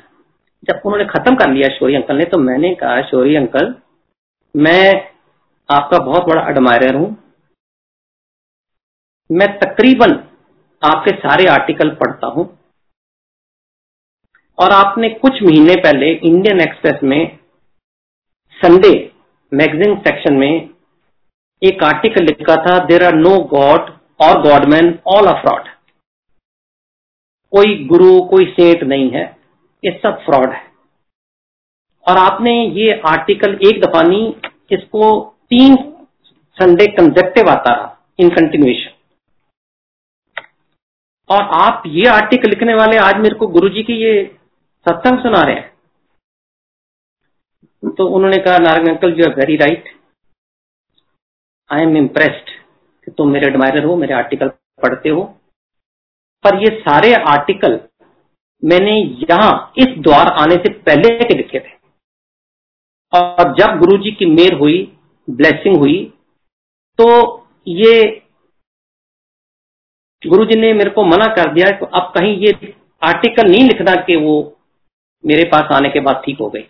जब 0.64 0.82
उन्होंने 0.86 1.06
खत्म 1.06 1.36
कर 1.36 1.50
लिया 1.50 1.70
शोरी 1.70 1.96
अंकल 1.96 2.18
ने 2.18 2.26
तो 2.26 2.38
मैंने 2.38 2.74
कहा, 2.76 3.02
शोरी 3.02 3.36
अंकल, 3.36 3.74
मैं 4.56 5.10
आपका 5.70 5.98
बहुत 5.98 6.24
बड़ा 6.24 6.48
एडमायर 6.50 6.96
हूँ। 6.96 7.10
मैं 9.30 9.48
तकरीबन 9.60 10.12
आपके 10.82 11.12
सारे 11.18 11.46
आर्टिकल 11.48 11.90
पढ़ता 11.96 12.28
हूँ। 12.28 12.46
और 14.58 14.72
आपने 14.72 15.10
कुछ 15.22 15.42
महीने 15.44 15.76
पहले 15.82 16.12
इंडियन 16.12 16.62
एक्सप्रेस 16.62 17.04
में 17.04 17.38
संडे 18.58 18.94
मैगजीन 19.52 19.96
सेक्शन 20.00 20.34
में 20.34 20.70
एक 21.62 21.84
आर्टिकल 21.84 22.24
लिखा 22.26 22.56
था 22.66 22.78
देर 22.86 23.04
आर 23.04 23.16
नो 23.18 23.38
गॉड 23.52 23.92
और 24.22 24.42
गॉडमैन 24.42 24.98
ऑल 25.08 25.28
अ 25.28 25.34
फ्रॉड 25.42 25.70
कोई 27.54 27.74
गुरु, 27.86 28.20
कोई 28.22 28.46
सेंट 28.50 28.84
नहीं 28.84 29.10
है, 29.12 29.24
ये 29.84 29.92
सब 30.04 30.20
फ्रॉड 30.26 30.50
है। 30.50 30.62
और 32.06 32.18
आपने 32.18 32.52
ये 32.76 32.92
आर्टिकल 33.08 33.58
एक 33.68 33.82
दफ़ा 33.82 34.02
नहीं, 34.02 34.34
इसको 34.72 35.10
तीन 35.50 35.76
संडे 36.58 36.86
कंजेक्टिव 36.92 37.50
आता 37.50 37.74
रहा 37.74 37.98
इन 38.20 38.30
कंटिन्यूएशन 38.30 38.94
और 41.30 41.42
आप 41.58 41.84
ये 41.88 42.08
आर्टिकल 42.10 42.50
लिखने 42.50 42.74
वाले, 42.76 42.98
आज 43.00 43.18
मेरे 43.18 43.36
को 43.36 43.48
गुरुजी 43.50 43.84
की 43.84 43.94
ये 44.04 44.14
सत्संग 44.86 45.20
सुना 45.20 45.42
रहे 45.44 45.56
हैं। 45.56 45.70
तो 47.98 48.08
उन्होंने 48.08 48.38
कहा 48.38 48.58
Narayan 48.60 48.88
uncle 48.90 49.12
you 49.20 49.26
are 49.26 49.36
very 49.36 49.56
right 49.58 49.90
I 51.70 51.84
am 51.84 51.98
impressed 51.98 52.50
कि 53.08 53.12
तुम 53.12 53.32
मेरे 53.32 53.48
एडमायर 53.48 53.84
हो, 53.86 53.96
मेरे 53.96 54.14
आर्टिकल 54.14 54.48
पढ़ते 54.82 55.10
हो। 55.10 55.24
पर 56.46 56.56
ये 56.62 56.70
सारे 56.80 57.14
आर्टिकल 57.30 57.80
मैंने 58.64 58.96
यहाँ 59.24 59.52
इस 59.78 59.88
द्वार 60.00 60.28
आने 60.42 60.56
से 60.56 60.70
पहले 60.82 61.10
के 61.20 61.36
लिखे 61.38 61.60
थे। 61.60 61.74
और 63.14 63.54
जब 63.56 63.78
गुरुजी 63.80 64.12
की 64.12 64.26
मेर 64.28 64.54
हुई 64.60 64.78
ब्लेसिंग 65.28 65.78
हुई 65.78 65.98
तो 67.00 67.08
ये 67.70 67.94
गुरुजी 70.22 70.60
ने 70.60 70.74
मेरे 70.74 70.90
को 70.90 71.04
मना 71.06 71.26
कर 71.36 71.54
दिया 71.54 71.70
कि 71.78 71.86
अब 71.94 72.12
कहीं 72.16 72.36
ये 72.38 72.52
आर्टिकल 73.02 73.50
नहीं 73.52 73.64
लिखना 73.64 73.94
कि 74.02 74.16
वो 74.18 74.34
मेरे 75.24 75.44
पास 75.50 75.72
आने 75.72 75.90
के 75.90 76.00
बाद 76.00 76.22
ठीक 76.26 76.38
हो 76.40 76.50
गई। 76.50 76.68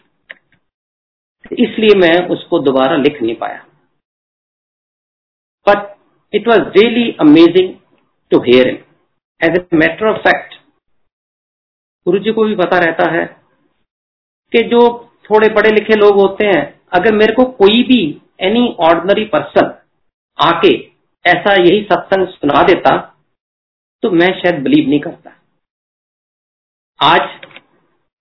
इसलिए 1.60 1.96
मैं 1.98 2.16
उसको 2.30 2.60
दोबारा 2.60 2.96
लिख 2.98 3.22
नहीं 3.22 3.36
पाया। 3.36 3.66
But 5.68 5.96
it 6.34 6.48
was 6.48 6.68
really 6.78 7.12
amazing 7.22 7.74
to 8.32 8.40
hear 8.42 8.68
in 8.68 8.78
as 9.42 9.58
a 9.58 9.78
matter 9.78 10.08
of 10.08 10.18
fact 10.22 10.54
Guru 12.06 12.20
ji 12.20 12.32
को 12.32 12.46
भी 12.46 12.56
पता 12.56 12.80
रहता 12.80 13.10
है 13.12 13.26
कि 14.54 14.64
जो 14.70 14.80
थोड़े 15.26 15.50
पढ़े 15.56 15.70
लिखे 15.72 15.96
लोग 15.96 16.20
होते 16.20 16.46
हैं, 16.46 16.64
अगर 16.94 17.14
मेरे 17.16 17.34
को 17.34 17.44
कोई 17.54 17.84
भी 17.84 18.02
एनी 18.42 18.68
ऑर्डनरी 18.80 19.26
पर्सन 19.26 19.74
आके 20.38 20.74
ऐसा 21.26 21.54
यही 21.56 21.84
सत्संग 21.84 22.28
सुना 22.30 22.64
देता 22.64 22.98
तो 24.04 24.10
मैं 24.12 24.28
शायद 24.40 24.62
बिलीव 24.64 24.90
नहीं 24.90 25.00
करता। 25.00 25.36
आज 27.00 27.22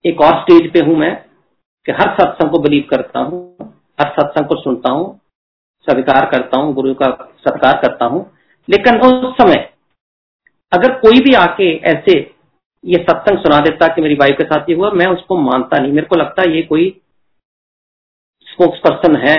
एक 0.05 0.21
और 0.21 0.39
स्टेज 0.41 0.71
पे 0.73 0.79
हूँ 0.79 0.95
मैं, 0.95 1.15
कि 1.85 1.91
हर 1.91 2.13
सत्संग 2.13 2.51
को 2.51 2.59
बिलीव 2.59 2.87
करता 2.89 3.19
हूँ, 3.19 3.57
हर 3.99 4.09
सत्संग 4.09 4.47
को 4.47 4.55
सुनता 4.61 4.91
हूँ, 4.91 5.19
स्वीकार 5.87 6.25
करता 6.25 6.57
हूँ, 6.57 6.73
गुरु 6.73 6.93
का 6.93 7.09
सत्कार 7.39 7.81
करता 7.81 8.05
हूँ। 8.05 8.25
लेकिन 8.67 8.99
उस 9.01 9.33
समय, 9.35 9.69
अगर 10.71 10.91
कोई 10.99 11.19
भी 11.19 11.33
आके 11.35 11.75
ऐसे 11.89 12.19
ये 12.83 12.97
सत्संग 13.09 13.37
सुना 13.37 13.59
देता 13.59 13.87
कि 13.87 14.01
मेरी 14.01 14.15
वाइफ 14.15 14.37
के 14.37 14.43
साथ 14.43 14.69
ये 14.69 14.75
हुआ, 14.75 14.89
मैं 14.91 15.05
उसको 15.05 15.37
मानता 15.37 15.77
नहीं। 15.77 15.91
मेरे 15.91 16.07
को 16.07 16.15
लगता 16.15 16.43
ये 16.51 16.61
कोई 16.61 16.89
स्पोक्स 18.47 18.79
पर्सन 18.79 19.15
है 19.15 19.35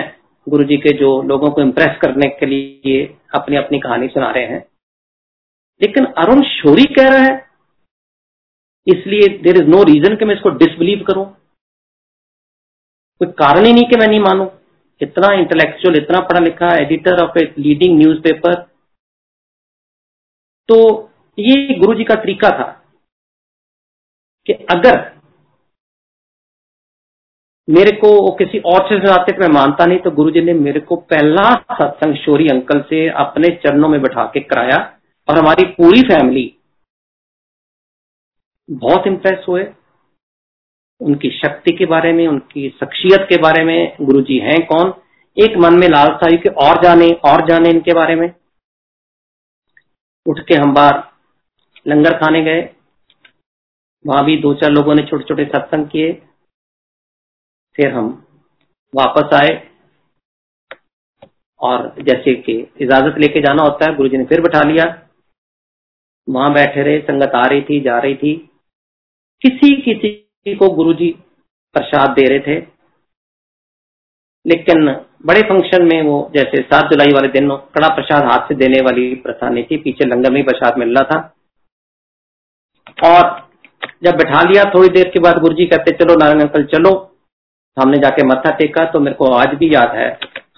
गुरु 0.47 0.65
जी 0.65 0.77
के 0.77 0.97
जो 0.99 1.11
लोगों 1.23 1.51
को 1.51 1.63
इम्प्रेस 1.63 1.97
करने 2.03 2.29
के 2.31 2.47
लिए 2.47 3.05
अपनी 3.35 3.57
अपनी 3.57 3.79
कहानी 3.79 4.09
सुना 4.09 4.31
रहे 4.31 4.45
हैं। 4.45 4.65
लेकिन 5.81 6.05
अरुण 6.19 6.43
शोरी 6.43 6.85
कह 6.95 7.09
रहा 7.09 7.23
है 7.23 7.52
इसलिए 8.87 9.29
देर 9.43 9.57
इज़ 9.57 9.69
नो 9.71 9.83
रीजन 9.85 10.17
कि 10.17 10.25
मैं 10.25 10.35
इसको 10.35 10.51
डिसबिलीव 10.59 11.05
करूँ। 11.09 11.25
कोई 13.21 13.29
कारण 13.39 13.65
ही 13.65 13.73
नहीं 13.73 13.85
कि 13.89 13.97
मैं 13.97 14.07
नहीं 14.07 14.21
मानू। 14.21 14.51
इतना 15.01 15.33
इंटेलेक्चुअल 15.35 15.97
इतना 15.97 16.21
पढ़ा 16.27 16.41
लिखा 16.41 16.75
editor 16.77 17.23
of 17.23 17.39
a 17.39 17.43
leading 17.59 17.99
newspaper 17.99 18.55
तो 20.69 20.79
ये 21.39 21.75
गुरु 21.79 21.95
जी 21.95 22.05
का 22.05 22.15
तरीका 22.15 22.51
था 22.59 22.71
कि 24.47 24.53
अगर 24.71 25.01
मेरे 27.69 27.91
को 27.97 28.11
किसी 28.37 28.59
और 28.67 28.89
से 28.89 28.99
सुनाते 28.99 29.37
मैं 29.39 29.49
मानता 29.55 29.87
नहीं 29.87 29.99
तो 29.99 30.11
गुरुजी 30.11 30.41
ने 30.41 30.53
मेरे 30.61 30.81
को 30.81 30.97
पहला 31.11 31.45
सत्संग 31.73 32.17
शोरी 32.17 32.49
अंकल 32.49 32.81
से 32.83 33.07
अपने 33.19 33.55
चरणों 33.57 33.89
में 33.89 34.01
बैठा 34.03 34.25
के 34.25 34.41
कराया 34.45 34.79
और 35.29 35.39
हमारी 35.39 35.65
पूरी 35.73 36.03
फैमिली 36.09 36.45
बहुत 38.71 39.07
इम्प्रेस 39.07 39.45
हुए। 39.49 39.75
उनकी 41.01 41.31
शक्ति 41.31 41.77
के 41.77 41.87
बारे 41.87 42.13
में, 42.13 42.29
उनकी 42.29 42.71
शख्सियत 42.71 43.27
के 43.29 43.37
बारे 43.37 43.65
में 43.65 43.97
गुरु 44.01 44.23
जी 44.23 44.39
हैं 44.39 44.67
कौन? 44.67 44.95
एक 45.39 45.57
मन 45.57 45.75
में 45.75 45.89
लालसा 45.89 46.27
हुई 46.27 46.39
कि 46.39 46.49
और 46.49 46.83
जाने 46.83 47.11
और 47.11 47.49
जाने 47.49 47.71
इनके 47.71 47.95
बारे 47.95 48.15
में। 48.15 48.35
उठ 50.27 50.41
के 50.41 50.55
हम 50.55 50.75
बाहर 50.75 51.03
लंगर 51.87 52.19
खाने 52.19 52.43
गए। 52.43 52.75
वहाँ 54.07 54.25
भी 54.25 54.37
दो 54.37 54.55
चार 54.55 54.71
लोगों 54.71 54.95
ने 54.95 55.03
छोटे 55.03 55.25
छोटे 55.25 55.45
सत्संग 55.45 55.87
किए। 55.87 56.13
फिर 57.77 57.93
हम 57.93 58.27
वापस 58.95 59.35
आए। 59.35 59.69
और 61.61 61.95
जैसे 62.03 62.35
कि 62.35 62.73
इजाज़त 62.81 63.15
लेके 63.19 63.41
जाना 63.41 63.63
होता 63.63 63.91
है, 63.91 63.97
गुरुजी 63.97 64.17
ने 64.17 64.25
फिर 64.25 64.41
बैठा 64.41 64.63
लिया। 64.63 65.09
वहाँ 66.29 66.53
बैठे 66.53 66.83
रहे, 66.83 67.01
संगत 67.01 67.33
आ 67.35 67.47
रही 67.47 67.63
थी, 67.63 67.81
जा 67.81 67.99
रही 67.99 68.15
थी। 68.15 68.49
किसी 69.45 69.75
किसी 69.83 70.55
को 70.55 70.69
गुरुजी 70.75 71.11
प्रसाद 71.75 72.11
दे 72.11 72.27
रहे 72.29 72.41
थे। 72.41 72.61
लेकिन 74.47 74.87
बड़े 75.27 75.41
फ़ंक्शन 75.41 75.85
में 75.85 76.03
वो 76.03 76.17
जैसे 76.35 76.63
सात 76.63 76.91
जुलाई 76.91 77.13
वाले 77.15 77.29
दिन 77.31 77.49
कड़ा 77.75 77.89
प्रसाद 77.89 78.25
हाथ 78.25 78.49
से 78.49 78.55
देने 78.55 78.81
वाली 78.81 79.15
प्रथा 79.17 79.49
नहीं 79.49 79.65
थी। 79.65 79.77
पीछे 79.77 80.07
लंगर 80.07 80.33
में 80.33 80.43
प्रसाद 80.45 80.79
मिल 80.79 80.97
रहा 80.97 81.05
था। 81.11 81.21
और 83.09 83.23
जब 84.05 84.17
बैठा 84.17 84.43
लिया 84.43 84.65
थोड़ी 84.65 84.89
देर 84.89 85.09
के 85.09 85.21
बाद 85.21 85.39
गुरुजी 85.39 85.67
कहते, 85.67 85.93
चलो 85.93 86.15
नारायण 86.15 86.41
अंकल, 86.41 86.65
चलो। 86.67 86.91
हमने 87.77 87.99
जाके 87.99 88.27
मत्था 88.27 88.51
टेका 88.51 88.85
तो 88.85 89.01
मेरे 89.01 89.17
को 89.17 89.27
आज 89.35 89.55
भी 89.55 89.75
याद 89.75 89.95
है, 89.97 90.09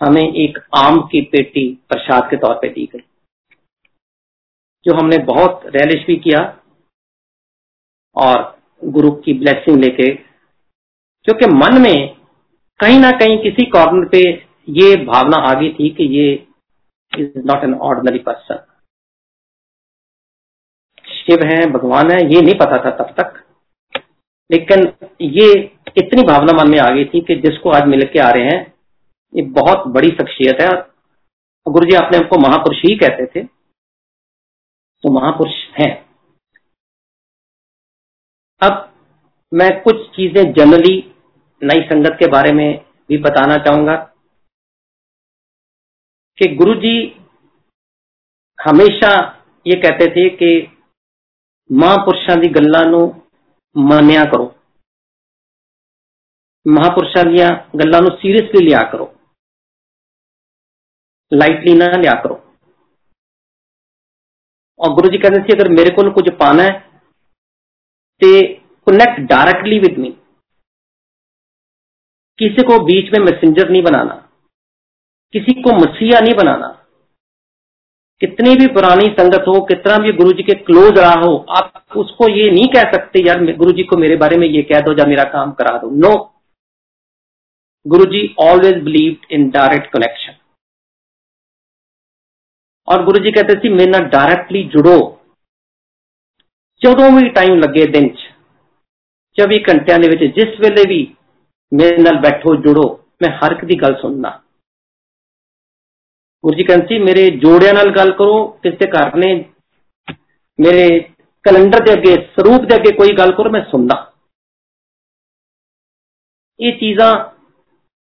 हमें 0.01 0.23
एक 0.23 0.59
आम 0.77 1.01
की 1.03 1.21
पेटी 1.33 1.69
प्रसाद 1.89 2.31
के 2.31 2.37
तौर 2.37 2.55
पे 2.55 2.69
दी 2.69 2.89
गई, 2.93 3.03
जो 4.87 4.95
हमने 4.95 5.19
बहुत 5.25 5.63
रैलिश 5.67 6.07
भी 6.07 6.17
किया। 6.19 6.41
और 8.17 8.54
गुरु 8.85 9.11
की 9.11 9.33
ब्लेसिंग 9.33 9.79
लेके, 9.81 10.11
क्योंकि 10.13 11.47
मन 11.47 11.81
में 11.83 12.17
कहीं 12.81 12.99
ना 13.01 13.11
कहीं 13.11 13.39
किसी 13.39 13.67
कॉर्नर 13.67 14.09
पे 14.09 14.21
ये 14.69 14.97
भावना 14.97 15.37
आ 15.37 15.55
गई 15.55 15.73
थी 15.73 15.91
कि 15.91 16.05
ये 16.05 16.33
is 17.19 17.39
not 17.39 17.65
an 17.65 17.75
ordinary 17.75 18.19
person 18.19 18.65
Shiv 21.07 21.47
है, 21.47 21.67
भगवान 21.67 22.11
है, 22.11 22.19
ये 22.35 22.41
नहीं 22.41 22.55
पता 22.55 22.85
था 22.85 22.91
तब 22.91 23.15
तक। 23.21 23.43
लेकिन 24.51 25.09
ये 25.21 25.53
इतनी 25.99 26.23
भावना 26.23 26.53
मन 26.53 26.71
में 26.71 26.79
आ 26.79 26.89
गई 26.91 27.05
थी 27.05 27.21
कि 27.21 27.35
जिसको 27.37 27.71
आज 27.71 27.87
मिल 27.89 28.03
के 28.13 28.19
आ 28.19 28.31
रहे 28.31 28.45
हैं, 28.45 28.75
ये 29.35 29.43
बहुत 29.43 29.87
बड़ी 29.87 30.09
शख्सियत 30.09 30.61
है। 30.61 30.69
गुरु 31.67 31.87
जी 31.87 31.97
अपने 31.97 32.19
महापुरुष 32.19 32.79
ही 32.79 32.97
कहते 32.97 33.27
थे। 33.27 33.45
तो 35.05 35.11
महापुरुष 35.11 35.55
हैं। 35.81 36.04
मैं 39.54 39.70
कुछ 39.82 40.06
चीजें 40.10 40.44
जनरली 40.54 40.96
नई 41.62 41.82
संगत 41.84 42.18
के 42.20 42.28
बारे 42.32 42.52
में 42.54 42.68
भी 43.10 43.18
बताना 43.18 43.58
चाहूंगा 43.58 43.96
कि 46.38 46.48
गुरु 46.56 46.74
जी 46.76 46.96
हमेशा 48.60 49.12
ये 49.66 49.76
कहते 49.82 50.08
थे 50.08 50.30
कि 50.30 50.52
महापुरुषों 51.70 52.38
की 52.42 52.50
गल्लां 52.50 52.86
ਨੂੰ 52.90 53.04
ਮੰਨਿਆ 53.76 54.24
ਕਰੋ 54.26 54.46
ਮਹਾਪੁਰਸ਼ਾਂ 56.66 57.24
ਦੀਆਂ 57.26 57.50
ਗੱਲਾਂ 57.80 58.02
ਨੂੰ 58.02 58.12
ਸੀਰੀਅਸਲੀ 58.18 58.66
ਲਿਆ 58.66 58.84
ਕਰੋ 58.92 59.14
ਲਾਈਟਲੀ 61.32 61.74
ਨਾ 61.74 61.86
ਲਿਆ 61.98 62.14
ਕਰੋ 62.24 62.42
और 64.80 64.92
गुरु 64.94 65.10
जी 65.14 65.18
कहते 65.18 65.40
थे 65.44 65.56
अगर 65.56 65.70
मेरे 65.70 65.92
को 65.96 66.04
कुछ 66.12 66.28
पाना 66.36 66.64
है 66.64 66.76
तो 68.22 68.28
कनेक्ट 68.87 69.21
डायरेक्टली 69.29 69.79
विद 69.79 69.99
मी 69.99 70.11
किसी 72.39 72.63
को 72.63 72.79
बीच 72.85 73.13
में 73.13 73.25
मैसेंजर 73.25 73.69
नहीं 73.71 73.83
बनाना। 73.83 74.15
किसी 75.35 75.53
को 75.63 75.73
मसीहा 75.77 76.21
नहीं 76.21 76.35
बनाना। 76.35 76.69
कितनी 78.21 78.55
भी 78.57 78.67
पुरानी 78.67 79.07
संगत 79.11 79.45
हो, 79.49 79.61
कितना 79.63 79.97
भी 79.99 80.13
गुरु 80.13 80.33
जी 80.33 80.43
के 80.43 80.55
क्लोज 80.61 80.99
रहा 80.99 81.15
हो, 81.23 81.35
आप 81.51 81.97
उसको 81.97 82.29
ये 82.29 82.51
नहीं 82.51 82.67
कह 82.75 82.91
सकते, 82.93 83.27
यार 83.27 83.45
गुरु 83.57 83.73
जी 83.73 83.83
को 83.85 83.97
मेरे 83.97 84.17
बारे 84.17 84.37
में 84.39 84.47
ये 84.49 84.63
कह 84.63 84.81
दो, 84.81 84.93
या 84.93 85.07
मेरा 85.07 85.25
काम 85.33 85.53
करा 85.53 85.77
दो। 85.79 85.91
No 85.99 86.13
Guru 87.87 88.05
ji 88.05 88.23
always 88.41 88.83
believe 88.83 89.27
in 89.31 89.49
direct 89.51 89.93
connection 89.93 90.37
और 92.89 93.05
गुरु 93.05 93.25
जी 93.25 93.31
कहते 93.33 93.59
थे, 93.61 93.69
मेरे 93.71 93.91
ना 93.91 93.99
डायरेक्टली 94.11 94.63
जुड़ो। 94.69 94.99
चौदह 96.83 97.17
भी 97.17 97.29
टाइम 97.31 97.59
लगे 97.59 97.87
दिन 97.93 98.09
24 99.38 99.60
ਘੰਟਿਆਂ 99.70 100.00
ਦੇ 100.00 100.10
ਵਿੱਚ 100.10 100.24
ਜਿਸ 100.36 100.60
ਵੇਲੇ 100.60 100.84
ਵੀ 100.90 101.00
ਮੇਰੇ 101.72 102.02
ਨਾਲ 102.02 102.20
ਬੈਠੋ 102.20 102.56
ਜੁੜੋ 102.62 102.86
ਮੈਂ 103.22 103.32
ਹਰ 103.38 103.52
ਇੱਕ 103.52 103.66
ਦੀ 103.66 103.76
ਗੱਲ 103.76 103.96
ਸੁਣਨਾ 104.02 104.40
ਗੁਰੂ 106.44 106.58
ਜੀ 106.58 106.64
ਕਹਿੰਦੇ 106.64 106.88
ਸੀ 106.88 107.00
ਮੇਰੇ 107.00 107.30
ਜੋੜਿਆਂ 107.38 107.74
ਨਾਲ 107.74 107.90
ਗੱਲ 107.92 108.12
ਕਰੋ 108.12 108.46
ਕਿਸੇ 108.64 108.90
ਘਰ 108.90 109.16
ਨੇ 109.16 109.34
ਮੇਰੇ 110.60 110.88
ਕੈਲੰਡਰ 111.46 111.84
ਦੇ 111.84 111.94
ਅੱਗੇ 111.94 112.16
ਸਰੂਪ 112.36 112.66
ਦੇ 112.66 112.76
ਅੱਗੇ 112.76 112.92
ਕੋਈ 112.92 113.16
ਗੱਲ 113.18 113.32
ਕਰੋ 113.32 113.50
ਮੈਂ 113.50 113.62
ਸੁਣਦਾ 113.62 114.06
ਇਹ 116.60 116.78
ਚੀਜ਼ਾਂ 116.80 117.12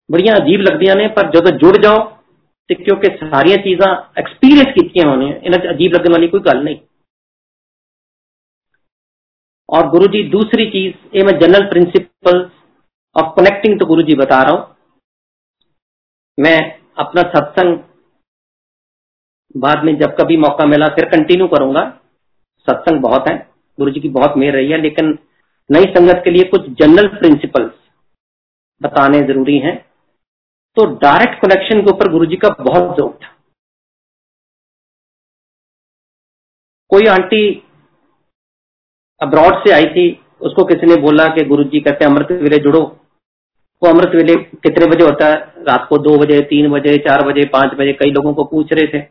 ਬੜੀਆਂ 0.09 0.37
ਅਜੀਬ 0.37 0.61
ਲੱਗਦੀਆਂ 0.61 0.95
ਨੇ 0.97 1.09
ਪਰ 1.09 1.31
ਜਦੋਂ 1.31 1.51
ਜੁੜ 1.59 1.77
ਜਾਓ 1.77 1.99
ਤੇ 2.71 2.75
ਕਿਉਂਕਿ 2.75 3.17
ਸਾਰੀਆਂ 3.19 3.57
ਚੀਜ਼ਾਂ 3.57 3.95
ਐਕਸਪੀਰੀਅੰਸ 4.17 4.73
ਕੀਤੀਆਂ 4.75 5.09
ਹੋਣੀਆਂ 5.09 5.35
ਇਹਨਾਂ 5.37 5.59
'ਚ 5.59 5.71
ਅਜੀਬ 5.71 5.93
ਲੱਗਣ 5.93 6.13
ਵਾਲੀ 6.13 6.29
ਕੋਈ 6.29 6.41
ਗੱਲ 6.41 6.63
ਨਹੀਂ 6.65 6.77
और 9.70 9.90
गुरु 9.90 10.08
जी 10.08 10.24
दूसरी 10.30 10.66
चीज़, 10.72 10.94
ये 11.16 11.24
मैं 11.24 11.38
general 11.40 11.66
principle 11.70 12.40
of 13.16 13.34
connecting 13.36 13.80
to 13.80 13.86
Guru 13.86 14.02
ji 14.04 14.16
बता 14.18 14.42
रहा 14.44 14.52
हूँ। 14.52 14.76
मैं 16.38 16.60
अपना 16.98 17.22
सत्संग 17.32 17.78
बाद 19.56 19.84
में 19.86 19.98
जब 19.98 20.16
कभी 20.16 20.38
मौका 20.38 20.66
मिला, 20.66 20.88
फिर 20.88 21.06
कंटिन्यू 21.10 21.48
करूँगा। 21.48 21.84
सत्संग 22.68 23.02
बहुत 23.02 23.28
है 23.30 23.36
गुरु 23.78 23.92
जी 23.92 24.00
की 24.00 24.10
बहुत 24.12 24.38
मेहर 24.38 24.54
रही 24.54 24.72
है, 24.72 24.82
लेकिन 24.82 25.18
नई 25.70 25.94
संगत 25.94 26.22
के 26.24 26.32
लिए 26.32 26.44
कुछ 26.50 26.70
जनरल 26.80 27.08
प्रिंसिपल्स 27.18 27.74
बताने 28.82 29.22
ज़रूरी 29.28 29.58
हैं। 29.60 29.76
तो 30.78 30.86
डायरेक्ट 30.98 31.42
कनेक्शन 31.42 31.82
के 31.82 31.92
ऊपर 31.92 32.12
गुरु 32.12 32.26
जी 32.26 32.36
का 32.36 32.50
बहुत 32.62 32.96
ज़ोर 32.98 33.12
था। 33.14 33.32
कोई 36.92 37.06
आंटी 37.10 37.44
अब्रॉड 39.24 39.68
से 39.68 39.74
आई 39.74 39.86
थी, 39.86 40.06
उसको 40.42 40.64
किसी 40.64 40.88
ने 40.88 40.96
बोला 40.96 41.28
कि 41.28 41.46
गुरु 41.46 41.64
जी 41.64 41.80
कहते 41.80 42.06
अमृत 42.06 42.32
वेले 42.32 42.58
जुड़ो। 42.58 42.82
वो 43.82 43.90
अमृत 43.90 44.16
वेले 44.16 44.36
कितने 44.36 44.86
बजे 44.86 45.04
होता 45.04 45.28
है? 45.28 45.36
रात 45.68 45.86
को 45.90 45.98
दो 45.98 46.18
बजे, 46.18 46.42
तीन 46.42 46.70
बजे, 46.72 46.98
चार 46.98 47.28
बजे, 47.28 47.46
पाँच 47.46 47.74
बजे, 47.74 47.94
कई 47.94 48.12
लोगों 48.12 48.34
को 48.34 48.44
पूछ 48.44 48.74
रहे 48.74 48.88
थे। 48.88 49.02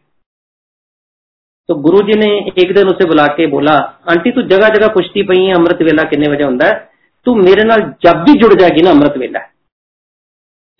तो 1.68 1.74
गुरु 1.74 1.98
जी 1.98 2.18
ने 2.18 2.30
एक 2.62 2.74
दिन 2.74 2.88
उसे 2.88 3.04
बुला 3.04 3.26
के 3.26 3.46
बोला, 3.46 3.74
आंटी, 4.10 4.30
तू 4.30 4.42
जगह 4.42 4.68
जगह 4.68 4.88
पुछती 4.88 5.22
पई 5.22 5.44
है, 5.44 5.54
अमृत 5.54 5.82
वेला 5.82 6.02
कितने 6.02 6.28
बजे 6.28 6.44
होता 6.44 6.66
है? 6.66 6.90
तू 7.26 7.34
मेरे 7.34 7.64
नाल 7.64 7.80
जब 8.02 8.24
भी 8.24 8.32
जुड़ 8.32 8.54
जाएगी 8.54 8.82
ना, 8.82 8.90
Amrit 8.90 9.14
Vela. 9.16 9.40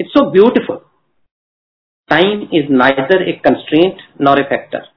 It's 0.00 0.12
so 0.12 0.30
beautiful 0.30 0.76
time 2.08 2.48
is 2.52 2.72
neither 2.72 3.20
a 3.22 3.32
constraint 3.32 4.02
nor 4.20 4.40
a 4.40 4.42
factor 4.42 4.88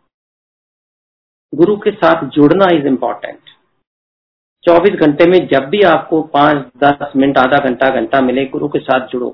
Guru 1.54 1.76
के 1.78 1.92
साथ 1.92 2.24
जुड़ना 2.30 2.66
इज़ 2.72 2.88
इंपॉर्टेंट 2.88 3.40
24 4.66 4.96
घंटे 5.00 5.26
में 5.30 5.38
जब 5.48 5.70
भी 5.70 5.82
आपको 5.86 6.22
पाँच, 6.34 6.66
दस 6.84 7.12
मिनट, 7.16 7.38
आधा 7.38 7.58
घंटा 7.70 7.90
घंटा 7.90 8.22
मिले, 8.22 8.46
गुरु 8.46 8.68
के 8.68 8.80
साथ 8.80 9.08
जुड़ो। 9.08 9.30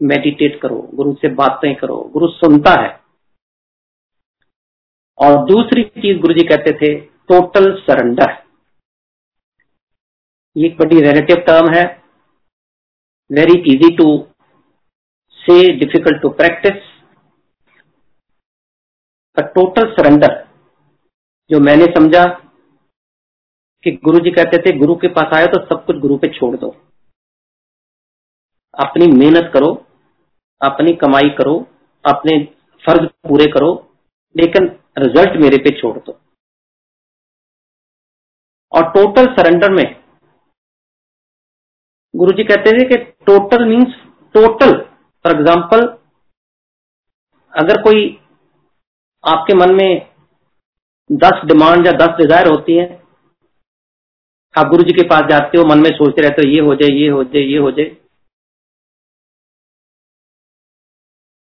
मेडिटेट 0.00 0.60
करो, 0.60 0.78
गुरु 0.94 1.14
से 1.14 1.28
बातें 1.34 1.74
करो, 1.76 1.96
गुरु 2.12 2.28
सुनता 2.28 2.70
है। 2.80 2.88
और 5.18 5.44
दूसरी 5.44 5.82
चीज़ 5.84 6.18
गुरु 6.18 6.34
जी 6.34 6.46
कहते 6.46 6.72
थे 6.72 6.94
टोटल 7.28 7.72
सरेंडर 7.80 8.36
ये 10.56 10.66
एक 10.66 10.76
बड़ी 10.78 11.00
रिलेटिव 11.00 11.36
टर्म 11.46 11.72
है। 11.74 11.84
Very 13.30 13.58
easy 13.72 13.96
to 13.96 14.06
say 15.40 15.56
difficult 15.76 16.22
to 16.22 16.28
practice 16.28 16.86
total 19.54 19.90
surrender 19.92 20.32
जो 21.50 21.60
मैंने 21.60 21.84
समझा 21.86 22.24
कि 23.84 23.90
गुरु 24.04 24.18
जी 24.20 24.30
कहते 24.32 24.58
थे, 24.58 24.78
गुरु 24.78 24.94
के 24.96 25.08
पास 25.10 25.34
आए 25.34 25.46
तो 25.48 25.64
सब 25.66 25.84
कुछ 25.86 25.96
गुरु 25.98 26.16
पे 26.18 26.28
छोड़ 26.30 26.56
दो। 26.56 26.68
अपनी 28.74 29.06
मेहनत 29.12 29.50
करो, 29.54 29.70
अपनी 30.60 30.92
कमाई 30.96 31.30
करो, 31.38 31.54
अपने 32.04 32.38
फ़र्ज़ 32.84 33.06
पूरे 33.28 33.46
करो, 33.52 33.70
लेकिन 34.34 34.66
रिज़ल्ट 34.98 35.36
मेरे 35.42 35.58
पे 35.58 35.70
छोड़ 35.80 35.96
दो। 35.98 36.18
और 38.72 38.90
टोटल 38.92 39.26
सरेंडर 39.34 39.72
में, 39.72 39.86
गुरु 42.14 42.32
जी 42.32 42.44
कहते 42.44 42.72
थे 42.72 42.88
कि 42.88 42.96
total 43.26 43.64
means 43.68 43.94
total 44.34 44.72
for 45.24 45.36
example 45.36 45.86
अगर 47.54 47.82
कोई 47.82 48.06
आपके 49.24 49.54
मन 49.56 49.74
में 49.74 49.90
दस 51.10 51.44
डिमांड 51.46 51.86
या 51.86 51.92
दस 51.98 52.16
डिज़ायर 52.16 52.48
होती 52.48 52.76
है 52.76 52.86
आप 54.56 54.66
गुरु 54.66 54.82
जी 54.82 54.92
के 54.92 55.02
पास 55.02 55.22
जाते 55.30 55.58
हो, 55.58 55.64
मन 55.64 55.78
में 55.78 55.90
सोचते 55.90 56.22
रहते 56.22 56.42
हो, 56.42 56.48
ये 56.48 56.60
हो 56.60 56.74
जाए, 56.74 56.90
ये 56.90 57.08
हो 57.08 57.24
जाए, 57.24 57.42
ये 57.42 57.58
हो 57.58 57.70
जाए। 57.70 57.96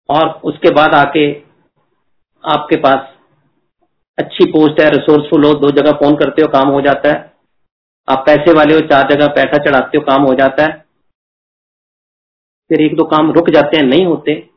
और 0.09 0.29
उसके 0.45 0.71
बाद 0.71 0.95
आके 0.95 1.33
आपके 2.45 2.77
पास 2.77 3.09
अच्छी 4.19 4.45
पोस्ट 4.45 4.81
है 4.81 4.91
रिसोर्सफुल 4.91 5.45
हो, 5.45 5.55
दो 5.55 5.71
जगह 5.71 5.93
फ़ोन 5.93 6.17
करते 6.17 6.43
हो, 6.43 6.49
काम 6.49 6.69
हो 6.69 6.81
जाता 6.81 7.09
है। 7.09 7.33
आप 8.09 8.23
पैसे 8.27 8.53
वाले 8.53 8.75
हो, 8.75 8.81
चार 8.81 9.15
जगह 9.15 9.27
पैसा 9.27 9.59
चढ़ाते 9.59 9.99
हो, 9.99 10.05
काम 10.05 10.23
हो 10.23 10.35
जाता 10.35 10.63
है। 10.63 10.85
फिर 12.71 12.81
एक 12.81 12.97
दो 12.97 13.05
काम 13.05 13.33
रुक 13.33 13.51
जाते 13.51 13.77
हैं, 13.77 13.85
नहीं 13.85 14.07
होते। 14.07 14.51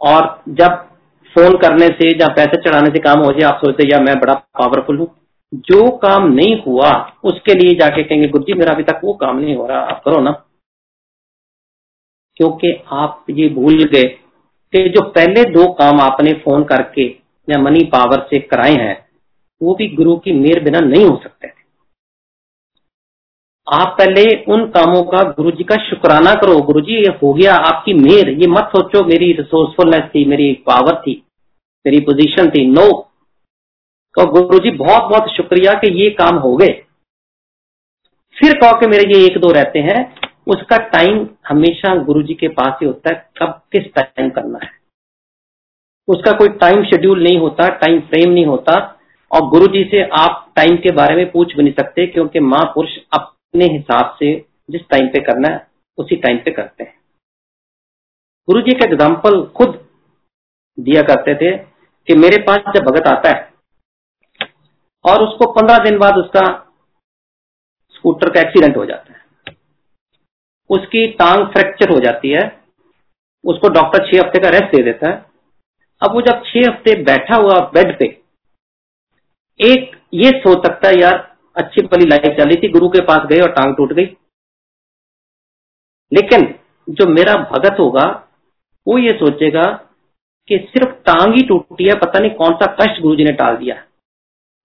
और 0.00 0.42
जब 0.48 0.88
फ़ोन 1.34 1.56
करने 1.56 1.86
से 1.86 2.08
या 2.18 2.28
पैसे 2.28 2.62
चढ़ाने 2.62 2.90
से 2.90 2.98
काम 2.98 3.18
हो 3.18 3.32
जाए, 3.32 3.50
आप 3.50 3.56
सोचते 3.56 3.92
या 3.92 4.00
मैं 4.00 4.20
बड़ा 4.20 4.34
पावरफुल 4.34 4.98
हूँ। 4.98 5.23
जो 5.54 5.96
काम 5.96 6.32
नहीं 6.32 6.62
हुआ, 6.62 7.12
उसके 7.24 7.54
लिए 7.54 7.74
जाके 7.74 8.02
कहेंगे, 8.04 8.28
गुरु 8.28 8.44
जी, 8.44 8.54
मेरा 8.54 8.72
अभी 8.72 8.82
तक 8.82 9.00
वो 9.04 9.12
काम 9.12 9.38
नहीं 9.38 9.56
हो 9.56 9.66
रहा, 9.66 9.78
आप 9.78 10.02
करो 10.04 10.20
ना। 10.20 10.30
क्योंकि 12.36 12.82
आप 12.92 13.24
ये 13.30 13.48
भूल 13.48 13.84
गए 13.84 14.02
कि 14.72 14.88
जो 14.88 15.10
पहले 15.10 15.44
दो 15.44 15.72
काम 15.72 16.00
आपने 16.00 16.32
फ़ोन 16.32 16.64
करके 16.64 17.02
या 17.50 17.58
मनी 17.58 17.84
पावर 17.84 18.26
से 18.30 18.38
कराए 18.38 18.72
हैं, 18.72 19.08
वो 19.62 19.74
भी 19.74 19.88
गुरु 19.88 20.16
की 20.16 20.32
मेर 20.32 20.64
बिना 20.64 20.80
नहीं 20.80 21.04
हो 21.04 21.20
सकते 21.22 21.48
थे। 21.48 21.64
आप 23.72 23.96
पहले 23.98 24.44
उन 24.44 24.66
कामों 24.66 25.02
का 25.02 25.22
गुरु 25.22 25.50
जी 25.50 25.64
का 25.64 25.76
शुक्राना 25.76 26.34
करो। 26.34 26.60
गुरु 26.60 26.80
जी, 26.80 26.94
ये 26.94 27.10
हो 27.22 27.32
गया 27.34 27.54
आपकी 27.54 27.94
मेहर 27.94 28.28
ये 28.28 28.46
मत 28.46 28.64
सोचो 28.64 29.04
मेरी 29.04 29.32
रिसोर्सफुलनेस 29.32 30.04
थी, 30.04 30.24
मेरी 30.24 30.52
पावर 30.52 30.96
थी, 30.96 31.22
मेरी 31.86 32.00
पोजीशन 32.00 32.50
थी। 32.50 32.66
नो 32.66 33.10
तो 34.16 34.24
गुरु 34.32 34.58
जी 34.58 34.70
बहुत 34.72 35.02
बहुत 35.02 35.28
शुक्रिया 35.30 35.72
कि 35.74 35.88
ये 35.94 36.10
काम 36.12 36.36
हो 36.38 36.54
गए। 36.56 36.72
फिर 38.36 38.52
कहो 38.58 38.78
कि 38.80 38.86
मेरे 38.86 39.04
ये 39.10 39.24
एक 39.26 39.38
दो 39.38 39.50
रहते 39.52 39.78
हैं, 39.78 40.00
उसका 40.46 40.76
टाइम 40.88 41.26
हमेशा 41.48 41.94
गुरु 42.04 42.22
जी 42.22 42.34
के 42.34 42.48
पास 42.50 42.78
ही 42.80 42.86
होता 42.86 43.14
है, 43.14 43.28
कब, 43.38 43.60
किस 43.72 43.84
टाइम 43.94 44.28
करना 44.30 44.58
है। 44.62 44.70
उसका 46.08 46.32
कोई 46.32 46.48
टाइम 46.58 46.82
शेड्यूल 46.84 47.22
नहीं 47.22 47.38
होता 47.38 47.68
टाइम 47.76 48.00
फ्रेम 48.00 48.30
नहीं 48.30 48.46
होता, 48.46 48.74
और 49.30 49.48
गुरु 49.50 49.66
जी 49.66 49.82
से 49.84 50.02
आप 50.14 50.52
टाइम 50.56 50.76
के 50.76 50.90
बारे 50.92 51.14
में 51.16 51.30
पूछ 51.30 51.54
भी 51.56 51.62
नहीं 51.62 51.74
सकते, 51.74 52.06
क्योंकि 52.06 52.40
महापुरुष 52.40 52.96
अब 53.12 53.20
अपने 53.20 53.66
हिसाब 53.68 54.16
से 54.18 54.34
जिस 54.70 54.82
टाइम 54.90 55.08
पे 55.08 55.20
करना 55.20 55.48
है, 55.48 55.66
उसी 55.98 56.16
टाइम 56.16 56.38
पे 56.38 56.50
करते 56.50 56.84
हैं। 56.84 56.94
गुरु 58.48 58.60
जी 58.60 58.72
का 58.72 58.86
एग्ज़ाम्पल 58.86 59.42
खुद 59.56 59.78
दिया 60.78 61.02
करते 61.02 61.34
थे 61.34 61.56
कि 62.08 62.14
मेरे 62.16 62.42
पास 62.42 62.72
जब 62.76 62.84
भगत 62.84 63.06
आता 63.08 63.30
है 63.30 63.52
और 65.04 65.22
उसको 65.22 65.52
पंद्रह 65.52 65.78
दिन 65.78 65.98
बाद 65.98 66.14
उसका 66.14 66.44
स्कूटर 67.88 68.30
का 68.30 68.40
एक्सीडेंट 68.40 68.76
हो 68.76 68.84
जाता 68.86 69.12
है। 69.12 69.22
उसकी 70.70 71.06
टांग 71.12 71.46
फ्रैक्चर 71.46 71.92
हो 71.92 71.98
जाती 72.00 72.30
है। 72.30 72.64
उसको 73.44 73.68
डॉक्टर 73.68 74.06
छह 74.06 74.18
हफ़्ते 74.20 74.40
का 74.40 74.48
रेस्ट 74.48 74.76
दे 74.76 74.82
देता 74.82 75.08
है। 75.08 75.26
अब 76.02 76.12
वो 76.12 76.20
जब 76.20 76.42
छह 76.44 76.70
हफ़्ते 76.70 77.02
बैठा 77.02 77.36
हुआ 77.36 77.58
बेड 77.74 77.98
पे, 77.98 78.04
एक 79.60 79.96
ये 80.14 80.30
सोच 80.30 80.66
सकता 80.66 80.88
है, 80.88 81.00
यार, 81.00 81.36
अच्छी 81.56 81.86
पली 81.86 82.06
लाइफ 82.06 82.36
चली 82.40 82.56
थी, 82.56 82.68
गुरु 82.68 82.88
के 82.88 83.00
पास 83.00 83.26
गए 83.26 83.40
और 83.40 83.50
टांग 83.50 83.76
टूट 83.76 83.92
गई। 83.92 84.06
लेकिन 86.12 86.54
जो 86.88 87.06
मेरा 87.06 87.34
भगत 87.34 87.76
होगा, 87.78 88.28
वो 88.86 88.98
ये 88.98 89.12
सोचेगा 89.12 89.64
कि 90.48 90.58
सिर्फ़ 90.58 90.94
टांग 90.94 91.34
ही 91.34 91.42
टूटी 91.42 91.84
है, 91.84 91.94
पता 91.94 92.18
नहीं 92.18 92.30
कौन 92.30 92.54
सा 92.54 92.76
कष्ट 92.80 93.00
गुरु 93.00 93.16
जी 93.16 93.24
ने 93.24 93.32
टाल 93.32 93.56
दिया। 93.56 93.84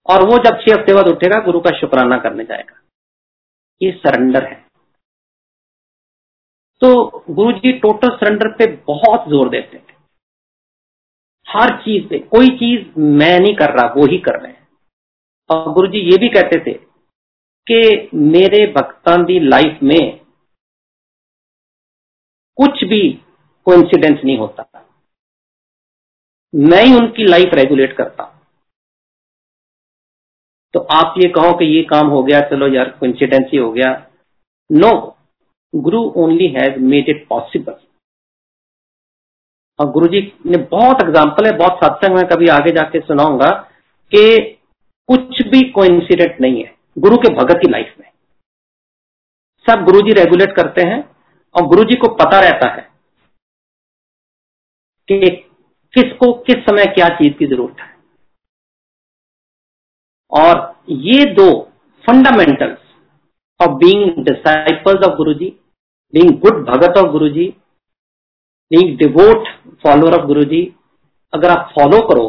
और 0.06 0.24
वो 0.24 0.38
जब 0.38 0.60
छह 0.60 0.74
हफ़्ते 0.74 0.94
बाद 0.94 1.08
उठेगा, 1.08 1.40
गुरु 1.40 1.60
का 1.60 1.70
शुक्राना 1.70 2.18
करने 2.18 2.44
जाएगा। 2.44 2.80
ये 3.80 3.90
सरेंडर 3.92 4.44
है। 4.44 4.54
तो 6.82 7.24
गुरु 7.30 7.52
जी 7.52 7.72
टोटल 7.78 8.16
सरेंडर 8.16 8.48
पे 8.48 8.66
बहुत 8.86 9.28
ज़ोर 9.28 9.48
देते 9.48 9.78
थे 9.78 9.98
हर 11.46 11.76
चीज़ 11.76 12.08
पे, 12.08 12.18
कोई 12.18 12.48
चीज़ 12.48 12.98
मैं 12.98 13.38
नहीं 13.40 13.54
कर 13.56 13.70
रहा, 13.70 13.92
वो 13.94 14.06
ही 14.06 14.18
कर 14.18 14.40
रहे 14.40 14.52
हैं। 14.52 14.68
और 15.50 15.72
गुरु 15.72 15.88
जी 15.88 15.98
ये 16.10 16.18
भी 16.18 16.28
कहते 16.28 16.58
थे 16.66 16.72
कि 17.66 18.08
मेरे 18.14 18.66
भक्तान 18.72 19.24
की 19.24 19.38
लाइफ 19.40 19.78
में 19.82 20.20
कुछ 22.58 22.84
भी 22.84 23.00
कोइंसिडेंस 23.66 24.20
नहीं 24.24 24.38
होता। 24.38 24.86
मैं 26.54 26.82
ही 26.84 26.94
उनकी 26.94 27.24
लाइफ 27.24 27.54
रेगुलेट 27.54 27.96
करता 27.96 28.24
तो 30.74 30.80
आप 30.92 31.14
ये 31.18 31.28
कहो 31.30 31.52
कि 31.52 31.64
ये 31.66 31.82
काम 31.84 32.08
हो 32.08 32.22
गया, 32.22 32.40
चलो 32.40 32.68
यार 32.68 32.88
कोइंसिडेंस 33.00 33.50
ही 33.52 33.58
गया। 33.72 33.92
No 34.70 34.92
Guru 35.72 36.00
only 36.16 36.46
has 36.50 36.78
made 36.82 37.08
it 37.08 37.26
possible 37.28 37.74
और 39.78 39.90
गुरु 39.92 40.06
जी 40.08 40.20
ने 40.46 40.58
बहुत 40.70 41.02
एग्ज़ाम्पल 41.02 41.46
है, 41.46 41.52
बहुत 41.52 41.78
सत्संग 41.84 42.16
में 42.16 42.24
कभी 42.28 42.48
आगे 42.50 42.70
जाके 42.72 43.00
सुनाऊँगा 43.00 43.50
कि 44.12 44.38
कुछ 45.08 45.42
भी 45.48 45.60
कोइंसिडेंट 45.70 46.40
नहीं 46.40 46.62
है, 46.62 46.74
गुरु 46.96 47.16
के 47.16 47.34
भगत 47.34 47.60
की 47.62 47.70
लाइफ 47.70 47.94
में। 48.00 48.08
सब 49.66 49.84
गुरु 49.84 50.00
जी 50.00 50.12
रेगुलेट 50.14 50.54
करते 50.56 50.82
हैं 50.82 51.02
और 51.54 51.66
गुरु 51.68 51.84
जी 51.84 51.96
को 51.96 52.08
पता 52.16 52.40
रहता 52.40 52.68
है 52.74 52.88
कि 55.08 55.28
किसको, 55.94 56.32
किस 56.32 56.64
समय 56.64 56.84
क्या 56.94 57.08
चीज़ 57.14 57.32
की 57.34 57.46
ज़रूरत 57.46 57.80
है। 57.80 57.88
और 60.32 60.58
ये 61.06 61.24
दो 61.34 61.48
fundamentals 62.04 62.78
of 63.60 63.70
being 63.78 64.24
disciples 64.24 65.06
of 65.08 65.16
Guru 65.16 65.34
ji 65.34 65.48
being 66.14 66.30
good 66.40 66.64
bhagat 66.66 66.98
ji 67.34 67.48
being 68.70 68.96
devote 68.98 69.48
follower 69.82 70.18
of 70.20 70.26
Guru 70.26 70.44
ji 70.44 70.62
अगर 71.32 71.50
आप 71.50 71.72
फॉलो 71.78 72.00
करो 72.06 72.28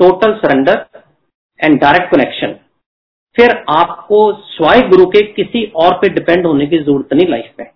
total 0.00 0.34
surrender 0.34 0.86
and 1.60 1.80
direct 1.80 2.14
connection 2.14 2.58
फिर 3.36 3.64
आपको 3.70 4.20
स्वाय 4.46 4.80
गुरु 4.88 5.06
के 5.06 5.22
किसी 5.32 5.64
और 5.76 5.94
पे 5.94 6.08
डिपेंड 6.08 6.46
होने 6.46 6.66
की 6.66 6.78
ज़रूरत 6.78 7.12
नहीं 7.12 7.28
लाइफ 7.28 7.54
में 7.58 7.70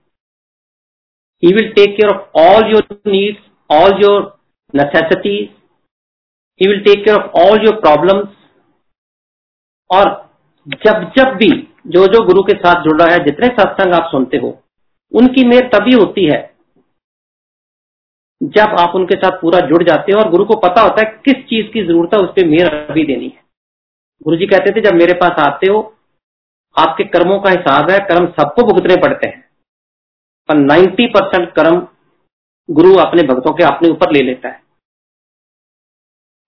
he 1.42 1.54
will 1.54 1.72
take 1.72 1.96
care 1.96 2.14
of 2.14 2.38
all 2.40 2.70
your 2.72 3.00
needs 3.06 3.48
all 3.70 4.02
your 4.02 4.20
necessities. 4.74 5.48
He 6.60 6.66
will 6.68 6.80
take 6.80 7.04
care 7.04 7.16
of 7.16 7.38
all 7.40 7.64
your 7.64 7.80
problems. 7.86 8.28
और 9.90 10.30
जब 10.68 11.12
जब 11.16 11.24
भी 11.24 11.68
जो 11.86 12.06
जो 12.06 12.26
गुरु 12.26 12.42
के 12.42 12.52
साथ 12.52 12.82
जुड़ 12.82 13.02
रहा 13.02 13.14
है, 13.14 13.24
जितने 13.24 13.46
सत्संग 13.46 13.94
आप 13.94 14.08
सुनते 14.10 14.36
हो, 14.36 14.62
उनकी 15.12 15.44
मेर 15.44 15.70
तभी 15.74 15.94
होती 15.94 16.24
है 16.24 16.50
जब 18.42 18.76
आप 18.80 18.94
उनके 18.94 19.14
साथ 19.14 19.40
पूरा 19.40 19.60
जुड़ 19.60 19.82
जाते 19.82 20.12
हो 20.12 20.18
और 20.20 20.30
गुरु 20.30 20.44
को 20.44 20.56
पता 20.56 20.82
होता 20.82 21.04
है 21.06 21.20
किस 21.24 21.34
चीज़ 21.34 21.72
की 21.72 21.82
ज़रूरत 21.84 22.10
है, 22.14 22.20
उस 22.20 22.30
पर 22.30 22.46
मेर 22.46 22.74
अभी 22.90 23.04
देनी 23.04 23.28
है। 23.28 23.42
गुरु 24.22 24.36
जी 24.36 24.46
कहते 24.46 24.70
थे, 24.70 24.80
जब 24.80 24.94
मेरे 24.94 25.12
पास 25.12 25.32
आते 25.38 25.70
हो, 25.70 25.96
आपके 26.78 27.04
कर्मों 27.04 27.40
का 27.40 27.50
हिसाब 27.50 27.90
है, 27.90 27.98
कर्म 27.98 28.26
सबको 28.26 28.62
भुगतने 28.62 28.96
पड़ते 28.96 29.26
हैं। 29.26 29.50
पर 30.48 30.54
90 30.54 31.06
परसेंट 31.06 31.52
कर्म 31.52 31.88
गुरु 32.70 32.96
अपने 32.96 33.22
भक्तों 33.22 33.52
के 33.54 33.64
अपने 33.64 33.88
ऊपर 33.88 34.12
ले 34.12 34.22
लेता 34.22 34.48
है। 34.48 34.62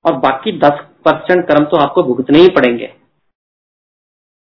और 0.05 0.17
बाकी 0.17 0.59
दस 0.59 0.87
परसेंट 1.05 1.49
कर्म 1.49 1.65
तो 1.65 1.77
आपको 1.77 2.03
भुगतने 2.03 2.39
ही 2.39 2.49
पड़ेंगे। 2.49 3.02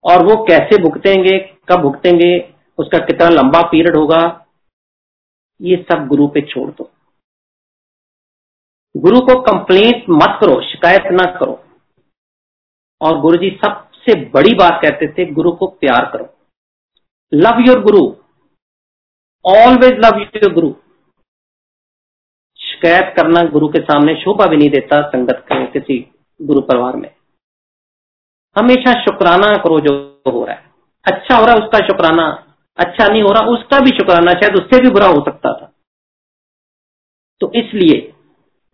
और 0.05 0.25
वो 0.25 0.45
कैसे 0.45 0.83
भुगतेंगे, 0.83 1.39
कब 1.69 1.81
भुगतेंगे, 1.81 2.55
उसका 2.79 2.99
कितना 2.99 3.29
लंबा 3.29 3.63
पीरियड 3.63 3.97
होगा, 3.97 4.47
ये 5.63 5.87
सब 5.93 6.07
गुरु 6.07 6.29
पे 6.29 6.41
छोड़ 6.41 6.71
दो। 6.71 6.91
गुरु 8.97 9.21
को 9.21 9.41
कंप्लेंट 9.43 10.05
मत 10.11 10.39
करो, 10.41 10.63
शिकायत 10.63 11.03
ना 11.13 11.39
करो। 11.39 11.65
और 13.01 13.21
गुरु 13.21 13.37
जी 13.37 13.61
सबसे 13.65 14.15
बड़ी 14.31 14.55
बात 14.55 14.81
कहते 14.85 15.13
थे, 15.13 15.33
गुरु 15.33 15.53
को 15.53 15.67
प्यार 15.67 16.11
करो। 16.13 16.35
Love 17.35 17.65
your 17.69 17.81
Guru. 17.81 18.17
Always 19.47 19.93
love 19.93 20.19
your 20.37 20.53
Guru. 20.53 20.75
शिकायत 22.57 23.15
करना 23.17 23.43
गुरु 23.43 23.69
के 23.69 23.83
सामने 23.83 24.15
शोभा 24.15 24.47
भी 24.47 24.57
नहीं 24.57 24.71
देता 24.71 25.09
संगत 25.09 25.47
के 25.53 25.67
किसी 25.67 26.13
गुरु 26.43 26.61
परिवार 26.61 26.97
में। 26.97 27.20
हमेशा 28.57 28.93
शुक्राना 29.03 29.55
करो 29.57 29.81
जो 29.81 29.95
हो 30.29 30.45
रहा 30.45 30.55
है। 30.55 30.63
अच्छा 31.07 31.37
हो 31.37 31.45
रहा 31.45 31.55
है 31.55 31.61
उसका 31.61 31.87
शुक्राना 31.87 32.25
अच्छा 32.79 33.07
नहीं 33.09 33.23
हो 33.23 33.33
रहा 33.33 33.47
उसका 33.49 33.79
भी 33.81 33.91
शुक्राना, 33.91 34.33
शायद 34.33 34.55
उससे 34.55 34.81
भी 34.83 34.91
बुरा 34.91 35.07
हो 35.07 35.25
सकता 35.25 35.53
था। 35.53 35.73
तो 37.41 37.53
इसलिए 37.55 38.13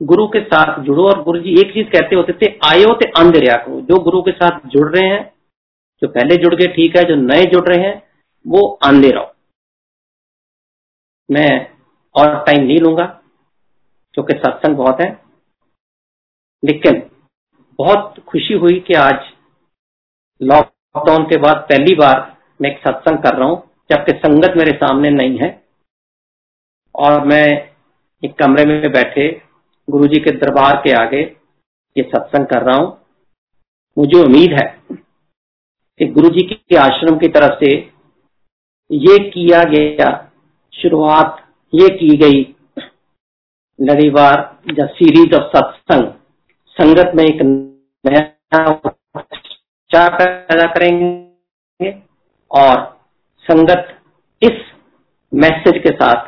गुरु 0.01 0.27
के 0.27 0.41
साथ 0.41 0.81
जुड़ो 0.81 1.05
और 1.05 1.23
गुरु 1.23 1.39
जी 1.39 1.53
एक 1.61 1.73
चीज़ 1.75 1.87
कहते 1.87 2.17
होते 2.17 2.33
थे, 2.33 2.47
आयो 2.65 2.93
ते 2.95 3.09
अंधेरिया 3.19 3.57
करो। 3.57 3.81
जो 3.81 3.99
गुरु 4.01 4.23
के 4.23 4.33
साथ 4.33 4.67
जुड़ 4.67 4.89
रहे 4.97 5.09
हैं, 5.09 5.33
जो 6.03 6.09
पहले 6.09 6.37
जुड़ 6.37 6.55
गए 6.55 6.67
ठीक 6.67 6.97
है, 6.97 7.05
जो 7.05 7.15
नए 7.17 7.45
जुड़ 7.45 7.67
रहे 7.69 7.87
हैं, 7.87 8.03
वो 8.47 8.79
आंधे 8.85 9.11
रहो। 9.11 9.33
मैं 11.31 11.71
और 12.15 12.45
टाइम 12.45 12.67
नहीं 12.67 12.79
लूँगा, 12.81 13.05
क्योंकि 14.15 14.35
सत्संग 14.35 14.77
बहुत 14.77 15.01
है। 15.01 15.11
लेकिन 16.63 17.03
बहुत 17.79 18.15
खुशी 18.29 18.55
हुई 18.55 18.79
कि 18.81 18.95
आज 18.95 19.33
लॉकडाउन 20.41 21.25
के 21.25 21.37
बाद 21.37 21.57
पहली 21.71 21.95
बार 21.95 22.21
मैं 22.61 22.71
एक 22.71 22.79
सत्संग 22.79 23.19
कर 23.19 23.37
रहा 23.37 23.49
हूँ 23.49 23.63
जबकि 23.91 24.13
संगत 24.19 24.57
मेरे 24.57 24.73
सामने 24.77 25.11
नहीं 25.11 25.39
है। 25.39 25.49
और 26.95 27.25
मैं 27.27 27.47
एक 28.23 28.35
कमरे 28.39 28.65
में 28.65 28.91
बैठे 28.93 29.29
गुरुजी 29.89 30.21
के 30.21 30.31
दरबार 30.37 30.77
के 30.77 30.93
आगे 30.95 31.21
ये 31.97 32.03
सत्संग 32.05 32.47
कर 32.47 32.63
रहा 32.63 32.77
हूँ। 32.77 32.89
मुझे 33.97 34.19
उम्मीद 34.21 34.53
है 34.53 34.67
कि 34.91 36.07
गुरुजी 36.09 36.43
के 36.47 36.77
आश्रम 36.79 37.19
की 37.19 37.29
तरफ़ 37.29 37.65
से 37.65 37.73
ये 38.91 39.19
किया 39.31 39.63
गया 39.67 40.11
शुरुआत, 40.73 41.37
ये 41.73 41.89
की 41.99 42.17
गई 42.17 42.43
लड़ीवार 43.79 44.37
द 44.71 44.89
सीरीज़ 44.93 45.35
ऑफ़ 45.37 45.57
सत्संग 45.57 46.13
संगत 46.77 47.13
में 47.15 47.25
एक 47.25 47.43
नया 47.43 48.73
पैदा 49.99 50.67
करेंगे? 50.67 51.91
और 52.51 52.99
संगत 53.41 53.89
इस 54.43 54.53
मैसेज 55.35 55.83
के 55.83 55.89
साथ 55.89 56.27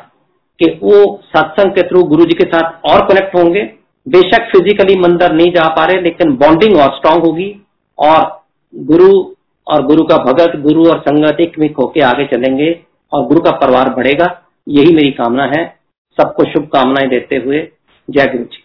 कि 0.59 0.79
वो 0.83 1.21
सत्संग 1.23 1.71
के 1.71 1.81
थ्रू 1.81 2.03
गुरु 2.03 2.25
जी 2.25 2.33
के 2.33 2.43
साथ 2.43 2.85
और 2.85 3.07
कनेक्ट 3.07 3.35
होंगे। 3.35 3.63
बेशक 4.07 4.41
फिजिकली 4.41 4.99
मंदिर 4.99 5.31
नहीं 5.31 5.51
जा 5.51 5.67
पा 5.69 5.85
रहे, 5.85 6.01
लेकिन 6.01 6.35
बॉन्डिंग 6.35 6.77
और 6.77 6.95
स्ट्रांग 6.95 7.23
होगी। 7.23 7.61
और 7.99 8.45
गुरु 8.75 9.35
और 9.67 9.85
गुरु 9.85 10.03
का 10.03 10.17
भगत, 10.17 10.55
गुरु 10.55 10.89
और 10.89 10.99
संगत 10.99 11.37
एक 11.41 11.59
मिक 11.59 11.77
होके 11.77 12.01
आगे 12.01 12.25
चलेंगे 12.25 12.79
और 13.13 13.25
गुरु 13.25 13.41
का 13.41 13.51
परिवार 13.51 13.89
बढ़ेगा। 13.89 14.41
यही 14.67 14.93
मेरी 14.95 15.11
कामना 15.11 15.45
है। 15.45 15.79
सबको 16.21 16.43
शुभकामनाएँ 16.43 17.09
देते 17.09 17.35
हुए 17.35 17.71
जय 18.09 18.25
गुरु 18.25 18.43
जी 18.43 18.63